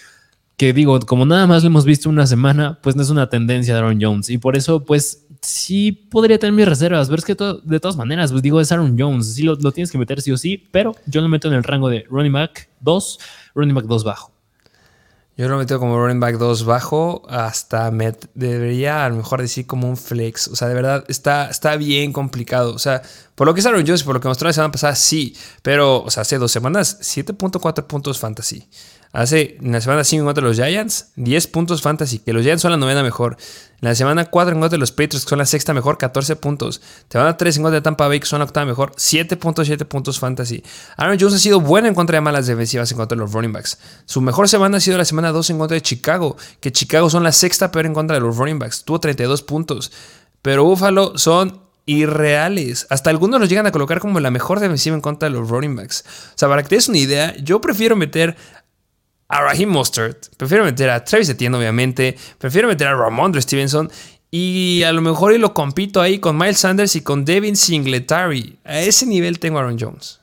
[0.59, 3.73] que digo, como nada más lo hemos visto una semana, pues no es una tendencia
[3.73, 4.29] de Aaron Jones.
[4.29, 7.07] Y por eso, pues sí podría tener mis reservas.
[7.07, 7.33] Pero es que
[7.63, 9.35] de todas maneras, pues digo, es Aaron Jones.
[9.35, 11.87] Sí lo, tienes que meter sí o sí, pero yo lo meto en el rango
[11.87, 13.19] de running back 2,
[13.55, 14.33] running back 2 bajo.
[15.37, 19.65] Yo lo meto como running back 2 bajo, hasta me debería a lo mejor decir
[19.65, 20.49] como un flex.
[20.49, 22.73] O sea, de verdad está, está bien complicado.
[22.73, 23.01] O sea,
[23.35, 25.37] por lo que es Aaron Jones y por lo que mostró la semana pasada, sí.
[25.61, 28.67] Pero, o sea, hace dos semanas, 7.4 puntos fantasy.
[29.11, 32.43] Hace en la semana 5 en contra de los Giants, 10 puntos fantasy, que los
[32.43, 33.37] Giants son la novena mejor.
[33.81, 36.35] En la semana 4 en contra de los Patriots, que son la sexta mejor, 14
[36.35, 36.79] puntos.
[37.07, 39.85] Te van a 3 en contra de Tampa Bay, que son la octava mejor, 7.7
[39.85, 40.63] puntos fantasy.
[40.95, 43.51] Aaron Jones ha sido bueno en contra de malas defensivas en contra de los running
[43.51, 43.79] backs.
[44.05, 47.23] Su mejor semana ha sido la semana 2 en contra de Chicago, que Chicago son
[47.23, 48.83] la sexta peor en contra de los running backs.
[48.83, 49.91] Tuvo 32 puntos.
[50.43, 52.85] Pero Buffalo son irreales.
[52.91, 55.75] Hasta algunos los llegan a colocar como la mejor defensiva en contra de los running
[55.75, 56.05] backs.
[56.29, 58.37] O sea, para que te des una idea, yo prefiero meter
[59.29, 63.89] a Raheem Mostert, prefiero meter a Travis Etienne, obviamente, prefiero meter a Ramondre Stevenson
[64.31, 68.57] y a lo mejor y lo compito ahí con Miles Sanders y con Devin Singletary.
[68.63, 70.18] A ese nivel tengo a Aaron Jones.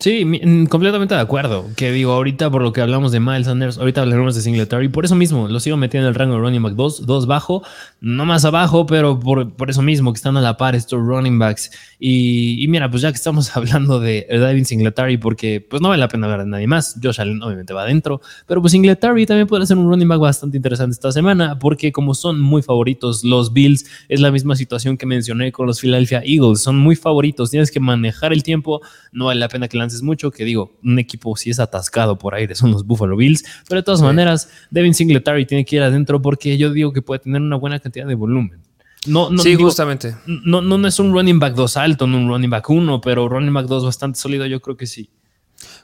[0.00, 1.66] Sí, mm, completamente de acuerdo.
[1.76, 4.88] Que digo, ahorita por lo que hablamos de Miles Sanders, ahorita hablaremos de Singletary.
[4.88, 7.64] Por eso mismo, lo sigo metiendo en el rango de running back 2, 2 bajo,
[8.00, 11.40] no más abajo, pero por, por, eso mismo que están a la par estos running
[11.40, 11.72] backs.
[11.98, 15.98] Y, y, mira, pues ya que estamos hablando de David Singletary, porque pues no vale
[16.00, 16.96] la pena ver a nadie más.
[17.02, 20.58] Josh Allen obviamente va adentro, pero pues Singletary también puede ser un running back bastante
[20.58, 25.06] interesante esta semana, porque como son muy favoritos los Bills, es la misma situación que
[25.06, 26.60] mencioné con los Philadelphia Eagles.
[26.60, 28.80] Son muy favoritos, tienes que manejar el tiempo,
[29.10, 32.34] no vale la pena que es mucho, que digo, un equipo si es atascado por
[32.34, 36.20] aire son los Buffalo Bills, pero de todas maneras, Devin Singletary tiene que ir adentro
[36.20, 38.60] porque yo digo que puede tener una buena cantidad de volumen.
[39.06, 40.14] No, no, sí, justamente.
[40.26, 43.52] No, no, es un running back 2 alto, no un running back 1, pero running
[43.52, 45.10] back 2 bastante sólido, yo creo que sí.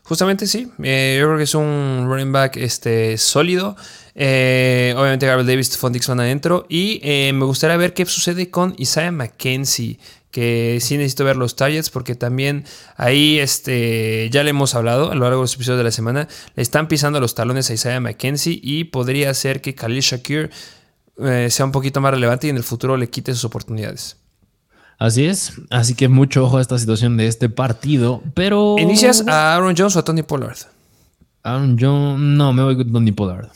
[0.02, 3.76] Justamente sí, eh, yo creo que es un running back este, sólido.
[4.14, 6.66] Eh, obviamente Gabriel Davis, Fondix van adentro.
[6.68, 9.98] Y eh, me gustaría ver qué sucede con Isaiah McKenzie
[10.34, 12.64] que sí necesito ver los targets porque también
[12.96, 16.26] ahí este, ya le hemos hablado a lo largo de los episodios de la semana,
[16.56, 20.50] le están pisando los talones a Isaiah McKenzie y podría ser que Khalil Shakir
[21.22, 24.16] eh, sea un poquito más relevante y en el futuro le quite sus oportunidades.
[24.98, 28.74] Así es, así que mucho ojo a esta situación de este partido, pero...
[28.76, 30.58] ¿Inicias a Aaron Jones o a Tony Pollard?
[31.44, 33.50] Aaron Jones, no, me voy con Tony Pollard.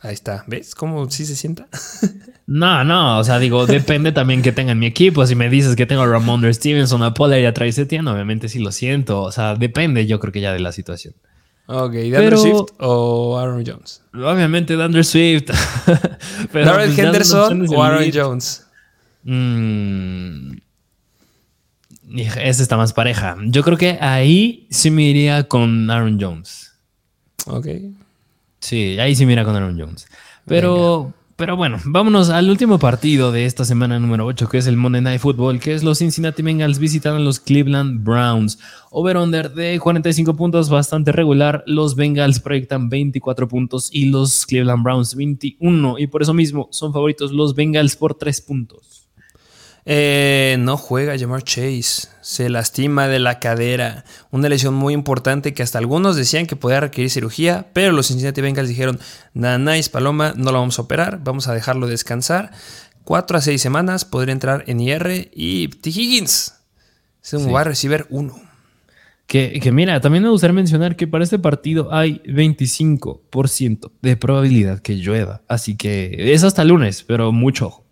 [0.00, 0.44] Ahí está.
[0.46, 1.66] ¿Ves cómo sí se sienta?
[2.46, 3.18] no, no.
[3.18, 5.26] O sea, digo, depende también que tenga en mi equipo.
[5.26, 8.48] Si me dices que tengo a Ramondre Stevenson, a Pollard y a Travis Etienne, obviamente
[8.48, 9.22] sí lo siento.
[9.22, 11.14] O sea, depende yo creo que ya de la situación.
[11.66, 14.02] Ok, ¿de Swift o Aaron Jones?
[14.14, 15.50] Obviamente de Swift.
[16.52, 18.66] Pero pues, Henderson o Aaron Jones?
[19.24, 20.52] Mm,
[22.16, 23.36] esa está más pareja.
[23.46, 26.72] Yo creo que ahí sí me iría con Aaron Jones.
[27.46, 27.66] Ok.
[28.60, 30.06] Sí, ahí sí mira con Aaron Jones.
[30.46, 34.76] Pero, pero bueno, vámonos al último partido de esta semana número 8, que es el
[34.76, 38.58] Monday Night Football, que es los Cincinnati Bengals visitando a los Cleveland Browns.
[38.90, 41.62] Over-under de 45 puntos, bastante regular.
[41.66, 45.98] Los Bengals proyectan 24 puntos y los Cleveland Browns 21.
[45.98, 48.97] Y por eso mismo son favoritos los Bengals por 3 puntos.
[49.90, 52.08] Eh, no juega Jamar Chase.
[52.20, 54.04] Se lastima de la cadera.
[54.30, 58.42] Una lesión muy importante que hasta algunos decían que podía requerir cirugía, pero los Cincinnati
[58.42, 59.00] Bengals dijeron,
[59.32, 62.50] nice Paloma, no lo vamos a operar, vamos a dejarlo descansar.
[63.02, 65.88] Cuatro a seis semanas podría entrar en IR y T.
[65.88, 66.54] Higgins
[67.22, 68.42] es un wide receiver 1.
[69.26, 74.80] Que, que, mira, también me gustaría mencionar que para este partido hay 25% de probabilidad
[74.80, 75.40] que llueva.
[75.48, 77.87] Así que es hasta lunes, pero mucho ojo.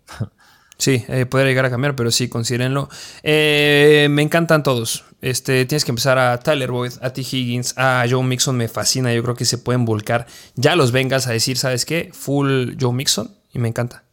[0.77, 2.89] Sí, eh, podría llegar a cambiar, pero sí, considérenlo.
[3.23, 5.05] Eh, me encantan todos.
[5.21, 7.21] Este, tienes que empezar a Tyler Boyd, a T.
[7.21, 9.13] Higgins, a Joe Mixon, me fascina.
[9.13, 10.27] Yo creo que se pueden volcar.
[10.55, 12.11] Ya los vengas a decir, ¿sabes qué?
[12.13, 14.03] Full Joe Mixon y me encanta.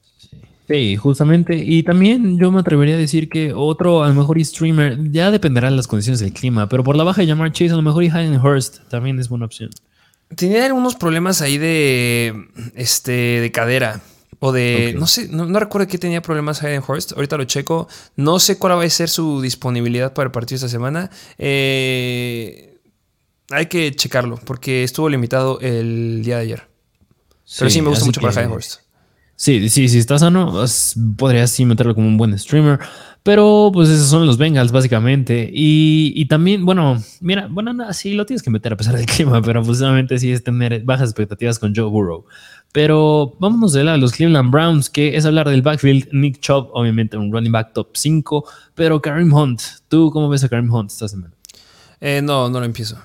[0.66, 1.56] Sí, justamente.
[1.56, 5.68] Y también yo me atrevería a decir que otro, a lo mejor, streamer, ya dependerá
[5.68, 8.02] de las condiciones del clima, pero por la baja de llamar Chase, a lo mejor
[8.04, 9.70] y Hayden Hurst también es buena opción.
[10.34, 14.00] Tenía algunos problemas ahí de, este, de cadera.
[14.46, 17.12] O de, no sé, no, recuerdo qué tenía problemas Hayden Horst.
[17.12, 17.88] Ahorita lo checo.
[18.14, 21.08] No sé cuál va a ser su disponibilidad para el partido esta semana.
[21.38, 22.78] Eh,
[23.48, 26.68] hay que checarlo porque estuvo limitado el día de ayer.
[27.58, 28.80] Pero sí, me gusta mucho para Hayden Horst.
[29.34, 32.80] Sí, sí, si está sano, pues, podrías sí meterlo como un buen streamer.
[33.22, 35.50] Pero pues esos son los Bengals básicamente.
[35.50, 39.40] Y, y también, bueno, mira, bueno, sí lo tienes que meter a pesar del clima,
[39.40, 42.26] pero pues solamente sí es tener bajas expectativas con Joe Burrow.
[42.74, 46.08] Pero vámonos de la, los Cleveland Browns, que es hablar del backfield.
[46.10, 48.44] Nick Chubb, obviamente un running back top 5,
[48.74, 51.32] pero Karim Hunt, ¿tú cómo ves a Karim Hunt esta semana?
[52.00, 52.98] Eh, no, no lo empiezo.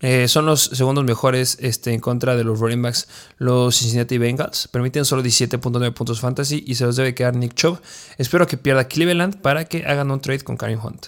[0.00, 3.06] Eh, son los segundos mejores este, en contra de los running backs,
[3.38, 4.66] los Cincinnati Bengals.
[4.66, 7.78] Permiten solo 17.9 puntos fantasy y se los debe quedar Nick Chubb.
[8.18, 11.06] Espero que pierda Cleveland para que hagan un trade con Karim Hunt.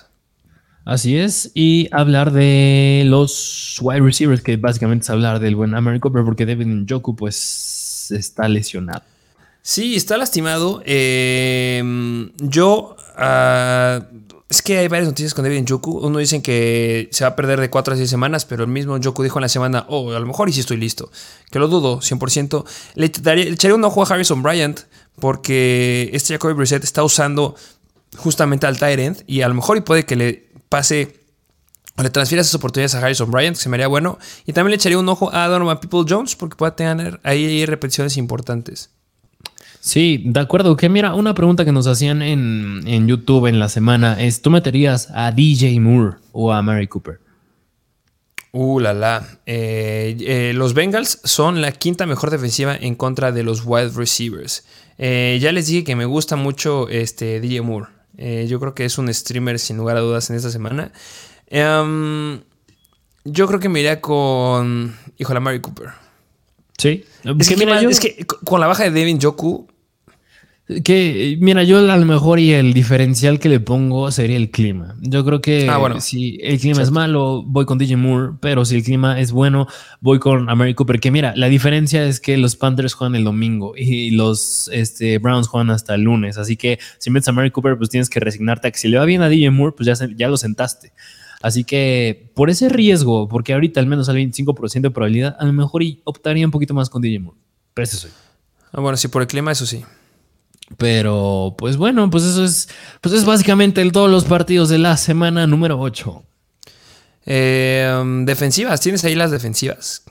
[0.85, 5.99] Así es, y hablar de los wide receivers, que básicamente es hablar del buen American
[5.99, 9.03] Cooper, porque Devin Joku pues está lesionado.
[9.63, 10.83] Sí, está lastimado.
[10.85, 14.01] Em, yo, ah,
[14.47, 15.99] Es que hay varias noticias con David Njoku.
[15.99, 18.97] Uno dicen que se va a perder de 4 a 6 semanas, pero el mismo
[18.97, 21.11] Njoku dijo en la semana, oh, a lo mejor y si estoy listo.
[21.51, 22.65] Que lo dudo, 100%.
[22.95, 24.81] Le, daría, le echaría un ojo a Harrison Bryant,
[25.19, 27.57] porque este Jacoby Brissett está usando
[28.17, 31.24] justamente al Tyrant y a lo mejor y puede que le pase
[31.97, 34.19] o le transfiera esas oportunidades a Harrison Bryant, que se me haría bueno.
[34.47, 38.17] Y también le echaría un ojo a Donovan People Jones, porque puede tener ahí repeticiones
[38.17, 38.91] importantes.
[39.85, 40.79] Sí, de acuerdo.
[40.79, 45.11] Que mira, una pregunta que nos hacían en, YouTube en la semana es: ¿tú meterías
[45.15, 47.21] a DJ Moore o a Mary Cooper?
[48.53, 49.29] Uh, la la.
[49.45, 54.65] Eh, eh, los Bengals son la quinta mejor defensiva en contra de los wide receivers.
[54.97, 57.89] Eh, ya les dije que me gusta mucho este DJ Moore.
[58.49, 60.93] yo creo que es un streamer sin lugar a dudas en esta semana.
[61.55, 62.41] Em,
[63.25, 64.93] yo creo que me iría con.
[65.19, 65.91] Hijo la Mary Cooper.
[66.77, 67.05] Sí.
[67.39, 69.69] Es que, mira, es que con la baja de Devin Joku.
[70.83, 74.97] Que, mira, yo a lo mejor y el diferencial que le pongo sería el clima.
[75.01, 78.75] Yo creo que ah, si el clima es malo, voy con DJ Moore, pero si
[78.77, 79.69] el clima es bueno,
[80.01, 80.99] voy con Mary Cooper.
[80.99, 85.47] Que mira, la diferencia es que los Panthers juegan el domingo y los este, Browns
[85.47, 86.37] juegan hasta el lunes.
[86.37, 88.99] Así que si metes a Mary Cooper, pues tienes que resignarte a que si le
[88.99, 90.93] va bien a DJ Moore, pues ya, ya lo sentaste.
[91.45, 95.53] Así que por ese riesgo, porque ahorita al menos hay 25% de probabilidad, a lo
[95.53, 97.39] mejor optaría un poquito más con DJ Moore.
[97.75, 98.11] Pero eso soy.
[98.73, 99.85] Ah, bueno, sí, por el clima, eso sí.
[100.79, 102.71] Pero, pues bueno, pues eso es,
[103.03, 106.23] pues es básicamente todos los partidos de la semana número 8.
[107.27, 110.03] Eh, defensivas, ¿tienes ahí las defensivas?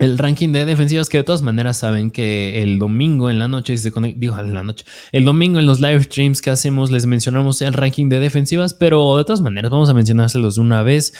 [0.00, 3.76] El ranking de defensivas que de todas maneras saben que el domingo en la noche,
[3.76, 7.60] se digo en la noche, el domingo en los live streams que hacemos les mencionamos
[7.60, 11.12] el ranking de defensivas, pero de todas maneras vamos a mencionárselos una vez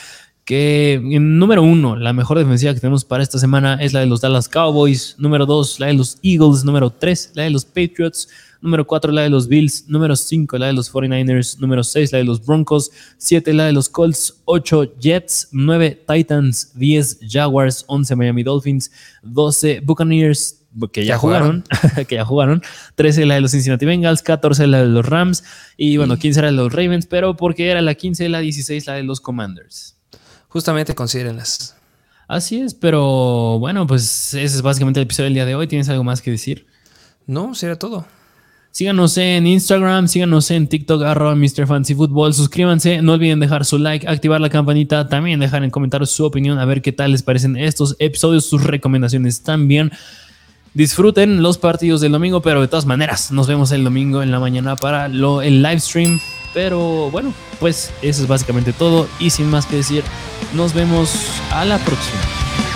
[0.45, 4.21] que número uno, la mejor defensiva que tenemos para esta semana es la de los
[4.21, 8.29] Dallas Cowboys, número dos, la de los Eagles, número tres, la de los Patriots,
[8.61, 9.87] Número 4, la de los Bills.
[9.87, 11.57] Número 5, la de los 49ers.
[11.59, 12.91] Número 6, la de los Broncos.
[13.17, 14.41] 7, la de los Colts.
[14.45, 15.49] 8, Jets.
[15.51, 16.71] 9, Titans.
[16.75, 17.85] 10, Jaguars.
[17.87, 18.91] 11, Miami Dolphins.
[19.23, 20.57] 12, Buccaneers.
[20.93, 21.65] Que ya, jugaron,
[22.07, 22.61] que ya jugaron.
[22.95, 25.43] 13 la de los Cincinnati Bengals, 14 la de los Rams
[25.75, 28.93] y bueno, 15 era de los Ravens, pero porque era la 15, la 16 la
[28.93, 29.97] de los Commanders.
[30.47, 31.75] Justamente considérenlas.
[32.29, 35.67] Así es, pero bueno, pues ese es básicamente el episodio del día de hoy.
[35.67, 36.65] ¿Tienes algo más que decir?
[37.27, 38.07] No, será todo.
[38.71, 41.67] Síganos en Instagram, síganos en TikTok, arroba Mr.
[42.33, 46.57] Suscríbanse, no olviden dejar su like, activar la campanita, también dejar en comentarios su opinión,
[46.57, 49.91] a ver qué tal les parecen estos episodios, sus recomendaciones también.
[50.73, 54.39] Disfruten los partidos del domingo, pero de todas maneras, nos vemos el domingo en la
[54.39, 56.21] mañana para lo, el live stream.
[56.53, 59.07] Pero bueno, pues eso es básicamente todo.
[59.19, 60.03] Y sin más que decir,
[60.55, 61.13] nos vemos
[61.51, 62.70] a la próxima.